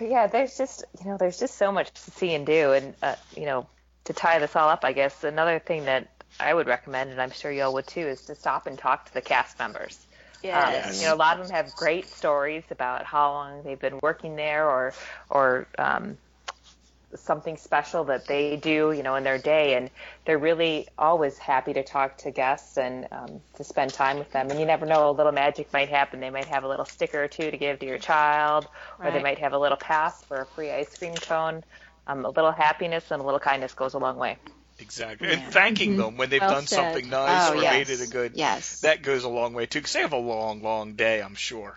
yeah, 0.00 0.26
there's 0.26 0.58
just 0.58 0.84
you 0.98 1.08
know 1.08 1.16
there's 1.16 1.38
just 1.38 1.56
so 1.56 1.70
much 1.70 1.92
to 1.92 2.10
see 2.10 2.34
and 2.34 2.44
do, 2.44 2.72
and 2.72 2.94
uh, 3.00 3.14
you 3.36 3.44
know 3.44 3.68
to 4.06 4.12
tie 4.12 4.40
this 4.40 4.56
all 4.56 4.68
up, 4.68 4.84
I 4.84 4.92
guess 4.92 5.22
another 5.22 5.60
thing 5.60 5.84
that 5.84 6.08
I 6.40 6.52
would 6.52 6.66
recommend, 6.66 7.10
and 7.10 7.22
I'm 7.22 7.30
sure 7.30 7.52
y'all 7.52 7.72
would 7.74 7.86
too, 7.86 8.08
is 8.08 8.22
to 8.22 8.34
stop 8.34 8.66
and 8.66 8.76
talk 8.76 9.06
to 9.06 9.14
the 9.14 9.20
cast 9.20 9.56
members. 9.60 10.04
Um, 10.44 10.94
you 10.94 11.02
know, 11.06 11.14
a 11.14 11.16
lot 11.16 11.38
of 11.38 11.46
them 11.46 11.54
have 11.54 11.74
great 11.76 12.08
stories 12.08 12.64
about 12.70 13.04
how 13.04 13.32
long 13.32 13.62
they've 13.62 13.78
been 13.78 14.00
working 14.02 14.34
there, 14.34 14.68
or 14.68 14.94
or 15.30 15.68
um, 15.78 16.18
something 17.14 17.56
special 17.56 18.04
that 18.04 18.26
they 18.26 18.56
do, 18.56 18.92
you 18.92 19.02
know, 19.02 19.14
in 19.14 19.24
their 19.24 19.38
day, 19.38 19.74
and 19.74 19.90
they're 20.24 20.38
really 20.38 20.88
always 20.98 21.38
happy 21.38 21.72
to 21.72 21.82
talk 21.82 22.18
to 22.18 22.30
guests 22.30 22.76
and 22.76 23.06
um, 23.12 23.40
to 23.54 23.64
spend 23.64 23.92
time 23.92 24.18
with 24.18 24.30
them. 24.32 24.50
And 24.50 24.58
you 24.58 24.66
never 24.66 24.86
know, 24.86 25.10
a 25.10 25.12
little 25.12 25.32
magic 25.32 25.72
might 25.72 25.88
happen. 25.88 26.20
They 26.20 26.30
might 26.30 26.46
have 26.46 26.64
a 26.64 26.68
little 26.68 26.84
sticker 26.84 27.24
or 27.24 27.28
two 27.28 27.50
to 27.50 27.56
give 27.56 27.78
to 27.78 27.86
your 27.86 27.98
child, 27.98 28.66
or 28.98 29.10
they 29.10 29.22
might 29.22 29.38
have 29.38 29.52
a 29.52 29.58
little 29.58 29.78
pass 29.78 30.22
for 30.24 30.40
a 30.42 30.46
free 30.46 30.70
ice 30.70 30.96
cream 30.98 31.14
cone. 31.14 31.64
Um, 32.06 32.24
a 32.24 32.30
little 32.30 32.52
happiness 32.52 33.10
and 33.10 33.20
a 33.20 33.24
little 33.24 33.40
kindness 33.40 33.74
goes 33.74 33.94
a 33.94 33.98
long 33.98 34.16
way. 34.16 34.36
Exactly. 34.78 35.32
And 35.32 35.42
thanking 35.42 35.96
them 35.96 36.16
when 36.18 36.28
they've 36.28 36.40
Well 36.40 36.50
done 36.50 36.66
said. 36.66 36.92
something 36.92 37.08
nice 37.08 37.48
Oh, 37.50 37.54
or 37.54 37.62
yes. 37.62 37.72
made 37.88 37.94
it 37.94 38.06
a 38.06 38.10
good. 38.10 38.32
Yes. 38.34 38.80
That 38.80 39.02
goes 39.02 39.24
a 39.24 39.28
long 39.28 39.54
way 39.54 39.66
too, 39.66 39.78
because 39.78 39.94
they 39.94 40.02
have 40.02 40.12
a 40.12 40.18
long, 40.18 40.62
long 40.62 40.94
day, 40.94 41.22
I'm 41.22 41.34
sure. 41.34 41.76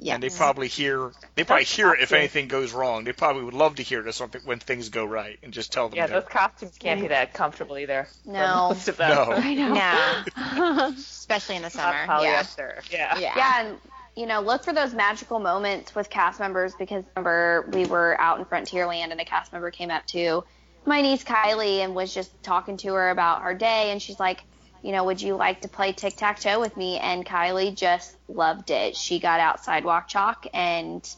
Yes. 0.00 0.14
And 0.14 0.22
they 0.22 0.30
probably 0.30 0.68
hear 0.68 1.12
they 1.34 1.44
probably 1.44 1.64
Those 1.64 1.72
hear 1.72 1.92
it 1.92 2.00
if 2.00 2.12
anything 2.12 2.48
goes 2.48 2.72
wrong. 2.72 3.04
They 3.04 3.12
probably 3.12 3.44
would 3.44 3.54
love 3.54 3.76
to 3.76 3.82
hear 3.82 4.00
it 4.00 4.08
if 4.08 4.14
something 4.14 4.40
when 4.44 4.58
things 4.58 4.88
go 4.88 5.04
right 5.04 5.38
and 5.42 5.52
just 5.52 5.72
tell 5.72 5.88
them. 5.88 5.96
Yeah, 5.96 6.06
those 6.06 6.24
costumes 6.24 6.76
can't 6.78 7.00
be 7.00 7.08
that 7.08 7.34
comfortable 7.34 7.78
either. 7.78 8.08
No. 8.24 8.68
most 8.68 8.88
of 8.88 8.96
them. 8.96 9.10
No. 9.10 9.32
I 9.36 9.54
know. 9.54 9.74
No, 9.74 10.86
especially 10.96 11.56
in 11.56 11.62
the 11.62 11.66
Not 11.66 12.06
summer. 12.06 12.22
Yeah. 12.22 12.44
Yeah. 12.90 13.18
Yeah. 13.18 13.32
Yeah, 13.36 13.60
and 13.60 13.78
you 14.16 14.26
know, 14.26 14.40
look 14.40 14.64
for 14.64 14.72
those 14.72 14.92
magical 14.92 15.38
moments 15.38 15.94
with 15.94 16.10
cast 16.10 16.40
members 16.40 16.74
because 16.74 17.04
remember 17.14 17.68
we 17.72 17.86
were 17.86 18.20
out 18.20 18.38
in 18.38 18.44
Frontierland 18.44 19.12
and 19.12 19.20
a 19.20 19.24
cast 19.24 19.52
member 19.52 19.70
came 19.70 19.90
up 19.90 20.06
to 20.08 20.44
my 20.84 21.00
niece 21.02 21.24
Kylie 21.24 21.78
and 21.78 21.94
was 21.94 22.12
just 22.12 22.30
talking 22.42 22.76
to 22.78 22.94
her 22.94 23.10
about 23.10 23.42
her 23.42 23.54
day 23.54 23.90
and 23.92 24.00
she's 24.00 24.18
like, 24.18 24.42
you 24.82 24.92
know, 24.92 25.04
would 25.04 25.20
you 25.20 25.34
like 25.36 25.60
to 25.62 25.68
play 25.68 25.92
tic 25.92 26.16
tac 26.16 26.40
toe 26.40 26.60
with 26.60 26.76
me? 26.76 26.98
And 26.98 27.24
Kylie 27.24 27.74
just 27.74 28.16
loved 28.28 28.70
it. 28.70 28.96
She 28.96 29.18
got 29.18 29.40
out 29.40 29.64
sidewalk 29.64 30.08
chalk 30.08 30.46
and 30.54 31.08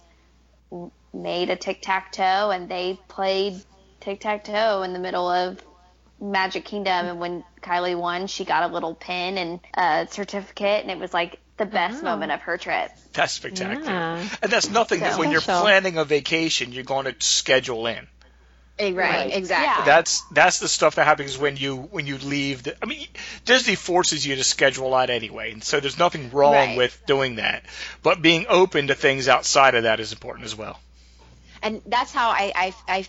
made 1.15 1.51
a 1.51 1.57
tic 1.57 1.83
tac 1.83 2.13
toe 2.13 2.51
and 2.51 2.69
they 2.69 2.99
played 3.09 3.63
tic 4.01 4.21
tac 4.21 4.45
toe 4.45 4.83
in 4.83 4.93
the 4.93 4.99
middle 4.99 5.29
of 5.29 5.61
Magic 6.21 6.65
Kingdom, 6.65 7.07
and 7.07 7.19
when 7.19 7.43
Kylie 7.63 7.99
won, 7.99 8.29
she 8.29 8.45
got 8.45 8.71
a 8.71 8.73
little 8.73 8.95
pin 8.95 9.39
and 9.39 9.59
a 9.77 10.07
certificate, 10.09 10.83
and 10.83 10.91
it 10.93 10.97
was 10.99 11.13
like 11.13 11.41
the 11.57 11.67
best 11.67 12.01
Oh. 12.01 12.05
moment 12.05 12.31
of 12.31 12.41
her 12.43 12.57
trip. 12.59 12.93
That's 13.13 13.33
spectacular. 13.33 13.83
Yeah. 13.85 14.29
And 14.41 14.53
that's 14.53 14.71
nothing 14.71 15.01
that 15.01 15.19
when 15.19 15.33
you're 15.33 15.41
Special. 15.41 15.63
planning 15.63 15.99
a 15.99 16.05
vacation, 16.05 16.71
you're 16.71 16.85
going 16.85 17.07
to 17.07 17.15
schedule 17.19 17.89
in. 17.89 18.07
Eh, 18.79 18.87
Right. 18.93 18.97
Right. 18.97 19.35
Exactly. 19.35 19.85
That's 19.85 20.23
that's 20.33 20.59
the 20.59 20.69
stuff 20.69 20.95
that 20.97 21.05
happens 21.05 21.37
when 21.39 21.57
you 21.57 21.77
when 21.77 22.07
you 22.07 22.19
leave. 22.19 22.63
The, 22.65 22.77
I 22.83 22.87
mean, 22.87 23.07
Disney 23.45 23.75
forces 23.75 24.27
you 24.27 24.37
to 24.37 24.45
schedule 24.45 24.95
out 24.95 25.11
anyway, 25.11 25.53
and 25.53 25.63
so 25.63 25.79
there's 25.81 25.99
nothing 25.99 26.31
wrong 26.31 26.53
Right. 26.53 26.77
with 26.77 27.01
doing 27.07 27.37
that. 27.37 27.65
But 28.03 28.23
being 28.23 28.47
open 28.49 28.89
to 28.89 28.95
things 28.95 29.29
outside 29.29 29.75
of 29.75 29.85
that 29.85 30.01
is 30.01 30.13
important 30.13 30.47
as 30.47 30.57
well. 30.57 30.81
and 31.63 31.81
that's 31.87 32.13
how 32.13 32.31
I, 32.31 32.53
I, 32.57 32.75
I 32.89 33.07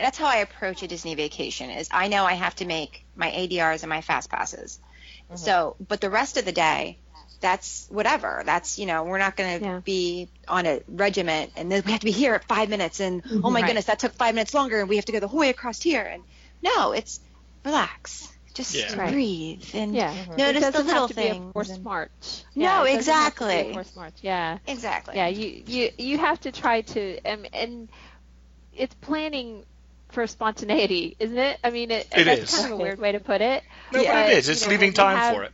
that's 0.00 0.16
how 0.16 0.26
I 0.26 0.36
approach 0.36 0.82
a 0.82 0.88
Disney 0.88 1.14
vacation 1.16 1.70
is 1.70 1.88
I 1.90 2.08
know 2.08 2.24
I 2.24 2.34
have 2.34 2.54
to 2.56 2.64
make 2.64 3.04
my 3.16 3.30
ADRs 3.30 3.82
and 3.82 3.90
my 3.90 4.00
fast 4.00 4.30
passes. 4.30 4.78
So, 5.34 5.76
but 5.86 6.00
the 6.00 6.10
rest 6.10 6.36
of 6.38 6.44
the 6.44 6.52
day, 6.52 6.98
that's 7.40 7.86
whatever. 7.90 8.42
That's 8.44 8.78
you 8.78 8.86
know 8.86 9.04
we're 9.04 9.18
not 9.18 9.36
going 9.36 9.58
to 9.60 9.64
Yeah. 9.64 9.80
be 9.84 10.28
on 10.48 10.66
a 10.66 10.80
regiment 10.88 11.52
and 11.56 11.70
then 11.72 11.82
we 11.86 11.92
have 11.92 12.00
to 12.00 12.06
be 12.06 12.12
here 12.12 12.34
at 12.34 12.44
five 12.44 12.68
minutes 12.68 13.00
and 13.00 13.22
oh 13.42 13.50
my 13.50 13.60
Right. 13.60 13.66
goodness 13.68 13.86
that 13.86 13.98
took 13.98 14.12
five 14.14 14.34
minutes 14.34 14.52
longer 14.54 14.80
and 14.80 14.88
we 14.88 14.96
have 14.96 15.04
to 15.06 15.12
go 15.12 15.20
the 15.20 15.28
whole 15.28 15.40
way 15.40 15.48
across 15.50 15.80
here 15.80 16.02
and 16.02 16.22
no 16.62 16.92
it's 16.92 17.20
relax 17.64 18.28
just 18.52 18.74
Yeah. 18.74 18.94
Right. 18.96 19.12
breathe 19.12 19.64
and 19.74 19.94
Yeah. 19.94 20.12
notice 20.36 20.62
it 20.62 20.66
the 20.66 20.72
doesn't 20.72 20.86
little 20.86 21.02
have 21.02 21.08
to 21.10 21.14
things. 21.14 21.38
be 21.38 21.48
a 21.48 21.52
forced 21.52 21.70
and- 21.70 21.84
march. 21.84 22.10
No, 22.56 22.82
it 22.84 22.96
doesn't 22.96 23.14
have 23.14 23.34
to 23.36 23.38
be 23.40 23.44
a 23.44 23.48
exactly. 23.60 23.72
forced 23.74 23.96
march. 23.96 24.14
Yeah. 24.22 24.58
exactly 24.66 25.16
Yeah, 25.16 25.28
you 25.28 25.62
you 25.66 25.90
you 25.96 26.18
have 26.18 26.40
to 26.40 26.52
try 26.52 26.80
to 26.82 27.20
um, 27.24 27.46
and 27.52 27.88
it's 28.74 28.94
planning 28.96 29.64
for 30.08 30.26
spontaneity, 30.26 31.14
isn't 31.20 31.38
it? 31.38 31.58
I 31.62 31.70
mean, 31.70 31.90
it, 31.92 32.08
It 32.14 32.24
that's 32.24 32.52
is. 32.52 32.58
kind 32.60 32.72
of 32.72 32.80
a 32.80 32.82
weird 32.82 32.98
way 32.98 33.12
to 33.12 33.20
put 33.20 33.40
it. 33.40 33.62
No, 33.92 34.00
Yeah. 34.00 34.24
but 34.24 34.32
it 34.32 34.38
is. 34.38 34.46
you 34.48 34.52
It's 34.52 34.64
know, 34.64 34.70
leaving 34.70 34.92
time 34.92 35.16
have- 35.16 35.34
for 35.36 35.44
it. 35.44 35.52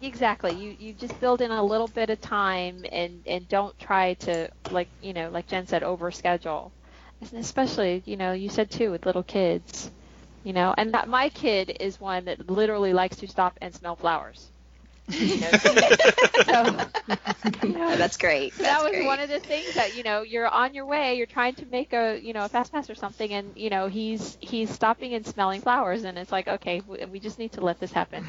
Exactly. 0.00 0.52
You 0.54 0.72
you 0.78 0.92
just 0.94 1.20
build 1.20 1.40
in 1.40 1.52
a 1.52 1.62
little 1.62 1.86
bit 1.86 2.10
of 2.10 2.20
time 2.20 2.84
and 2.90 3.22
and 3.26 3.46
don't 3.46 3.78
try 3.78 4.14
to 4.14 4.48
like 4.68 4.90
you 5.00 5.12
know 5.12 5.30
like 5.30 5.46
Jen 5.46 5.66
said 5.66 5.82
overschedule, 5.82 6.72
And 7.20 7.32
especially 7.34 8.02
you 8.04 8.16
know 8.16 8.32
you 8.32 8.48
said 8.48 8.70
too 8.70 8.90
with 8.90 9.06
little 9.06 9.22
kids, 9.22 9.92
you 10.42 10.52
know. 10.52 10.74
And 10.78 10.92
that, 10.94 11.08
my 11.08 11.28
kid 11.30 11.76
is 11.80 12.00
one 12.00 12.24
that 12.26 12.50
literally 12.50 12.92
likes 12.94 13.16
to 13.18 13.28
stop 13.28 13.58
and 13.62 13.74
smell 13.74 13.96
flowers. 13.96 14.50
You 15.18 15.38
know, 15.38 15.54
so, 15.54 15.74
you 17.62 17.72
know, 17.74 17.96
that's 17.96 18.16
great. 18.16 18.54
That's 18.60 18.82
that 18.82 18.82
was 18.82 18.92
great. 18.92 19.04
one 19.04 19.20
of 19.20 19.28
the 19.28 19.40
things 19.40 19.74
that 19.74 19.92
you 19.94 20.02
know 20.02 20.22
you're 20.22 20.46
on 20.48 20.74
your 20.74 20.86
way 20.86 21.16
you're 21.16 21.26
trying 21.26 21.54
to 21.56 21.66
make 21.66 21.92
a 21.92 22.18
you 22.20 22.32
know 22.32 22.44
a 22.44 22.48
fast 22.48 22.72
pass 22.72 22.88
or 22.90 22.94
something 22.94 23.32
and 23.32 23.56
you 23.56 23.70
know 23.70 23.86
he's 23.88 24.36
he's 24.40 24.70
stopping 24.70 25.14
and 25.14 25.26
smelling 25.26 25.60
flowers 25.62 26.04
and 26.04 26.18
it's 26.18 26.32
like 26.32 26.46
okay 26.48 26.80
we, 26.86 27.04
we 27.06 27.20
just 27.20 27.38
need 27.38 27.52
to 27.52 27.60
let 27.60 27.78
this 27.80 27.92
happen 27.92 28.26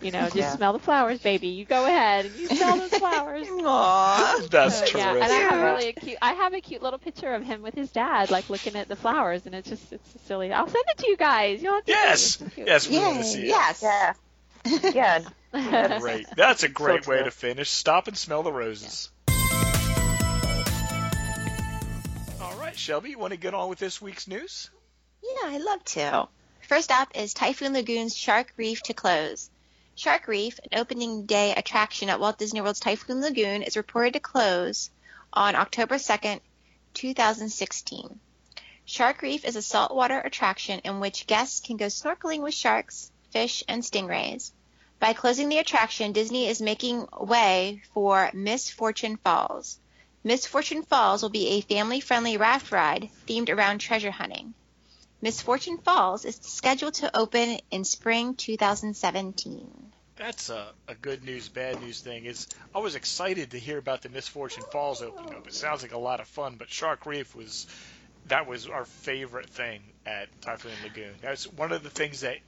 you 0.00 0.10
know 0.10 0.30
just 0.30 0.50
Yeah. 0.50 0.50
smell 0.50 0.72
the 0.72 0.78
flowers 0.78 1.18
baby 1.20 1.48
you 1.48 1.64
go 1.64 1.84
ahead 1.86 2.26
and 2.26 2.36
you 2.36 2.48
smell 2.48 2.76
those 2.76 2.94
flowers 2.96 3.48
Aw. 3.64 4.36
That's 4.50 4.82
So, 4.82 4.86
yeah, 4.86 5.16
and 5.20 5.32
I 5.32 5.38
have 5.38 5.60
really 5.60 5.88
a 5.88 5.92
cute. 5.92 6.18
I 6.22 6.32
have 6.34 6.52
a 6.54 6.60
cute 6.60 6.82
little 6.82 6.98
picture 6.98 7.34
of 7.34 7.42
him 7.44 7.62
with 7.62 7.74
his 7.74 7.90
dad, 7.90 8.30
like 8.30 8.48
looking 8.50 8.76
at 8.76 8.88
the 8.88 8.96
flowers, 8.96 9.46
and 9.46 9.54
it's 9.54 9.68
just 9.68 9.92
it's 9.92 10.20
silly. 10.22 10.52
I'll 10.52 10.66
send 10.66 10.84
it 10.88 10.98
to 10.98 11.08
you 11.08 11.16
guys. 11.16 11.62
You'll 11.62 11.74
have 11.74 11.84
to 11.86 11.94
see 11.96 12.24
it. 12.24 12.32
Yes, 12.32 12.38
It's 12.40 12.66
yes, 12.66 12.88
we 12.88 12.98
want 13.00 13.18
to 13.18 13.24
see 13.24 13.48
it. 13.48 13.48
yes. 13.48 13.80
Yeah. 13.80 14.14
Yeah. 14.90 15.20
Great. 16.00 16.26
That's 16.36 16.62
a 16.62 16.68
great 16.68 17.04
So 17.04 17.10
way 17.10 17.22
to 17.22 17.30
finish. 17.30 17.70
Stop 17.70 18.08
and 18.08 18.16
smell 18.16 18.42
the 18.42 18.52
roses. 18.52 19.10
All 22.40 22.56
right, 22.56 22.76
Shelby, 22.76 23.10
you 23.10 23.18
want 23.18 23.32
to 23.32 23.38
get 23.38 23.54
on 23.54 23.68
with 23.68 23.78
this 23.78 24.00
week's 24.00 24.28
news? 24.28 24.70
Yeah, 25.22 25.50
I'd 25.50 25.62
love 25.62 25.84
to. 25.84 26.28
First 26.68 26.90
up 26.90 27.16
is 27.16 27.32
Typhoon 27.32 27.72
Lagoon's 27.72 28.16
Shark 28.16 28.52
Reef 28.56 28.82
to 28.82 28.94
close. 28.94 29.50
Shark 29.94 30.28
Reef, 30.28 30.58
an 30.58 30.78
opening 30.78 31.24
day 31.24 31.54
attraction 31.54 32.10
at 32.10 32.20
Walt 32.20 32.38
Disney 32.38 32.60
World's 32.60 32.80
Typhoon 32.80 33.20
Lagoon, 33.20 33.62
is 33.62 33.76
reported 33.76 34.12
to 34.12 34.20
close 34.20 34.90
on 35.32 35.56
October 35.56 35.94
2nd, 35.94 36.40
2016. 36.94 38.20
Shark 38.84 39.22
Reef 39.22 39.44
is 39.44 39.56
a 39.56 39.62
saltwater 39.62 40.20
attraction 40.20 40.80
in 40.80 41.00
which 41.00 41.26
guests 41.26 41.60
can 41.60 41.76
go 41.76 41.86
snorkeling 41.86 42.42
with 42.42 42.54
sharks, 42.54 43.10
fish, 43.30 43.64
and 43.68 43.82
stingrays. 43.82 44.52
By 44.98 45.12
closing 45.12 45.48
the 45.48 45.58
attraction, 45.58 46.12
Disney 46.12 46.46
is 46.48 46.60
making 46.60 47.06
way 47.12 47.82
for 47.92 48.30
Miss 48.32 48.70
Fortune 48.70 49.16
Falls. 49.16 49.78
Miss 50.24 50.46
Fortune 50.46 50.82
Falls 50.82 51.22
will 51.22 51.30
be 51.30 51.48
a 51.48 51.60
family-friendly 51.60 52.36
raft 52.36 52.72
ride 52.72 53.10
themed 53.28 53.48
around 53.48 53.78
treasure 53.78 54.10
hunting. 54.10 54.54
Miss 55.20 55.40
Fortune 55.40 55.78
Falls 55.78 56.24
is 56.24 56.36
scheduled 56.36 56.94
to 56.94 57.16
open 57.16 57.60
in 57.70 57.84
spring 57.84 58.34
2017. 58.34 59.92
That's 60.16 60.48
a, 60.48 60.72
a 60.88 60.94
good 60.94 61.24
news, 61.24 61.48
bad 61.48 61.80
news 61.82 62.00
thing. 62.00 62.24
Is 62.24 62.48
I 62.74 62.78
was 62.78 62.94
excited 62.94 63.50
to 63.50 63.58
hear 63.58 63.76
about 63.76 64.02
the 64.02 64.08
Misfortune 64.08 64.64
Falls 64.64 65.02
opening 65.02 65.34
up. 65.34 65.46
It 65.46 65.52
sounds 65.52 65.82
like 65.82 65.92
a 65.92 65.98
lot 65.98 66.20
of 66.20 66.26
fun, 66.26 66.56
but 66.56 66.70
Shark 66.70 67.04
Reef 67.04 67.34
was 67.34 67.66
that 68.28 68.46
was 68.46 68.66
our 68.66 68.86
favorite 68.86 69.50
thing 69.50 69.82
at 70.06 70.28
Typhoon 70.40 70.72
Lagoon. 70.82 71.14
That's 71.20 71.46
one 71.46 71.70
of 71.70 71.82
the 71.82 71.90
things 71.90 72.20
that 72.20 72.38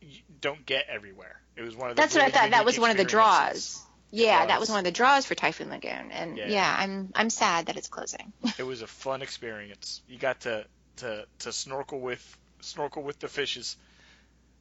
you 0.00 0.20
don't 0.40 0.64
get 0.64 0.86
everywhere. 0.88 1.40
It 1.58 1.62
was 1.62 1.76
one 1.76 1.90
of 1.90 1.96
the 1.96 2.02
That's 2.02 2.14
what 2.14 2.24
I 2.24 2.30
thought. 2.30 2.50
That 2.50 2.64
was 2.64 2.78
one 2.78 2.90
of 2.90 2.96
the 2.96 3.04
draws. 3.04 3.82
Yeah, 4.10 4.46
that 4.46 4.60
was. 4.60 4.68
was 4.68 4.70
one 4.70 4.78
of 4.78 4.84
the 4.84 4.92
draws 4.92 5.26
for 5.26 5.34
Typhoon 5.34 5.68
Lagoon, 5.68 6.10
and 6.12 6.38
Yeah. 6.38 6.46
yeah, 6.48 6.76
I'm 6.78 7.10
I'm 7.14 7.30
sad 7.30 7.66
that 7.66 7.76
it's 7.76 7.88
closing. 7.88 8.32
It 8.58 8.62
was 8.62 8.80
a 8.82 8.86
fun 8.86 9.20
experience. 9.22 10.00
You 10.08 10.18
got 10.18 10.40
to 10.42 10.64
to 10.98 11.26
to 11.40 11.52
snorkel 11.52 12.00
with 12.00 12.38
snorkel 12.60 13.02
with 13.02 13.18
the 13.18 13.28
fishes. 13.28 13.76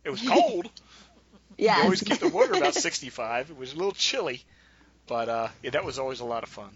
It 0.03 0.09
was 0.09 0.21
cold. 0.27 0.69
Yeah. 1.59 1.77
You 1.77 1.83
always 1.85 2.03
keep 2.03 2.19
the 2.19 2.27
water 2.27 2.53
about 2.53 2.75
65. 2.87 3.49
It 3.49 3.57
was 3.57 3.73
a 3.73 3.75
little 3.77 3.93
chilly, 3.93 4.43
but 5.07 5.27
uh, 5.27 5.47
yeah, 5.63 5.71
that 5.71 5.83
was 5.83 5.97
always 5.97 6.19
a 6.19 6.25
lot 6.25 6.43
of 6.43 6.49
fun. 6.49 6.69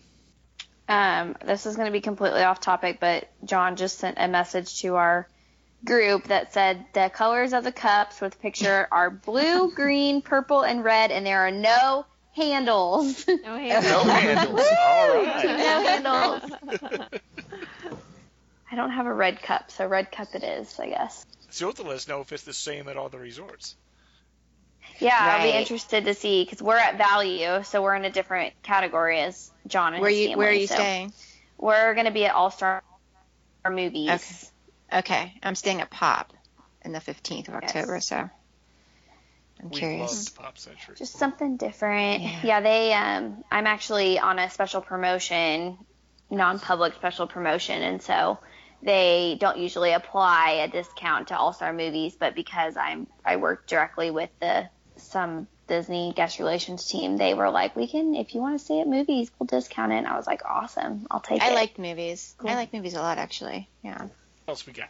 Um, 0.90 1.36
this 1.46 1.68
is 1.68 1.76
going 1.76 1.86
to 1.86 1.92
be 1.92 2.02
completely 2.02 2.42
off 2.42 2.60
topic, 2.62 3.00
but 3.00 3.30
John 3.46 3.76
just 3.76 4.00
sent 4.00 4.18
a 4.20 4.28
message 4.28 4.82
to 4.82 4.96
our 4.96 5.28
group 5.86 6.26
that 6.26 6.54
said 6.54 6.86
the 6.94 7.10
colors 7.14 7.54
of 7.54 7.64
the 7.64 7.72
cups 7.72 8.22
with 8.22 8.40
picture 8.42 8.88
are 8.92 9.10
blue, 9.10 9.72
green, 9.74 10.22
purple, 10.22 10.62
and 10.62 10.84
red, 10.84 11.12
and 11.12 11.26
there 11.26 11.40
are 11.48 11.52
no 11.52 12.06
handles. 12.36 13.28
No 13.28 13.34
hands. 13.58 13.86
No 13.86 14.04
handles. 14.04 14.68
All 14.80 15.24
right. 15.24 15.46
no 15.46 15.84
handles. 15.84 17.20
I 18.72 18.76
don't 18.76 18.92
have 18.92 19.06
a 19.06 19.14
red 19.14 19.42
cup, 19.42 19.70
so 19.72 19.86
red 19.86 20.12
cup 20.12 20.30
it 20.34 20.44
is, 20.44 20.80
I 20.80 20.88
guess. 20.90 21.26
So 21.50 21.66
you'll 21.66 21.72
have 21.72 21.78
to 21.78 21.84
let 21.84 21.96
us 21.98 22.08
know 22.08 22.22
if 22.22 22.32
it's 22.32 22.44
the 22.44 22.54
same 22.54 22.88
at 22.88 22.96
all 22.96 23.10
the 23.10 23.20
resorts. 23.20 23.76
Yeah, 25.00 25.18
I'll 25.20 25.44
be 25.52 25.58
interested 25.58 26.06
to 26.06 26.14
see 26.14 26.44
because 26.44 26.62
we're 26.62 26.78
at 26.78 26.98
value, 26.98 27.64
so 27.64 27.82
we're 27.82 27.96
in 27.96 28.06
a 28.06 28.10
different 28.12 28.54
category 28.64 29.20
as 29.20 29.52
John 29.68 29.94
and 29.94 30.02
Where 30.02 30.10
his 30.10 30.20
you 30.20 30.28
family. 30.30 30.38
where 30.38 30.50
are 30.50 30.56
you 30.56 30.68
so 30.68 30.76
staying? 30.76 31.14
We're 31.58 31.94
going 31.94 32.06
to 32.06 32.12
be 32.12 32.26
at 32.26 32.34
All 32.34 32.50
Star 32.50 32.82
Movies. 33.70 34.10
Okay. 34.10 34.51
Okay, 34.94 35.34
I'm 35.42 35.56
staying 35.56 35.82
at 35.82 35.90
Pop 35.90 36.34
in 36.84 36.92
the 36.92 37.00
15th 37.00 37.48
of 37.48 37.56
October, 37.56 38.00
so 38.02 38.18
I'm 38.18 39.70
We 39.70 39.78
curious. 39.78 40.12
loved 40.12 40.36
Pop 40.36 40.58
Century. 40.58 40.96
Just 40.98 41.14
something 41.14 41.58
different. 41.58 42.24
Yeah. 42.24 42.40
Yeah, 42.44 42.62
they. 42.62 42.94
Um, 42.94 43.44
I'm 43.52 43.68
actually 43.68 44.20
on 44.20 44.40
a 44.40 44.50
special 44.50 44.82
promotion, 44.82 45.78
non-public 46.30 46.96
special 46.96 47.28
promotion, 47.28 47.82
and 47.82 48.02
so 48.02 48.40
they 48.84 49.38
don't 49.40 49.58
usually 49.60 49.92
apply 49.94 50.64
a 50.64 50.68
discount 50.68 51.28
to 51.30 51.38
All 51.38 51.54
Star 51.54 51.72
Movies, 51.72 52.16
but 52.20 52.36
because 52.36 52.76
I'm 52.76 53.08
I 53.24 53.38
work 53.38 53.68
directly 53.68 54.12
with 54.12 54.30
the 54.40 54.68
some 54.98 55.48
Disney 55.68 56.12
guest 56.16 56.40
relations 56.40 56.88
team, 56.88 57.16
they 57.18 57.34
were 57.34 57.50
like, 57.50 57.76
we 57.76 57.88
can 57.88 58.16
if 58.16 58.34
you 58.34 58.42
want 58.42 58.60
to 58.60 58.66
stay 58.66 58.82
at 58.82 58.88
movies, 58.88 59.32
we'll 59.40 59.48
discount 59.48 59.94
it. 59.94 59.98
And 59.98 60.08
I 60.08 60.18
was 60.18 60.28
like, 60.28 60.42
awesome, 60.44 61.08
I'll 61.10 61.22
take 61.22 61.42
I 61.42 61.48
it. 61.48 61.52
I 61.52 61.56
like 61.56 61.80
movies. 61.80 62.34
Cool. 62.40 62.50
I 62.50 62.56
like 62.56 62.74
movies 62.74 62.96
a 62.96 63.02
lot, 63.02 63.18
actually. 63.20 63.70
Yeah. 63.84 64.08
Else 64.52 64.68
we 64.68 64.74
got? 64.74 64.90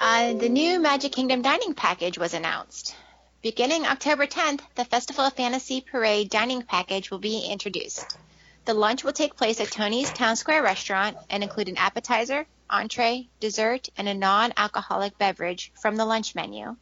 Uh, 0.00 0.32
the 0.32 0.48
new 0.48 0.80
Magic 0.80 1.12
Kingdom 1.12 1.42
dining 1.42 1.74
package 1.74 2.16
was 2.16 2.32
announced. 2.32 2.96
Beginning 3.42 3.84
October 3.84 4.26
10th, 4.26 4.62
the 4.76 4.86
Festival 4.86 5.26
of 5.26 5.34
Fantasy 5.34 5.82
Parade 5.82 6.30
dining 6.30 6.62
package 6.62 7.10
will 7.10 7.18
be 7.18 7.40
introduced. 7.40 8.16
The 8.64 8.72
lunch 8.72 9.04
will 9.04 9.12
take 9.12 9.36
place 9.36 9.60
at 9.60 9.70
Tony's 9.70 10.10
Town 10.10 10.36
Square 10.36 10.62
restaurant 10.62 11.18
and 11.28 11.42
include 11.42 11.68
an 11.68 11.76
appetizer, 11.76 12.46
entree, 12.70 13.28
dessert, 13.40 13.90
and 13.98 14.08
a 14.08 14.14
non-alcoholic 14.14 15.18
beverage 15.18 15.70
from 15.78 15.96
the 15.96 16.06
lunch 16.06 16.34
menu, 16.34 16.74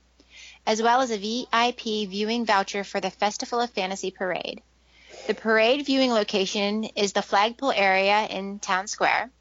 as 0.69 0.81
well 0.81 1.01
as 1.01 1.11
a 1.11 1.19
VIP 1.19 2.09
viewing 2.09 2.47
voucher 2.47 2.85
for 2.85 3.01
the 3.01 3.11
Festival 3.11 3.59
of 3.59 3.71
Fantasy 3.71 4.13
Parade. 4.13 4.63
The 5.27 5.35
parade 5.35 5.85
viewing 5.87 6.13
location 6.13 6.85
is 6.85 7.15
the 7.15 7.23
flagpole 7.23 7.73
area 7.73 8.29
in 8.29 8.61
Town 8.61 8.87
Square. 8.87 9.33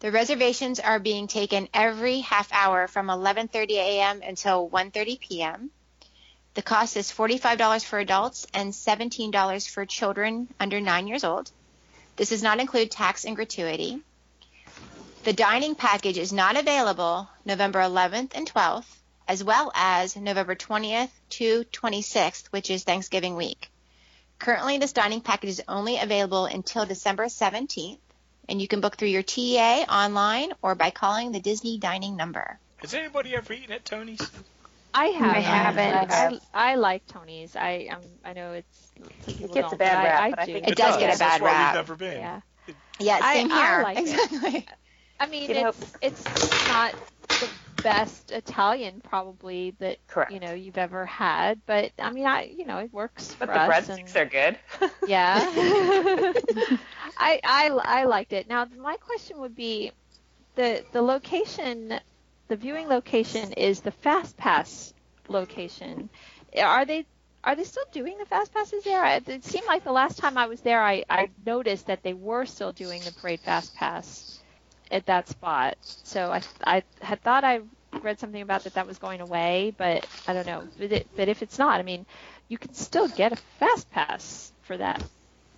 The 0.00 0.10
reservations 0.10 0.80
are 0.80 0.98
being 0.98 1.26
taken 1.26 1.68
every 1.74 2.20
half 2.20 2.48
hour 2.52 2.88
from 2.88 3.08
11:30 3.08 3.72
a.m. 3.72 4.22
until 4.22 4.66
1:30 4.66 5.20
p.m. 5.20 5.70
The 6.54 6.62
cost 6.62 6.96
is 6.96 7.12
$45 7.12 7.84
for 7.84 7.98
adults 7.98 8.46
and 8.54 8.72
$17 8.72 9.68
for 9.68 9.84
children 9.84 10.48
under 10.58 10.80
9 10.80 11.06
years 11.06 11.22
old. 11.22 11.50
This 12.16 12.30
does 12.30 12.42
not 12.42 12.60
include 12.60 12.90
tax 12.90 13.26
and 13.26 13.36
gratuity. 13.36 14.00
The 15.24 15.34
dining 15.34 15.74
package 15.74 16.16
is 16.16 16.32
not 16.32 16.56
available 16.56 17.28
November 17.44 17.80
11th 17.80 18.30
and 18.34 18.50
12th, 18.50 18.90
as 19.28 19.44
well 19.44 19.70
as 19.74 20.16
November 20.16 20.54
20th 20.54 21.10
to 21.40 21.64
26th, 21.64 22.46
which 22.46 22.70
is 22.70 22.84
Thanksgiving 22.84 23.36
week. 23.36 23.70
Currently, 24.38 24.78
this 24.78 24.94
dining 24.94 25.20
package 25.20 25.50
is 25.50 25.62
only 25.68 25.98
available 25.98 26.46
until 26.46 26.86
December 26.86 27.26
17th 27.26 27.98
and 28.50 28.60
you 28.60 28.68
can 28.68 28.80
book 28.80 28.96
through 28.96 29.08
your 29.08 29.22
TA 29.22 29.84
online 29.88 30.52
or 30.60 30.74
by 30.74 30.90
calling 30.90 31.32
the 31.32 31.40
Disney 31.40 31.78
dining 31.78 32.16
number. 32.16 32.58
Has 32.78 32.92
anybody 32.94 33.34
ever 33.36 33.52
eaten 33.52 33.72
at 33.72 33.84
Tony's? 33.84 34.20
I 34.92 35.06
haven't. 35.06 35.36
I 35.36 35.40
haven't. 35.40 36.42
I, 36.52 36.72
I 36.72 36.74
like 36.74 37.06
Tony's. 37.06 37.54
I 37.54 37.88
um, 37.92 38.00
I 38.24 38.32
know 38.32 38.52
it's 38.54 38.92
some 38.98 39.36
people 39.36 39.54
gets 39.54 39.72
a 39.72 39.76
bad 39.76 40.04
rap, 40.04 40.20
I, 40.20 40.26
I 40.26 40.30
but 40.30 40.38
I 40.40 40.46
do. 40.46 40.52
think 40.54 40.68
It 40.68 40.76
does 40.76 40.96
get 40.96 41.14
a 41.14 41.18
That's 41.18 41.20
bad 41.20 41.40
why 41.42 41.46
rap. 41.48 41.72
We've 41.74 41.78
never 41.78 41.96
been. 41.96 42.16
Yeah. 42.20 42.40
Yeah, 42.98 43.32
same 43.32 43.50
I 43.52 43.56
here. 43.56 43.82
like 43.84 43.98
it. 44.00 44.02
exactly. 44.02 44.66
I 45.20 45.26
mean, 45.26 45.48
You 45.50 45.62
know- 45.62 45.68
it's 46.00 46.24
it's 46.26 46.68
not 46.68 46.94
the 47.28 47.48
best 47.82 48.30
Italian 48.32 49.00
probably 49.00 49.72
that 49.78 49.98
Correct. 50.08 50.32
you 50.32 50.40
know 50.40 50.52
you've 50.52 50.78
ever 50.78 51.06
had, 51.06 51.60
but 51.66 51.92
I 51.98 52.10
mean, 52.10 52.26
I 52.26 52.42
you 52.44 52.64
know 52.66 52.78
it 52.78 52.92
works 52.92 53.34
But 53.38 53.50
for 53.50 53.52
the 53.52 53.60
us. 53.60 53.68
breadsticks 53.68 54.14
and, 54.14 54.16
are 54.16 54.26
good. 54.26 54.58
yeah. 55.04 55.40
I, 57.16 57.40
I 57.44 57.68
I 57.84 58.04
liked 58.04 58.32
it. 58.32 58.48
Now 58.48 58.66
my 58.66 58.96
question 58.96 59.38
would 59.40 59.54
be, 59.54 59.92
the 60.56 60.84
the 60.92 61.02
location, 61.02 62.00
the 62.48 62.56
viewing 62.56 62.88
location 62.88 63.52
is 63.52 63.80
the 63.80 63.92
Fast 63.92 64.36
Pass 64.36 64.92
location. 65.28 66.10
Are 66.56 66.84
they 66.84 67.06
are 67.44 67.54
they 67.56 67.64
still 67.64 67.84
doing 67.92 68.18
the 68.18 68.26
Fast 68.26 68.52
Passes 68.52 68.84
there? 68.84 69.04
It 69.04 69.44
seemed 69.44 69.66
like 69.66 69.84
the 69.84 69.92
last 69.92 70.18
time 70.18 70.36
I 70.36 70.46
was 70.46 70.60
there, 70.62 70.82
I, 70.82 71.04
I 71.08 71.30
noticed 71.44 71.86
that 71.86 72.02
they 72.02 72.14
were 72.14 72.44
still 72.46 72.72
doing 72.72 73.04
the 73.04 73.12
Parade 73.12 73.40
Fast 73.42 73.74
Pass 73.74 74.39
at 74.90 75.06
that 75.06 75.28
spot. 75.28 75.76
So 75.82 76.30
I 76.32 76.42
I 76.64 76.82
had 77.00 77.20
thought 77.22 77.44
I 77.44 77.60
read 78.02 78.18
something 78.20 78.42
about 78.42 78.64
that 78.64 78.74
that 78.74 78.86
was 78.86 78.98
going 78.98 79.20
away, 79.20 79.74
but 79.76 80.06
I 80.26 80.32
don't 80.32 80.46
know. 80.46 80.62
But, 80.78 80.92
it, 80.92 81.08
but 81.16 81.28
if 81.28 81.42
it's 81.42 81.58
not, 81.58 81.80
I 81.80 81.82
mean, 81.82 82.06
you 82.48 82.58
can 82.58 82.72
still 82.74 83.08
get 83.08 83.32
a 83.32 83.36
Fast 83.58 83.90
Pass 83.90 84.52
for 84.62 84.76
that 84.76 85.02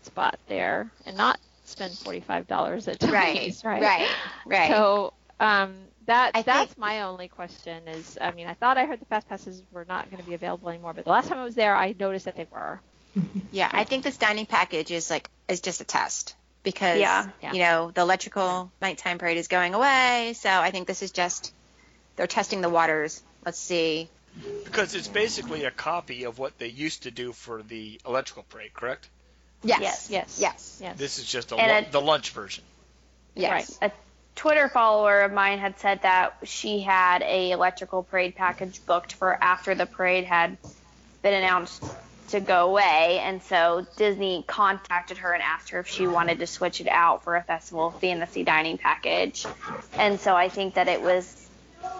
spot 0.03 0.39
there 0.49 0.91
and 1.07 1.17
not 1.17 1.39
spend 1.65 1.97
forty 1.99 2.21
five 2.21 2.47
dollars 2.47 2.89
at 2.89 3.03
Right, 3.03 3.55
right? 3.65 3.83
right, 3.83 4.09
right. 4.47 4.69
So 4.71 5.13
um, 5.41 5.75
that 6.07 6.33
I 6.35 6.43
that's 6.43 6.69
think- 6.69 6.79
my 6.79 7.03
only 7.03 7.29
question. 7.29 7.87
Is 7.89 8.19
I 8.21 8.33
mean, 8.33 8.47
I 8.47 8.55
thought 8.55 8.79
I 8.79 8.87
heard 8.87 9.01
the 9.01 9.07
fast 9.07 9.29
passes 9.29 9.63
were 9.71 9.85
not 9.85 10.11
going 10.11 10.23
to 10.23 10.29
be 10.29 10.35
available 10.35 10.69
anymore, 10.69 10.93
but 10.95 11.05
the 11.05 11.11
last 11.11 11.29
time 11.29 11.39
I 11.39 11.45
was 11.45 11.55
there, 11.55 11.75
I 11.77 11.95
noticed 11.99 12.25
that 12.25 12.37
they 12.37 12.47
were. 12.51 12.81
Yeah, 13.53 13.69
I 13.71 13.85
think 13.85 14.05
this 14.05 14.17
dining 14.17 14.47
package 14.47 14.91
is 14.91 15.11
like 15.11 15.29
is 15.49 15.61
just 15.61 15.81
a 15.81 15.85
test 15.85 16.35
because 16.63 16.99
Yeah. 16.99 17.29
Yeah. 17.43 17.53
you 17.53 17.59
know 17.61 17.91
the 17.91 18.01
electrical 18.03 18.71
nighttime 18.81 19.19
parade 19.19 19.37
is 19.39 19.49
going 19.49 19.75
away. 19.75 20.35
So 20.37 20.49
I 20.51 20.71
think 20.71 20.87
this 20.87 21.03
is 21.03 21.11
just 21.11 21.53
they're 22.17 22.27
testing 22.27 22.61
the 22.61 22.69
waters. 22.71 23.23
Let's 23.45 23.59
see. 23.59 24.09
Because 24.65 24.95
it's 24.95 25.09
basically 25.09 25.65
a 25.65 25.71
copy 25.71 26.25
of 26.25 26.39
what 26.39 26.59
they 26.59 26.69
used 26.69 27.03
to 27.03 27.11
do 27.11 27.33
for 27.33 27.63
the 27.63 28.01
electrical 28.07 28.45
parade, 28.49 28.73
correct? 28.73 29.09
Yes. 29.63 29.81
Yes. 29.83 30.09
Yes. 30.11 30.39
Yes. 30.41 30.79
Yes. 30.83 30.99
This 30.99 31.19
is 31.19 31.27
just 31.27 31.53
a 31.53 31.57
And 31.57 31.71
lu- 31.71 31.77
it- 31.79 31.93
the 31.93 32.01
lunch 32.01 32.31
version. 32.31 32.65
Yes. 33.35 33.77
a 33.83 33.91
Twitter 34.35 34.69
follower 34.69 35.21
of 35.23 35.33
mine 35.33 35.59
had 35.59 35.79
said 35.79 36.03
that 36.03 36.37
she 36.45 36.81
had 36.81 37.23
a 37.23 37.51
electrical 37.51 38.03
parade 38.03 38.35
package 38.35 38.85
booked 38.87 39.13
for 39.13 39.33
after 39.43 39.75
the 39.75 39.85
parade 39.87 40.25
had 40.25 40.57
been 41.23 41.35
announced 41.35 41.83
to 42.33 42.41
go 42.41 42.69
away, 42.69 43.21
and 43.23 43.43
so 43.43 43.87
Disney 43.97 44.45
contacted 44.47 45.19
her 45.19 45.33
and 45.33 45.43
asked 45.43 45.71
her 45.71 45.81
if 45.81 45.89
she 45.89 46.07
wanted 46.07 46.41
to 46.41 46.47
switch 46.47 46.81
it 46.81 46.89
out 46.89 47.25
for 47.25 47.37
a 47.37 47.43
festival 47.43 47.91
fantasy 47.93 48.43
dining 48.43 48.79
package. 48.79 49.47
And 49.95 50.21
so 50.21 50.35
I 50.35 50.49
think 50.49 50.75
that 50.75 50.89
it 50.89 51.01
was 51.01 51.49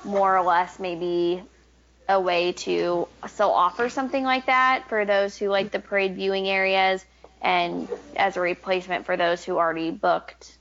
more 0.05 0.37
or 0.37 0.43
less 0.43 0.79
maybe 0.79 1.43
a 2.09 2.21
way 2.21 2.53
to 2.53 3.09
still 3.29 3.53
offer 3.53 3.89
something 3.89 4.25
like 4.25 4.47
that 4.47 4.89
for 4.89 5.05
those 5.05 5.37
who 5.37 5.49
like 5.49 5.71
the 5.71 5.79
parade 5.79 6.17
viewing 6.17 6.49
areas 6.49 7.05
and 7.41 7.89
as 8.17 8.37
a 8.37 8.41
replacement 8.41 9.07
for 9.07 9.17
those 9.17 9.45
who 9.45 9.57
already 9.57 9.91
booked 9.91 10.59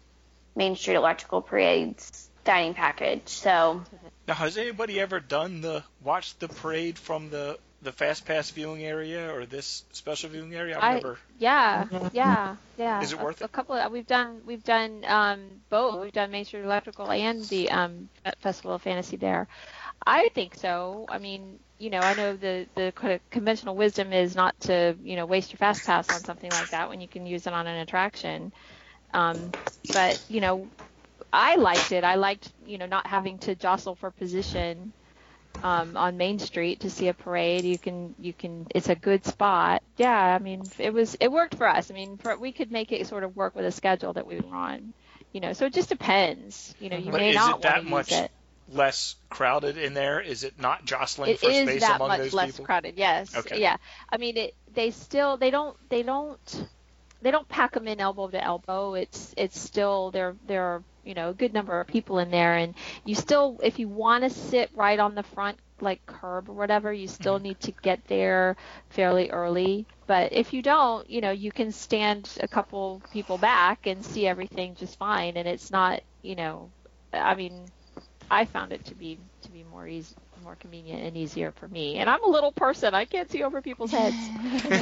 Main 0.55 0.75
Street 0.75 0.95
Electrical 0.95 1.41
Parade's 1.41 2.29
dining 2.43 2.73
package. 2.73 3.27
So 3.27 3.83
Now, 4.27 4.33
has 4.33 4.57
anybody 4.57 4.99
ever 4.99 5.19
done 5.19 5.61
the 5.61 5.83
watch 6.03 6.37
the 6.39 6.47
parade 6.47 6.97
from 6.97 7.29
the 7.29 7.57
the 7.81 7.91
fast 7.91 8.25
pass 8.25 8.49
viewing 8.51 8.83
area 8.83 9.33
or 9.33 9.45
this 9.45 9.83
special 9.91 10.29
viewing 10.29 10.53
area? 10.55 10.77
I 10.77 10.79
remember. 10.81 11.19
I- 11.19 11.27
Yeah, 11.37 11.87
yeah, 12.11 12.57
yeah. 12.77 13.01
Is 13.01 13.11
it 13.13 13.19
A- 13.19 13.21
worth 13.21 13.41
a, 13.41 13.47
it? 13.47 13.49
couple 13.49 13.75
of 13.75 13.91
we've 13.91 14.05
done 14.07 14.41
we've 14.45 14.63
done 14.63 15.03
um, 15.05 15.61
both. 15.69 16.01
We've 16.01 16.11
done 16.11 16.31
Main 16.31 16.45
Street 16.45 16.63
Electrical 16.63 17.11
and 17.11 17.47
the 17.49 17.69
um, 17.71 18.09
Fe- 18.23 18.33
Festival 18.39 18.73
of 18.75 18.81
Fantasy 18.81 19.17
there. 19.17 19.47
I 20.05 20.29
think 20.29 20.55
so. 20.55 21.07
I 21.09 21.19
mean, 21.19 21.59
you 21.77 21.89
know, 21.89 22.03
I 22.03 22.13
know 22.13 22.35
the 22.35 22.67
the 22.75 22.91
kind 22.95 23.13
of 23.13 23.21
conventional 23.31 23.75
wisdom 23.75 24.13
is 24.13 24.35
not 24.35 24.59
to 24.61 24.95
you 25.01 25.15
know 25.15 25.25
waste 25.25 25.51
your 25.51 25.57
fast 25.57 25.83
pass 25.85 26.09
on 26.11 26.23
something 26.23 26.51
like 26.51 26.69
that 26.71 26.89
when 26.89 27.01
you 27.01 27.07
can 27.09 27.25
use 27.25 27.47
it 27.47 27.53
on 27.53 27.67
an 27.67 27.77
attraction. 27.77 28.51
Um, 29.13 29.53
but 29.91 30.19
you 30.27 30.41
know, 30.41 30.71
I 31.33 31.55
liked 31.55 31.91
it. 31.91 32.03
I 32.03 32.15
liked 32.15 32.51
you 32.65 32.77
know 32.77 32.85
not 32.87 33.07
having 33.07 33.39
to 33.39 33.55
jostle 33.55 33.95
for 33.95 34.11
position 34.11 34.93
um, 35.63 35.95
on 35.97 36.17
Main 36.17 36.39
Street 36.39 36.81
to 36.81 36.89
see 36.89 37.07
a 37.07 37.13
parade. 37.13 37.63
You 37.63 37.77
can 37.77 38.15
you 38.19 38.33
can 38.33 38.67
it's 38.73 38.89
a 38.89 38.95
good 38.95 39.25
spot. 39.25 39.83
Yeah, 39.97 40.11
I 40.15 40.39
mean 40.39 40.63
it 40.79 40.93
was 40.93 41.15
it 41.19 41.31
worked 41.31 41.55
for 41.55 41.67
us. 41.67 41.91
I 41.91 41.93
mean 41.93 42.17
for, 42.17 42.37
we 42.37 42.51
could 42.51 42.71
make 42.71 42.91
it 42.91 43.07
sort 43.07 43.23
of 43.23 43.35
work 43.35 43.55
with 43.55 43.65
a 43.65 43.71
schedule 43.71 44.13
that 44.13 44.25
we 44.27 44.39
were 44.39 44.55
on. 44.55 44.93
You 45.33 45.39
know, 45.41 45.53
so 45.53 45.65
it 45.65 45.73
just 45.73 45.89
depends. 45.89 46.75
You 46.79 46.89
know, 46.89 46.97
you 46.97 47.11
But 47.11 47.21
may 47.21 47.29
is 47.29 47.35
not 47.35 47.57
it 47.57 47.61
that 47.63 47.75
want 47.75 47.85
to 47.85 47.89
much 47.91 48.11
use 48.11 48.19
it. 48.21 48.31
less 48.69 49.15
crowded 49.29 49.77
in 49.77 49.93
there? 49.93 50.19
Is 50.19 50.43
it 50.43 50.59
not 50.59 50.83
jostling 50.85 51.31
It 51.31 51.39
for 51.39 51.49
is 51.49 51.67
space 51.69 51.81
that 51.81 51.99
much 51.99 52.33
less 52.33 52.51
people? 52.51 52.65
crowded. 52.65 52.95
Yes. 52.97 53.35
Okay. 53.35 53.61
Yeah. 53.61 53.77
I 54.09 54.17
mean, 54.17 54.37
it. 54.37 54.55
They 54.73 54.91
still. 54.91 55.37
They 55.37 55.49
don't. 55.51 55.77
They 55.89 56.03
don't. 56.03 56.67
They 57.21 57.31
don't 57.31 57.47
pack 57.47 57.73
them 57.73 57.87
in 57.87 57.99
elbow 57.99 58.27
to 58.29 58.43
elbow. 58.43 58.95
It's. 58.95 59.33
It's 59.37 59.59
still. 59.59 60.11
There. 60.11 60.35
There 60.47 60.63
are. 60.63 60.83
You 61.03 61.13
know, 61.13 61.29
a 61.29 61.33
good 61.33 61.53
number 61.53 61.79
of 61.79 61.87
people 61.87 62.19
in 62.19 62.31
there, 62.31 62.55
and 62.55 62.75
you 63.03 63.15
still, 63.15 63.59
if 63.63 63.79
you 63.79 63.87
want 63.87 64.23
to 64.23 64.29
sit 64.29 64.69
right 64.73 64.99
on 64.99 65.15
the 65.15 65.23
front, 65.23 65.57
like 65.81 66.05
curb 66.05 66.49
or 66.49 66.53
whatever, 66.53 66.91
you 66.93 67.07
still 67.07 67.37
Mm-hmm. 67.37 67.39
need 67.39 67.59
to 67.61 67.71
get 67.81 68.03
there 68.05 68.55
fairly 68.89 69.29
early. 69.29 69.87
But 70.07 70.33
if 70.33 70.53
you 70.53 70.61
don't, 70.61 71.09
you 71.09 71.21
know, 71.21 71.31
you 71.31 71.51
can 71.51 71.71
stand 71.71 72.37
a 72.41 72.47
couple 72.47 73.03
people 73.09 73.37
back 73.37 73.85
and 73.87 74.03
see 74.05 74.27
everything 74.27 74.75
just 74.75 74.97
fine, 74.97 75.37
and 75.37 75.47
it's 75.47 75.71
not. 75.71 76.01
You 76.21 76.35
know, 76.35 76.71
I 77.13 77.35
mean, 77.35 77.71
I 78.29 78.45
found 78.45 78.73
it 78.73 78.85
to 78.85 78.95
be 78.95 79.19
to 79.43 79.51
be 79.51 79.63
more 79.63 79.87
easy, 79.87 80.15
more 80.41 80.55
convenient 80.55 81.03
and 81.03 81.17
easier 81.17 81.51
for 81.51 81.67
me. 81.67 81.97
And 81.97 82.09
I'm 82.09 82.23
a 82.23 82.29
little 82.29 82.51
person; 82.51 82.93
I 82.93 83.05
can't 83.05 83.29
see 83.29 83.43
over 83.43 83.61
people's 83.61 83.91
heads. 83.91 84.15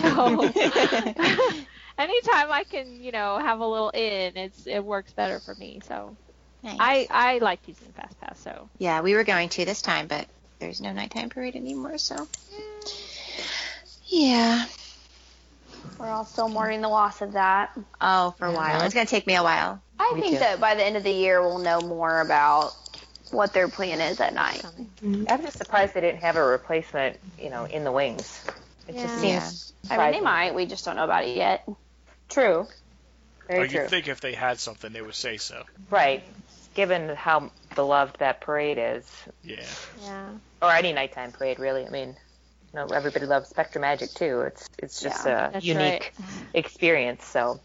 So 0.02 0.52
anytime 1.98 2.52
I 2.52 2.64
can, 2.70 3.02
you 3.02 3.12
know, 3.12 3.38
have 3.40 3.60
a 3.60 3.68
little 3.68 3.90
in, 3.90 4.38
it's 4.38 4.68
it 4.68 4.84
works 4.84 5.14
better 5.14 5.40
for 5.40 5.56
me. 5.56 5.82
So 5.88 6.16
Nice. 6.64 6.78
I 6.80 7.08
I 7.10 7.38
like 7.40 7.68
using 7.68 7.92
Fast 7.94 8.20
Pass. 8.20 8.40
So 8.40 8.70
yeah, 8.78 9.02
we 9.02 9.16
were 9.16 9.24
going 9.24 9.50
to 9.50 9.66
this 9.66 9.82
time, 9.82 10.08
but 10.08 10.28
there's 10.60 10.82
no 10.82 10.92
nighttime 10.92 11.30
parade 11.30 11.56
anymore, 11.56 11.98
so 11.98 12.28
yeah. 14.08 14.66
we're 15.98 16.10
all 16.10 16.26
still 16.26 16.50
mourning 16.50 16.82
the 16.82 16.90
loss 16.90 17.22
of 17.22 17.34
that. 17.34 17.72
Oh, 18.02 18.34
for 18.38 18.48
a 18.48 18.52
while. 18.52 18.82
It's 18.82 18.94
gonna 18.94 19.06
take 19.06 19.28
me 19.28 19.36
a 19.36 19.44
while. 19.44 19.82
I 20.00 20.14
Me 20.16 20.22
think 20.22 20.34
too. 20.34 20.40
that 20.40 20.60
by 20.60 20.76
the 20.76 20.84
end 20.84 20.98
of 20.98 21.04
the 21.04 21.12
year 21.12 21.42
we'll 21.42 21.60
know 21.60 21.80
more 21.82 22.22
about 22.22 22.74
what 23.32 23.54
their 23.54 23.68
plan 23.68 24.02
is 24.02 24.20
at 24.20 24.34
night. 24.34 24.64
I'm 25.04 25.42
just 25.42 25.58
surprised 25.58 25.94
they 25.94 26.02
didn't 26.02 26.22
have 26.22 26.36
a 26.36 26.44
replacement, 26.44 27.18
you 27.40 27.50
know, 27.50 27.66
in 27.66 27.84
the 27.84 27.92
wings. 27.92 28.44
It 28.88 28.96
just 28.96 29.24
Yeah. 29.24 29.50
I 29.90 29.98
mean, 29.98 30.12
they 30.12 30.22
might. 30.22 30.56
We 30.56 30.66
just 30.66 30.86
don't 30.86 30.96
know 30.96 31.04
about 31.04 31.24
it 31.26 31.36
yet. 31.38 31.68
True. 32.30 32.68
Very 33.48 33.60
oh, 33.60 33.64
Or 33.64 33.68
true. 33.68 33.82
you 33.82 33.88
think 33.88 34.08
if 34.08 34.22
they 34.22 34.34
had 34.34 34.60
something, 34.60 34.92
they 34.94 35.02
would 35.02 35.16
say 35.16 35.38
so. 35.38 35.64
Right. 35.90 36.24
Given 36.76 37.10
how 37.16 37.52
beloved 37.76 38.20
that 38.20 38.42
parade 38.42 38.78
is, 38.78 39.06
Yeah. 39.44 39.66
yeah, 40.04 40.30
or 40.62 40.72
any 40.72 40.94
nighttime 40.94 41.32
parade, 41.32 41.60
really. 41.60 41.86
I 41.86 41.90
mean, 41.90 42.10
you 42.10 42.80
know, 42.80 42.88
everybody 42.88 43.26
loves 43.26 43.52
SpectroMagic 43.52 44.14
too. 44.14 44.42
It's 44.42 44.70
it's 44.78 45.02
just 45.02 45.26
a 45.26 45.50
That's 45.54 45.66
unique 45.66 46.14
experience. 46.54 47.26
So 47.26 47.60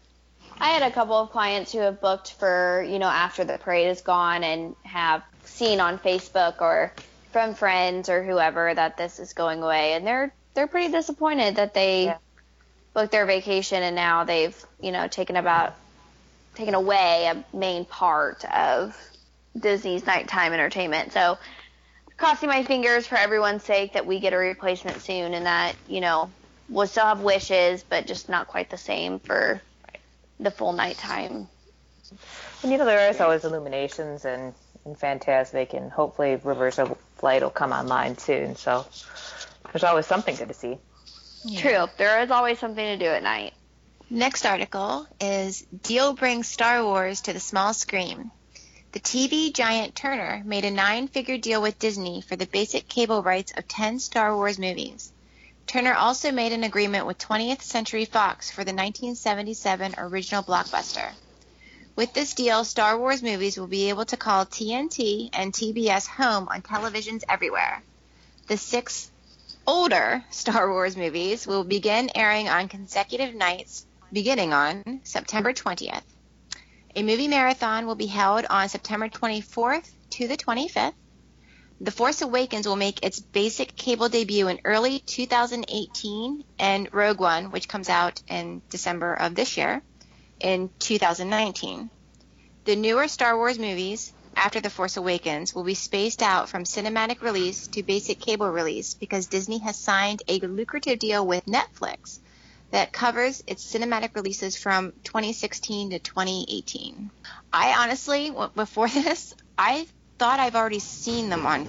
I 0.59 0.69
had 0.69 0.81
a 0.83 0.91
couple 0.91 1.15
of 1.15 1.31
clients 1.31 1.71
who 1.71 1.79
have 1.79 2.01
booked 2.01 2.33
for, 2.33 2.85
you 2.87 2.97
know, 2.97 3.07
after 3.07 3.43
the 3.43 3.57
parade 3.57 3.87
is 3.87 4.01
gone 4.01 4.43
and 4.43 4.75
have 4.83 5.21
seen 5.45 5.79
on 5.79 5.99
Facebook 5.99 6.61
or 6.61 6.93
from 7.31 7.55
friends 7.55 8.09
or 8.09 8.23
whoever 8.23 8.73
that 8.73 8.97
this 8.97 9.19
is 9.19 9.33
going 9.33 9.61
away 9.61 9.93
and 9.93 10.07
they're 10.07 10.33
they're 10.53 10.67
pretty 10.67 10.91
disappointed 10.91 11.57
that 11.57 11.73
they 11.73 12.05
Yeah. 12.05 12.17
booked 12.93 13.11
their 13.11 13.25
vacation 13.25 13.83
and 13.83 13.95
now 13.95 14.23
they've, 14.23 14.57
you 14.79 14.91
know, 14.91 15.07
taken 15.07 15.35
about 15.35 15.75
taken 16.55 16.73
away 16.73 17.25
a 17.27 17.45
main 17.57 17.85
part 17.85 18.45
of 18.45 18.95
Disney's 19.59 20.05
nighttime 20.05 20.53
entertainment. 20.53 21.11
So 21.13 21.37
crossing 22.17 22.49
my 22.49 22.63
fingers 22.63 23.07
for 23.07 23.17
everyone's 23.17 23.63
sake 23.63 23.93
that 23.93 24.05
we 24.05 24.19
get 24.19 24.33
a 24.33 24.37
replacement 24.37 25.01
soon 25.01 25.33
and 25.33 25.45
that, 25.45 25.75
you 25.87 26.01
know, 26.01 26.31
we'll 26.69 26.87
still 26.87 27.05
have 27.05 27.21
wishes 27.21 27.83
but 27.83 28.07
just 28.07 28.29
not 28.29 28.47
quite 28.47 28.69
the 28.69 28.77
same 28.77 29.19
for 29.19 29.61
the 30.39 30.51
full 30.51 30.73
nighttime. 30.73 31.49
And 32.63 32.71
you 32.71 32.77
know, 32.77 32.85
there 32.85 33.09
is 33.09 33.19
always 33.21 33.45
illuminations 33.45 34.25
and, 34.25 34.53
and 34.85 34.97
Fantasmic, 34.97 35.73
and 35.73 35.91
hopefully 35.91 36.39
Rivers 36.43 36.79
of 36.79 36.97
Light 37.21 37.41
will 37.41 37.49
come 37.49 37.71
online 37.71 38.17
soon. 38.17 38.55
So 38.55 38.85
there's 39.71 39.83
always 39.83 40.05
something 40.05 40.35
good 40.35 40.47
to 40.47 40.53
see. 40.53 40.77
True. 41.57 41.87
There 41.97 42.21
is 42.21 42.31
always 42.31 42.59
something 42.59 42.85
to 42.85 42.97
do 42.97 43.09
at 43.09 43.23
night. 43.23 43.53
Next 44.09 44.45
article 44.45 45.07
is 45.19 45.61
Deal 45.61 46.13
brings 46.13 46.47
Star 46.47 46.83
Wars 46.83 47.21
to 47.21 47.33
the 47.33 47.39
small 47.39 47.73
screen. 47.73 48.31
The 48.91 48.99
TV 48.99 49.51
giant 49.51 49.95
Turner 49.95 50.41
made 50.45 50.63
a 50.63 50.71
nine 50.71 51.07
figure 51.07 51.37
deal 51.37 51.61
with 51.61 51.79
Disney 51.79 52.21
for 52.21 52.35
the 52.35 52.45
basic 52.45 52.87
cable 52.87 53.23
rights 53.23 53.51
of 53.57 53.67
10 53.67 53.99
Star 53.99 54.35
Wars 54.35 54.57
movies. 54.57 55.11
Turner 55.67 55.95
also 55.95 56.31
made 56.31 56.53
an 56.53 56.63
agreement 56.63 57.07
with 57.07 57.17
20th 57.17 57.61
Century 57.61 58.05
Fox 58.05 58.51
for 58.51 58.63
the 58.63 58.71
1977 58.71 59.95
original 59.97 60.43
blockbuster. 60.43 61.09
With 61.95 62.11
this 62.11 62.33
deal, 62.33 62.65
Star 62.65 62.97
Wars 62.99 63.23
movies 63.23 63.57
will 63.57 63.67
be 63.67 63.87
able 63.87 64.03
to 64.05 64.17
call 64.17 64.45
TNT 64.45 65.29
and 65.31 65.53
TBS 65.53 66.07
home 66.07 66.49
on 66.49 66.61
televisions 66.61 67.23
everywhere. 67.29 67.81
The 68.47 68.57
six 68.57 69.09
older 69.65 70.21
Star 70.29 70.69
Wars 70.69 70.97
movies 70.97 71.47
will 71.47 71.63
begin 71.63 72.09
airing 72.13 72.49
on 72.49 72.67
consecutive 72.67 73.33
nights 73.33 73.85
beginning 74.11 74.51
on 74.51 74.99
September 75.05 75.53
20th. 75.53 76.03
A 76.97 77.03
movie 77.03 77.29
marathon 77.29 77.87
will 77.87 77.95
be 77.95 78.07
held 78.07 78.45
on 78.49 78.67
September 78.67 79.07
24th 79.07 79.89
to 80.11 80.27
the 80.27 80.35
25th. 80.35 80.93
The 81.79 81.91
Force 81.91 82.21
Awakens 82.21 82.67
will 82.67 82.75
make 82.75 83.05
its 83.05 83.21
basic 83.21 83.75
cable 83.77 84.09
debut 84.09 84.49
in 84.49 84.59
early 84.65 84.99
2018, 84.99 86.43
and 86.59 86.93
Rogue 86.93 87.21
One, 87.21 87.51
which 87.51 87.69
comes 87.69 87.87
out 87.87 88.21
in 88.27 88.61
December 88.69 89.13
of 89.13 89.33
this 89.33 89.55
year, 89.55 89.81
in 90.45 90.69
2019. 90.77 91.89
The 92.65 92.75
newer 92.75 93.07
Star 93.07 93.35
Wars 93.35 93.57
movies, 93.57 94.13
after 94.35 94.61
The 94.61 94.69
Force 94.69 94.95
Awakens, 94.95 95.55
will 95.55 95.63
be 95.63 95.73
spaced 95.73 96.21
out 96.21 96.49
from 96.49 96.65
cinematic 96.65 97.21
release 97.23 97.67
to 97.69 97.81
basic 97.81 98.19
cable 98.19 98.49
release 98.49 98.93
because 98.93 99.25
Disney 99.25 99.57
has 99.59 99.75
signed 99.75 100.21
a 100.27 100.39
lucrative 100.39 100.99
deal 100.99 101.25
with 101.25 101.45
Netflix 101.45 102.19
that 102.71 102.93
covers 102.93 103.43
its 103.47 103.65
cinematic 103.65 104.15
releases 104.15 104.55
from 104.55 104.91
2016 105.03 105.91
to 105.91 105.99
2018. 105.99 107.09
I 107.51 107.73
honestly, 107.83 108.31
before 108.55 108.87
this, 109.03 109.33
I 109.57 109.87
thought 110.19 110.39
I've 110.39 110.55
already 110.55 110.79
seen 110.79 111.29
them 111.29 111.45
on 111.47 111.67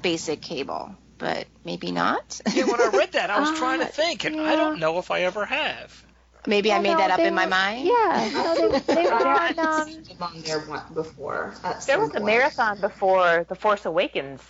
basic 0.00 0.40
cable, 0.42 0.96
but 1.18 1.48
maybe 1.64 1.90
not. 1.90 2.40
Yeah, 2.52 2.64
when 2.64 2.80
I 2.80 2.86
read 2.86 3.12
that, 3.12 3.30
I 3.30 3.40
was 3.40 3.50
trying 3.58 3.80
to 3.80 3.86
Uh, 3.86 3.88
think, 3.88 4.24
and 4.24 4.40
I 4.40 4.54
don't 4.54 4.78
know 4.78 4.98
if 4.98 5.10
I 5.10 5.22
ever 5.22 5.44
have. 5.44 6.04
Maybe 6.46 6.72
I 6.72 6.78
made 6.78 6.92
no, 6.92 6.98
that 6.98 7.10
up 7.10 7.18
they 7.18 7.28
in 7.28 7.34
my 7.34 7.46
mind. 7.46 7.86
Yeah, 7.86 8.30
no, 8.32 8.56
they, 8.56 8.68
they 8.94 9.08
were 9.08 9.12
on. 9.12 9.58
I've 9.58 9.58
Um, 9.58 9.86
seen 9.88 10.04
on 10.20 10.40
there 10.42 10.60
one 10.60 10.82
before. 10.94 11.54
There 11.62 11.80
some 11.80 12.00
was 12.00 12.14
a 12.14 12.20
marathon 12.20 12.80
before 12.80 13.44
The 13.48 13.54
Force 13.54 13.84
Awakens. 13.86 14.42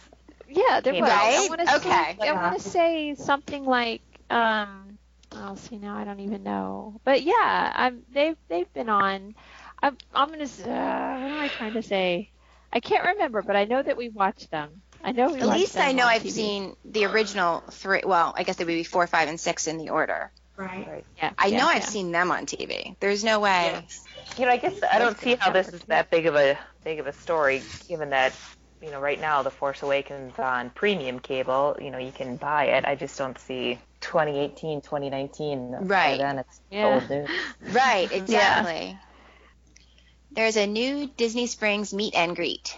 yeah, 0.48 0.80
there 0.80 0.94
was. 0.94 1.02
Right? 1.08 1.36
I 1.36 1.48
want 1.48 1.60
to 1.60 1.74
Okay. 1.76 2.16
say. 2.20 2.28
I 2.28 2.32
want 2.32 2.54
to 2.62 2.68
say 2.68 3.14
something 3.14 3.64
like. 3.64 4.02
Um, 4.30 4.98
oh, 5.32 5.54
see 5.56 5.76
now 5.78 5.96
I 5.96 6.04
don't 6.04 6.20
even 6.20 6.42
know. 6.42 7.00
But 7.04 7.22
yeah, 7.22 7.72
I'm. 7.74 8.02
They've 8.12 8.36
they've 8.48 8.72
been 8.72 8.88
on. 8.88 9.34
I'm. 9.82 9.96
I'm 10.14 10.30
gonna. 10.30 10.44
Uh, 10.44 11.18
what 11.20 11.30
am 11.32 11.40
I 11.40 11.48
trying 11.48 11.74
to 11.74 11.82
say? 11.82 12.30
I 12.72 12.80
can't 12.80 13.04
remember, 13.04 13.42
but 13.42 13.56
I 13.56 13.64
know 13.64 13.82
that 13.82 13.96
we 13.96 14.08
watched 14.08 14.50
them. 14.50 14.82
I 15.04 15.12
know 15.12 15.30
we. 15.32 15.40
At 15.40 15.46
watched 15.46 15.60
least 15.60 15.74
them 15.74 15.86
I 15.88 15.92
know 15.92 16.06
I've 16.06 16.22
TV. 16.22 16.30
seen 16.30 16.76
the 16.84 17.04
original 17.06 17.60
three. 17.70 18.02
Well, 18.04 18.34
I 18.36 18.44
guess 18.44 18.56
they 18.56 18.64
would 18.64 18.70
be 18.72 18.84
four, 18.84 19.06
five, 19.06 19.28
and 19.28 19.38
six 19.40 19.66
in 19.66 19.78
the 19.78 19.90
order. 19.90 20.32
Right. 20.62 21.04
Yeah, 21.16 21.32
I 21.38 21.48
yeah, 21.48 21.58
know 21.58 21.66
I've 21.66 21.84
seen 21.84 22.12
them 22.12 22.30
on 22.30 22.46
TV. 22.46 22.96
There's 23.00 23.24
no 23.24 23.40
way. 23.40 23.86
You 24.38 24.46
know, 24.46 24.52
I 24.52 24.56
guess 24.56 24.80
I 24.90 24.98
don't 24.98 25.18
see 25.18 25.36
how 25.38 25.50
this 25.50 25.68
is 25.68 25.80
that 25.88 26.10
big 26.10 26.26
of 26.26 26.36
a 26.36 26.58
big 26.84 27.00
of 27.00 27.06
a 27.06 27.12
story, 27.12 27.62
given 27.88 28.10
that 28.10 28.32
you 28.80 28.90
know 28.90 29.00
right 29.00 29.20
now 29.20 29.42
The 29.42 29.50
Force 29.50 29.82
Awakens 29.82 30.38
on 30.38 30.70
premium 30.70 31.18
cable. 31.20 31.76
You 31.80 31.90
know, 31.90 31.98
you 31.98 32.12
can 32.12 32.36
buy 32.36 32.66
it. 32.66 32.84
I 32.84 32.94
just 32.94 33.18
don't 33.18 33.38
see 33.38 33.78
2018, 34.00 34.80
2019. 34.82 35.76
Right. 35.82 36.18
Then 36.18 36.38
it's 36.38 36.60
Yeah. 36.70 36.86
old 36.86 37.10
news. 37.10 37.28
Right, 37.72 38.10
exactly. 38.12 38.98
There's 40.32 40.56
a 40.56 40.66
new 40.66 41.08
Disney 41.16 41.46
Springs 41.46 41.92
meet 41.92 42.14
and 42.14 42.34
greet. 42.34 42.76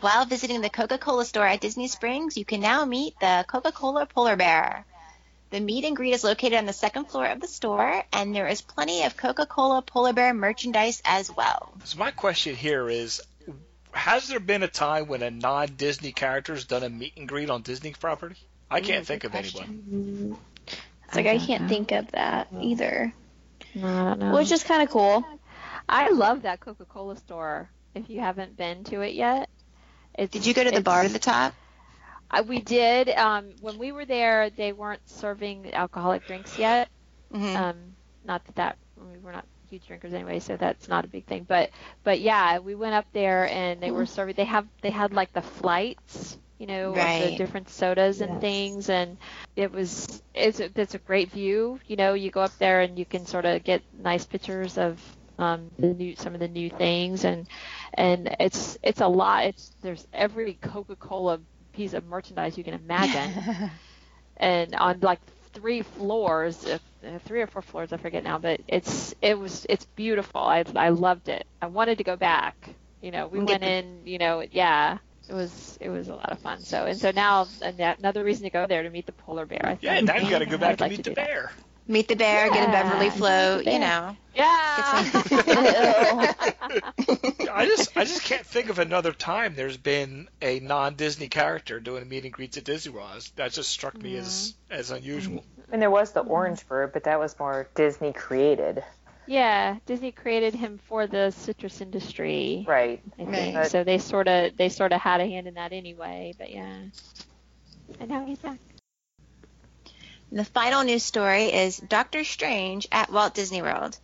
While 0.00 0.24
visiting 0.26 0.60
the 0.60 0.70
Coca 0.70 0.98
Cola 0.98 1.24
store 1.24 1.46
at 1.46 1.60
Disney 1.60 1.88
Springs, 1.88 2.36
you 2.36 2.44
can 2.44 2.60
now 2.60 2.84
meet 2.84 3.18
the 3.20 3.44
Coca 3.48 3.72
Cola 3.72 4.06
Polar 4.06 4.36
Bear. 4.36 4.86
The 5.50 5.60
meet 5.60 5.84
and 5.84 5.96
greet 5.96 6.12
is 6.12 6.24
located 6.24 6.54
on 6.54 6.66
the 6.66 6.72
second 6.72 7.06
floor 7.06 7.26
of 7.26 7.40
the 7.40 7.46
store, 7.46 8.02
and 8.12 8.34
there 8.34 8.48
is 8.48 8.60
plenty 8.60 9.04
of 9.04 9.16
Coca 9.16 9.46
Cola 9.46 9.80
Polar 9.80 10.12
Bear 10.12 10.34
merchandise 10.34 11.00
as 11.04 11.30
well. 11.34 11.72
So 11.84 11.98
my 11.98 12.10
question 12.10 12.56
here 12.56 12.88
is, 12.88 13.22
has 13.92 14.28
there 14.28 14.40
been 14.40 14.62
a 14.64 14.68
time 14.68 15.06
when 15.06 15.22
a 15.22 15.30
non-Disney 15.30 16.12
character 16.12 16.54
has 16.54 16.64
done 16.64 16.82
a 16.82 16.90
meet 16.90 17.16
and 17.16 17.28
greet 17.28 17.48
on 17.48 17.62
Disney 17.62 17.92
property? 17.92 18.34
I 18.70 18.80
can't 18.80 19.06
think 19.06 19.22
of 19.24 19.34
anyone. 19.34 20.36
It's 21.06 21.14
like 21.14 21.26
I 21.26 21.38
can't 21.38 21.68
think 21.68 21.92
of 21.92 22.10
that 22.12 22.48
either, 22.60 23.12
No, 23.76 23.86
I 23.86 24.04
don't 24.04 24.18
know. 24.18 24.34
which 24.34 24.50
is 24.50 24.64
kind 24.64 24.82
of 24.82 24.90
cool. 24.90 25.24
I 25.88 26.10
love 26.10 26.42
that 26.42 26.58
Coca-Cola 26.58 27.16
store. 27.18 27.70
If 27.94 28.10
you 28.10 28.18
haven't 28.20 28.56
been 28.56 28.82
to 28.84 29.02
it 29.02 29.14
yet, 29.14 29.48
it's, 30.18 30.32
Did 30.32 30.44
you 30.44 30.52
go 30.54 30.64
to 30.64 30.72
the 30.72 30.80
bar 30.80 31.02
at 31.02 31.12
the 31.12 31.20
top? 31.20 31.54
Uh, 32.30 32.42
we 32.46 32.60
did. 32.60 33.08
Um, 33.10 33.54
when 33.60 33.78
we 33.78 33.92
were 33.92 34.04
there, 34.04 34.50
they 34.50 34.72
weren't 34.72 35.06
serving 35.08 35.72
alcoholic 35.74 36.24
drinks 36.24 36.58
yet. 36.58 36.88
hmm 37.32 37.56
Um, 37.56 37.96
not 38.24 38.44
that 38.44 38.54
that 38.56 38.78
we 38.96 39.18
were 39.18 39.32
not 39.32 39.46
huge 39.68 39.86
drinkers 39.86 40.12
anyway, 40.14 40.38
so 40.40 40.56
that's 40.56 40.88
not 40.88 41.04
a 41.04 41.08
big 41.08 41.26
thing. 41.26 41.44
But 41.44 41.70
but 42.04 42.20
yeah, 42.20 42.58
we 42.58 42.74
went 42.74 42.94
up 42.94 43.06
there 43.12 43.48
and 43.48 43.82
they 43.82 43.90
were 43.90 44.06
serving. 44.06 44.34
They 44.36 44.44
have 44.44 44.66
they 44.82 44.90
had 44.90 45.12
like 45.12 45.32
the 45.32 45.42
flights, 45.42 46.38
you 46.58 46.66
know, 46.66 46.98
of 46.98 47.16
the 47.16 47.30
different 47.30 47.68
sodas 47.68 48.20
and 48.20 48.38
Yes. 48.38 48.40
things, 48.40 48.88
and 48.90 49.18
it 49.56 49.70
was 49.72 50.22
it's 50.34 50.60
a, 50.60 50.70
it's 50.74 50.94
a 50.94 50.98
great 50.98 51.30
view. 51.30 51.80
You 51.86 51.96
know, 51.96 52.14
you 52.14 52.30
go 52.30 52.40
up 52.42 52.54
there 52.58 52.80
and 52.80 52.98
you 52.98 53.06
can 53.06 53.24
sort 53.26 53.44
of 53.46 53.62
get 53.64 53.82
nice 53.92 54.26
pictures 54.26 54.78
of 54.78 55.00
um, 55.38 55.70
the 55.78 55.92
new 55.94 56.14
some 56.16 56.34
of 56.34 56.40
the 56.40 56.48
new 56.48 56.70
things 56.70 57.24
and 57.24 57.46
and 57.94 58.34
it's 58.40 58.78
it's 58.82 59.00
a 59.00 59.06
lot. 59.08 59.44
It's 59.46 59.72
there's 59.82 60.06
every 60.12 60.54
Coca-Cola 60.54 61.40
piece 61.76 61.94
of 61.94 62.04
merchandise 62.04 62.58
you 62.58 62.64
can 62.64 62.74
imagine 62.74 63.38
and 64.36 64.74
on 64.74 65.00
like 65.00 65.20
three 65.52 65.82
floors, 65.82 66.64
if, 66.64 66.82
uh, 67.06 67.18
three 67.20 67.42
or 67.42 67.46
four 67.46 67.62
floors, 67.62 67.92
I 67.92 67.98
forget 67.98 68.24
now, 68.24 68.38
but 68.38 68.60
it's 68.68 69.14
it 69.22 69.38
was 69.38 69.66
it's 69.68 69.86
beautiful. 69.96 70.40
I 70.42 70.64
I 70.76 70.90
loved 70.90 71.28
it. 71.28 71.46
I 71.62 71.66
wanted 71.66 71.98
to 71.98 72.04
go 72.04 72.16
back. 72.16 72.76
You 73.00 73.12
know, 73.12 73.28
we 73.28 73.40
went 73.40 73.64
in. 73.64 74.06
You 74.06 74.18
know, 74.18 74.44
yeah, 74.50 74.98
it 75.28 75.34
was 75.34 75.78
it 75.80 75.90
was 75.90 76.08
a 76.08 76.14
lot 76.14 76.32
of 76.32 76.40
fun. 76.40 76.64
So 76.64 76.86
and 76.86 77.00
so 77.00 77.12
now 77.12 77.48
an- 77.62 77.80
another 77.80 78.24
reason 78.24 78.44
to 78.44 78.50
go 78.50 78.66
there 78.66 78.82
to 78.82 78.90
meet 78.90 79.06
the 79.06 79.12
polar 79.12 79.46
bear. 79.46 79.62
I 79.64 79.78
Yeah, 79.80 80.00
now 80.00 80.16
you 80.16 80.30
got 80.30 80.40
to 80.40 80.46
go 80.46 80.58
back 80.58 80.78
I'd 80.78 80.80
like 80.80 80.92
and 80.94 80.96
meet 80.96 81.02
to 81.04 81.04
the 81.04 81.10
bear. 81.12 81.52
that. 81.52 81.65
Bear. 81.86 81.92
Meet 81.92 82.08
the 82.08 82.16
bear, 82.16 82.50
get 82.50 82.68
a 82.68 82.72
Beverly 82.72 83.06
meet 83.06 83.12
the 83.12 83.18
float, 83.18 83.66
you 83.66 83.78
know. 83.78 84.16
Yeah. 84.34 84.46
I 87.52 87.64
just 87.66 87.96
I 87.96 88.04
just 88.04 88.22
can't 88.24 88.44
think 88.44 88.68
of 88.68 88.78
another 88.78 89.12
time 89.12 89.54
there's 89.54 89.78
been 89.78 90.28
a 90.42 90.60
non-Disney 90.60 91.28
character 91.28 91.80
doing 91.80 92.02
a 92.02 92.06
meet 92.06 92.24
and 92.24 92.32
greets 92.32 92.58
at 92.58 92.64
Disney 92.64 92.92
World. 92.92 93.28
That 93.36 93.52
just 93.52 93.70
struck 93.70 93.96
me 93.96 94.16
as 94.16 94.54
mm. 94.70 94.74
as 94.74 94.90
unusual. 94.90 95.44
And 95.72 95.80
there 95.80 95.90
was 95.90 96.12
the 96.12 96.20
orange 96.20 96.66
bird, 96.68 96.92
but 96.92 97.04
that 97.04 97.18
was 97.18 97.38
more 97.38 97.68
Disney 97.74 98.12
created. 98.12 98.84
yeah, 99.26 99.78
Disney 99.86 100.12
created 100.12 100.54
him 100.54 100.78
for 100.86 101.06
the 101.06 101.30
citrus 101.30 101.80
industry. 101.80 102.64
Right. 102.68 103.02
I 103.18 103.24
think. 103.24 103.54
But- 103.54 103.70
So 103.70 103.84
they 103.84 103.98
sort 103.98 104.28
of 104.28 104.56
they 104.56 104.68
sort 104.68 104.92
of 104.92 105.00
had 105.00 105.20
a 105.20 105.26
hand 105.26 105.46
in 105.46 105.54
that 105.54 105.72
anyway. 105.72 106.34
But 106.36 106.50
yeah, 106.50 106.76
and 108.00 108.08
now 108.10 108.26
he's 108.26 108.38
back. 108.38 108.58
The 110.32 110.44
final 110.44 110.82
news 110.82 111.02
story 111.02 111.44
is 111.52 111.76
Doctor 111.78 112.24
Strange 112.24 112.88
at 112.90 113.12
Walt 113.12 113.34
Disney 113.34 113.62
World. 113.62 113.96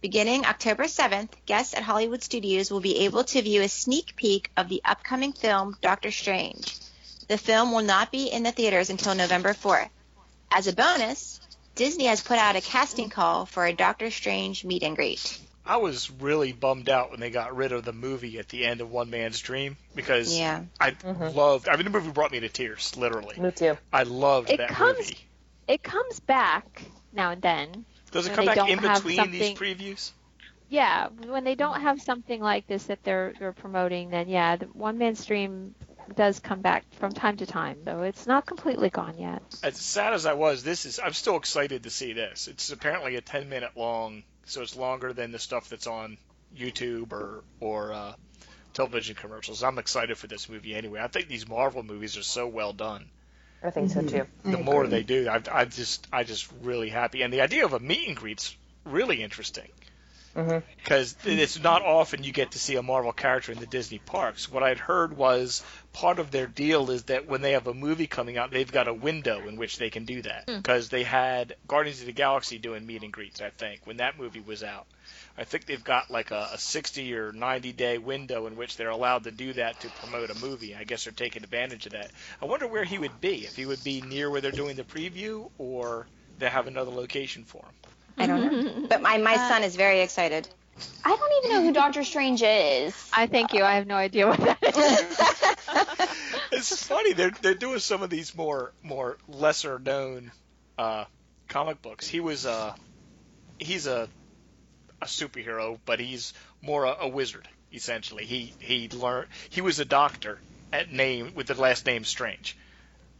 Beginning 0.00 0.44
October 0.44 0.84
7th, 0.84 1.30
guests 1.46 1.74
at 1.74 1.82
Hollywood 1.82 2.22
Studios 2.22 2.70
will 2.70 2.80
be 2.80 3.04
able 3.04 3.24
to 3.24 3.42
view 3.42 3.62
a 3.62 3.68
sneak 3.68 4.14
peek 4.16 4.50
of 4.56 4.68
the 4.68 4.82
upcoming 4.84 5.32
film 5.32 5.76
Doctor 5.80 6.10
Strange. 6.10 6.76
The 7.28 7.38
film 7.38 7.72
will 7.72 7.82
not 7.84 8.10
be 8.12 8.26
in 8.26 8.42
the 8.42 8.52
theaters 8.52 8.90
until 8.90 9.14
November 9.14 9.54
4th. 9.54 9.88
As 10.50 10.66
a 10.66 10.72
bonus, 10.74 11.40
Disney 11.74 12.04
has 12.06 12.20
put 12.20 12.36
out 12.38 12.56
a 12.56 12.60
casting 12.60 13.08
call 13.08 13.46
for 13.46 13.64
a 13.64 13.72
Doctor 13.72 14.10
Strange 14.10 14.64
meet 14.64 14.82
and 14.82 14.96
greet. 14.96 15.38
I 15.64 15.76
was 15.76 16.10
really 16.10 16.52
bummed 16.52 16.88
out 16.90 17.12
when 17.12 17.20
they 17.20 17.30
got 17.30 17.54
rid 17.56 17.70
of 17.72 17.84
the 17.84 17.92
movie 17.92 18.38
at 18.40 18.48
the 18.48 18.66
end 18.66 18.80
of 18.80 18.90
One 18.90 19.08
Man's 19.10 19.40
Dream 19.40 19.76
because 19.94 20.36
Yeah. 20.36 20.62
I 20.80 20.90
Mhm. 20.90 21.34
loved. 21.34 21.68
I 21.68 21.76
mean, 21.76 21.84
the 21.84 21.90
movie 21.90 22.10
brought 22.10 22.32
me 22.32 22.40
to 22.40 22.48
tears, 22.48 22.96
literally. 22.96 23.38
Me 23.38 23.52
too. 23.52 23.78
I 23.92 24.02
loved 24.02 24.50
It 24.50 24.58
that 24.58 24.70
comes- 24.70 24.98
movie. 24.98 25.18
It 25.72 25.82
comes 25.82 26.20
back 26.20 26.82
now 27.14 27.30
and 27.30 27.40
then. 27.40 27.86
Does 28.10 28.26
it 28.26 28.34
come 28.34 28.44
back 28.44 28.68
in 28.68 28.78
between 28.78 29.30
these 29.30 29.56
previews? 29.56 30.12
Yeah, 30.68 31.08
when 31.08 31.44
they 31.44 31.54
don't 31.54 31.80
have 31.80 32.02
something 32.02 32.42
like 32.42 32.66
this 32.66 32.84
that 32.84 33.02
they're 33.04 33.32
they're 33.38 33.54
promoting, 33.54 34.10
then 34.10 34.28
yeah, 34.28 34.56
the 34.56 34.66
One 34.66 34.98
Man's 34.98 35.24
Dream 35.24 35.74
does 36.14 36.40
come 36.40 36.60
back 36.60 36.84
from 36.96 37.12
time 37.12 37.38
to 37.38 37.46
time, 37.46 37.78
though 37.84 38.02
it's 38.02 38.26
not 38.26 38.44
completely 38.44 38.90
gone 38.90 39.16
yet. 39.16 39.42
As 39.62 39.78
sad 39.78 40.12
as 40.12 40.26
I 40.26 40.34
was, 40.34 40.62
this 40.62 40.84
is. 40.84 41.00
I'm 41.02 41.14
still 41.14 41.36
excited 41.36 41.84
to 41.84 41.90
see 41.90 42.12
this. 42.12 42.48
It's 42.48 42.70
apparently 42.70 43.16
a 43.16 43.22
10 43.22 43.48
minute 43.48 43.70
long, 43.74 44.24
so 44.44 44.60
it's 44.60 44.76
longer 44.76 45.14
than 45.14 45.32
the 45.32 45.38
stuff 45.38 45.70
that's 45.70 45.86
on 45.86 46.18
YouTube 46.54 47.12
or 47.12 47.44
or 47.60 47.94
uh, 47.94 48.12
television 48.74 49.14
commercials. 49.14 49.62
I'm 49.62 49.78
excited 49.78 50.18
for 50.18 50.26
this 50.26 50.50
movie 50.50 50.74
anyway. 50.74 51.00
I 51.00 51.08
think 51.08 51.28
these 51.28 51.48
Marvel 51.48 51.82
movies 51.82 52.18
are 52.18 52.22
so 52.22 52.46
well 52.46 52.74
done. 52.74 53.08
I 53.64 53.70
think 53.70 53.90
so 53.90 54.02
too. 54.02 54.26
The 54.44 54.58
more 54.58 54.86
they 54.86 55.02
do, 55.02 55.28
I, 55.28 55.40
I 55.50 55.64
just 55.64 56.06
I 56.12 56.24
just 56.24 56.50
really 56.62 56.88
happy. 56.88 57.22
And 57.22 57.32
the 57.32 57.40
idea 57.42 57.64
of 57.64 57.72
a 57.72 57.80
meet 57.80 58.08
and 58.08 58.16
greet's 58.16 58.56
really 58.84 59.22
interesting. 59.22 59.68
Mhm. 60.34 60.62
because 60.78 61.14
it's 61.26 61.62
not 61.62 61.82
often 61.82 62.24
you 62.24 62.32
get 62.32 62.52
to 62.52 62.58
see 62.58 62.76
a 62.76 62.82
Marvel 62.82 63.12
character 63.12 63.52
in 63.52 63.58
the 63.58 63.66
Disney 63.66 63.98
parks. 63.98 64.50
What 64.50 64.62
I'd 64.62 64.78
heard 64.78 65.14
was 65.14 65.62
part 65.92 66.18
of 66.18 66.30
their 66.30 66.46
deal 66.46 66.90
is 66.90 67.02
that 67.04 67.26
when 67.26 67.42
they 67.42 67.52
have 67.52 67.66
a 67.66 67.74
movie 67.74 68.06
coming 68.06 68.38
out, 68.38 68.50
they've 68.50 68.72
got 68.72 68.88
a 68.88 68.94
window 68.94 69.46
in 69.46 69.56
which 69.56 69.76
they 69.76 69.90
can 69.90 70.06
do 70.06 70.22
that. 70.22 70.46
Because 70.46 70.88
they 70.88 71.02
had 71.02 71.54
Guardians 71.68 72.00
of 72.00 72.06
the 72.06 72.12
Galaxy 72.12 72.56
doing 72.56 72.86
meet 72.86 73.02
and 73.02 73.12
greets, 73.12 73.42
I 73.42 73.50
think, 73.50 73.82
when 73.84 73.98
that 73.98 74.18
movie 74.18 74.40
was 74.40 74.62
out. 74.62 74.86
I 75.36 75.44
think 75.44 75.64
they've 75.64 75.82
got 75.82 76.10
like 76.10 76.30
a, 76.30 76.50
a 76.52 76.58
60 76.58 77.14
or 77.14 77.32
90 77.32 77.72
day 77.72 77.98
window 77.98 78.46
in 78.46 78.56
which 78.56 78.76
they're 78.76 78.90
allowed 78.90 79.24
to 79.24 79.30
do 79.30 79.52
that 79.54 79.80
to 79.80 79.88
promote 79.88 80.30
a 80.30 80.34
movie. 80.34 80.74
I 80.74 80.84
guess 80.84 81.04
they're 81.04 81.12
taking 81.12 81.42
advantage 81.42 81.86
of 81.86 81.92
that. 81.92 82.10
I 82.40 82.44
wonder 82.44 82.66
where 82.66 82.84
he 82.84 82.98
would 82.98 83.20
be. 83.20 83.44
If 83.44 83.56
he 83.56 83.66
would 83.66 83.82
be 83.82 84.02
near 84.02 84.30
where 84.30 84.40
they're 84.40 84.52
doing 84.52 84.76
the 84.76 84.84
preview 84.84 85.50
or 85.58 86.06
they 86.38 86.48
have 86.48 86.66
another 86.66 86.90
location 86.90 87.44
for 87.44 87.64
him. 87.64 87.72
I 88.18 88.26
don't 88.26 88.40
know. 88.40 88.86
But 88.88 89.00
my, 89.00 89.16
my 89.18 89.36
son 89.36 89.62
is 89.62 89.76
very 89.76 90.00
excited. 90.00 90.48
I 91.04 91.16
don't 91.16 91.44
even 91.44 91.56
know 91.56 91.62
who 91.66 91.72
Doctor 91.72 92.04
Strange 92.04 92.42
is. 92.42 93.10
I 93.12 93.26
thank 93.26 93.52
you. 93.52 93.64
I 93.64 93.74
have 93.74 93.86
no 93.86 93.96
idea 93.96 94.26
what 94.26 94.40
that 94.40 94.58
is. 94.62 96.08
it's 96.52 96.86
funny 96.86 97.12
they're 97.12 97.32
they're 97.42 97.54
doing 97.54 97.78
some 97.78 98.02
of 98.02 98.10
these 98.10 98.34
more 98.34 98.72
more 98.82 99.18
lesser 99.28 99.78
known 99.78 100.30
uh, 100.78 101.04
comic 101.48 101.82
books. 101.82 102.06
He 102.06 102.20
was 102.20 102.46
uh 102.46 102.74
he's 103.58 103.86
a 103.86 104.08
a 105.02 105.06
superhero, 105.06 105.78
but 105.84 106.00
he's 106.00 106.32
more 106.62 106.84
a, 106.84 106.96
a 107.00 107.08
wizard 107.08 107.48
essentially. 107.72 108.24
He 108.24 108.52
he 108.58 108.88
learned 108.88 109.28
he 109.50 109.60
was 109.60 109.78
a 109.78 109.84
doctor 109.84 110.38
at 110.72 110.92
name 110.92 111.32
with 111.34 111.46
the 111.46 111.60
last 111.60 111.86
name 111.86 112.04
Strange. 112.04 112.56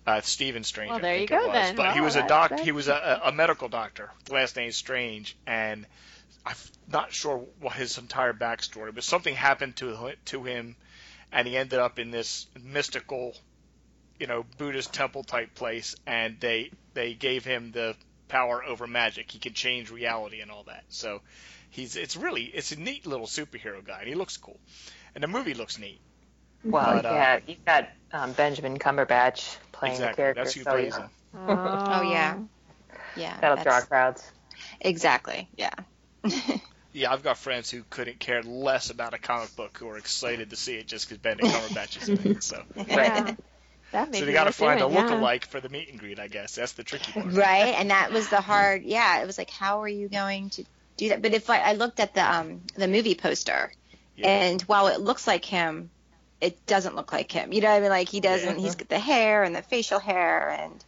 Uh, 0.07 0.21
Stephen 0.21 0.65
Strange. 0.65 0.91
Well, 0.91 0.99
I 0.99 1.03
there 1.03 1.19
think 1.19 1.31
you 1.31 1.37
it 1.37 1.41
go 1.41 1.47
was. 1.47 1.55
then. 1.55 1.77
But 1.77 1.95
he 1.95 2.01
was 2.01 2.17
a 2.17 2.27
doctor. 2.27 2.63
He 2.63 2.73
was 2.73 2.89
a, 2.89 3.21
a 3.25 3.33
medical 3.33 3.69
doctor. 3.69 4.11
The 4.25 4.35
last 4.35 4.57
name 4.57 4.73
Strange, 4.73 5.37
and 5.47 5.87
I'm 6.45 6.57
not 6.89 7.13
sure 7.13 7.45
what 7.61 7.75
his 7.75 7.99
entire 7.99 8.33
backstory, 8.33 8.95
but 8.95 9.05
something 9.05 9.35
happened 9.35 9.77
to 9.77 10.13
to 10.27 10.45
him, 10.45 10.77
and 11.31 11.47
he 11.47 11.57
ended 11.57 11.79
up 11.79 11.99
in 11.99 12.11
this 12.11 12.47
mystical 12.61 13.37
you 14.19 14.27
know 14.27 14.45
Buddhist 14.59 14.93
temple 14.93 15.23
type 15.25 15.55
place, 15.55 15.95
and 16.07 16.39
they 16.41 16.71
they 16.95 17.15
gave 17.15 17.45
him 17.45 17.73
the 17.73 17.95
power 18.29 18.65
over 18.65 18.87
magic. 18.87 19.31
He 19.31 19.39
can 19.39 19.53
change 19.53 19.91
reality 19.91 20.41
and 20.41 20.51
all 20.51 20.65
that. 20.65 20.85
So 20.89 21.21
he's 21.71 21.97
it's 21.97 22.17
really 22.17 22.45
it's 22.45 22.73
a 22.73 22.81
neat 22.81 23.07
little 23.07 23.27
superhero 23.27 23.85
guy, 23.85 24.01
and 24.01 24.09
he 24.09 24.15
looks 24.15 24.37
cool, 24.37 24.59
and 25.15 25.23
the 25.23 25.29
movie 25.29 25.55
looks 25.55 25.79
neat. 25.79 26.01
Well, 26.65 26.95
But, 26.95 27.07
uh, 27.07 27.13
yeah, 27.13 27.41
you've 27.47 27.65
got 27.65 27.89
um, 28.13 28.33
Benjamin 28.33 28.79
Cumberbatch 28.79 29.57
playing 29.73 30.01
the 30.01 30.13
character, 30.13 30.35
that's 30.35 30.55
who 30.55 30.63
so 30.63 30.71
plays 30.71 30.95
yeah, 30.97 31.03
him. 31.03 31.11
Oh 31.35 32.03
yeah, 32.03 32.39
yeah. 33.17 33.37
that'll 33.41 33.63
draw 33.63 33.81
crowds. 33.81 34.31
Exactly. 34.81 35.49
Yeah. 35.57 35.75
Yeah, 36.95 37.11
I've 37.11 37.23
got 37.23 37.39
friends 37.39 37.71
who 37.71 37.85
couldn't 37.89 38.21
care 38.21 38.43
less 38.43 38.91
about 38.91 39.15
a 39.15 39.19
comic 39.19 39.57
book 39.57 39.79
who 39.79 39.89
are 39.89 39.97
excited 39.97 40.51
to 40.51 40.57
see 40.57 40.75
it 40.75 40.87
just 40.87 41.09
because 41.09 41.19
Benedict 41.23 41.49
Cumberbatch 41.49 42.03
is 42.03 42.09
in 42.11 42.33
it. 42.33 42.43
So, 42.43 42.63
Yeah. 42.87 43.35
That 43.93 44.15
so 44.15 44.25
they 44.25 44.33
got 44.33 44.45
to 44.45 44.49
worth 44.49 44.57
find 44.57 44.81
a 44.81 44.85
doing, 44.85 44.95
yeah. 44.95 45.03
look-alike 45.03 45.47
for 45.47 45.61
the 45.61 45.69
meet 45.69 45.89
and 45.91 45.99
greet. 45.99 46.19
I 46.19 46.29
guess 46.29 46.55
that's 46.55 46.73
the 46.73 46.83
tricky 46.83 47.13
part. 47.13 47.27
right 47.27 47.75
and 47.79 47.91
that 47.91 48.13
was 48.13 48.29
the 48.29 48.41
hard 48.41 48.83
yeah 48.83 49.21
it 49.23 49.27
was 49.27 49.39
like 49.39 49.51
how 49.51 49.83
are 49.83 49.89
you 49.89 50.09
going 50.09 50.51
to 50.51 50.65
do 50.97 51.11
that 51.11 51.23
but 51.23 51.33
if 51.35 51.49
i, 51.51 51.59
I 51.59 51.73
looked 51.75 52.01
at 52.01 52.15
the 52.15 52.23
um 52.23 52.63
the 52.75 52.89
movie 52.89 53.15
poster 53.15 53.73
Yeah. 54.17 54.29
and 54.29 54.63
while 54.63 54.89
it 54.89 55.01
looks 55.01 55.27
like 55.27 55.45
him 55.45 55.91
it 56.41 56.65
doesn't 56.67 56.97
look 56.97 57.13
like 57.13 57.31
him 57.31 57.53
you 57.53 57.61
know 57.61 57.69
what 57.71 57.77
i 57.77 57.81
mean 57.81 57.91
like 57.91 58.09
he 58.09 58.21
doesn't 58.21 58.59
he's 58.59 58.75
got 58.75 58.89
the 58.89 58.99
hair 58.99 59.43
and 59.45 59.55
the 59.55 59.63
facial 59.63 59.99
hair 59.99 60.51
and 60.51 60.85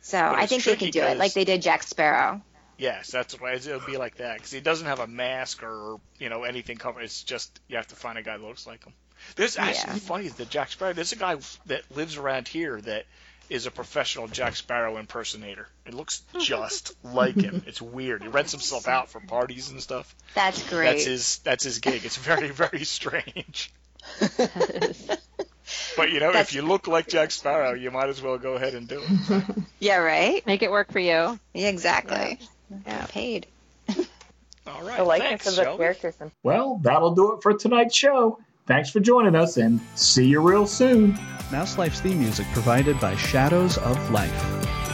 so 0.00 0.18
i 0.18 0.46
think 0.46 0.62
they 0.64 0.76
can 0.76 0.90
do 0.90 1.02
it, 1.02 1.18
like 1.18 1.32
they 1.32 1.44
did 1.44 1.62
jack 1.62 1.82
sparrow 1.82 2.40
Yes, 2.78 3.10
that's 3.10 3.40
why 3.40 3.54
it'll 3.54 3.80
be 3.80 3.96
like 3.96 4.16
that 4.16 4.36
because 4.36 4.50
he 4.50 4.60
doesn't 4.60 4.86
have 4.86 5.00
a 5.00 5.06
mask 5.06 5.62
or 5.62 5.98
you 6.18 6.28
know 6.28 6.44
anything 6.44 6.76
covered. 6.76 7.04
It's 7.04 7.22
just 7.22 7.58
you 7.68 7.76
have 7.76 7.86
to 7.86 7.96
find 7.96 8.18
a 8.18 8.22
guy 8.22 8.36
that 8.36 8.44
looks 8.44 8.66
like 8.66 8.84
him. 8.84 8.92
There's 9.34 9.56
actually 9.56 9.94
Yeah. 9.94 9.98
funny 10.00 10.28
that 10.28 10.48
Jack 10.50 10.70
Sparrow. 10.70 10.92
There's 10.92 11.12
a 11.12 11.16
guy 11.16 11.36
that 11.66 11.82
lives 11.96 12.16
around 12.16 12.48
here 12.48 12.80
that 12.82 13.04
is 13.48 13.66
a 13.66 13.70
professional 13.70 14.26
Jack 14.28 14.56
Sparrow 14.56 14.96
impersonator. 14.96 15.68
It 15.86 15.94
looks 15.94 16.22
just 16.40 16.94
like 17.04 17.36
him. 17.36 17.62
It's 17.66 17.80
weird. 17.82 18.22
He 18.22 18.28
rents 18.28 18.52
himself 18.52 18.88
out 18.88 19.08
for 19.10 19.20
parties 19.20 19.70
and 19.70 19.80
stuff. 19.82 20.14
that's 20.34 20.62
great 20.68 20.86
That's 20.92 21.04
his 21.04 21.38
that's 21.38 21.64
his 21.64 21.78
gig. 21.80 22.04
It's 22.04 22.16
very 22.16 22.48
very 22.62 22.84
strange. 22.84 23.72
But 25.96 26.10
you 26.12 26.20
know, 26.20 26.26
That's- 26.28 26.48
if 26.50 26.54
you 26.54 26.62
look 26.62 26.86
like 26.86 27.08
Jack 27.08 27.32
Sparrow, 27.32 27.74
you 27.74 27.90
might 27.90 28.08
as 28.08 28.22
well 28.22 28.38
go 28.38 28.52
ahead 28.54 28.74
and 28.74 28.86
do 28.86 29.02
it. 29.02 29.44
yeah 29.80 29.96
right 29.96 30.46
Make 30.46 30.62
it 30.62 30.70
work 30.70 30.92
for 30.92 31.00
you. 31.00 31.40
yeah, 31.54 31.68
exactly 31.68 32.38
Yeah. 32.86 33.06
paid 33.06 33.46
All 34.66 34.82
right. 34.82 34.96
The 34.98 35.04
likeness 35.04 35.28
thanks, 35.28 35.46
of 35.48 35.56
the 35.56 35.62
Shelby. 35.64 35.78
characters 35.82 36.14
and 36.20 36.30
Well, 36.44 36.78
that'll 36.82 37.14
do 37.16 37.34
it 37.34 37.42
for 37.42 37.54
tonight's 37.54 37.96
show. 37.96 38.38
Thanks 38.66 38.90
for 38.90 38.98
joining 38.98 39.36
us 39.36 39.58
and 39.58 39.80
see 39.94 40.26
you 40.26 40.40
real 40.40 40.66
soon. 40.66 41.16
Mouse 41.52 41.78
Life's 41.78 42.00
theme 42.00 42.18
music 42.18 42.46
provided 42.52 42.98
by 42.98 43.14
Shadows 43.14 43.78
of 43.78 44.10
Life. 44.10 44.85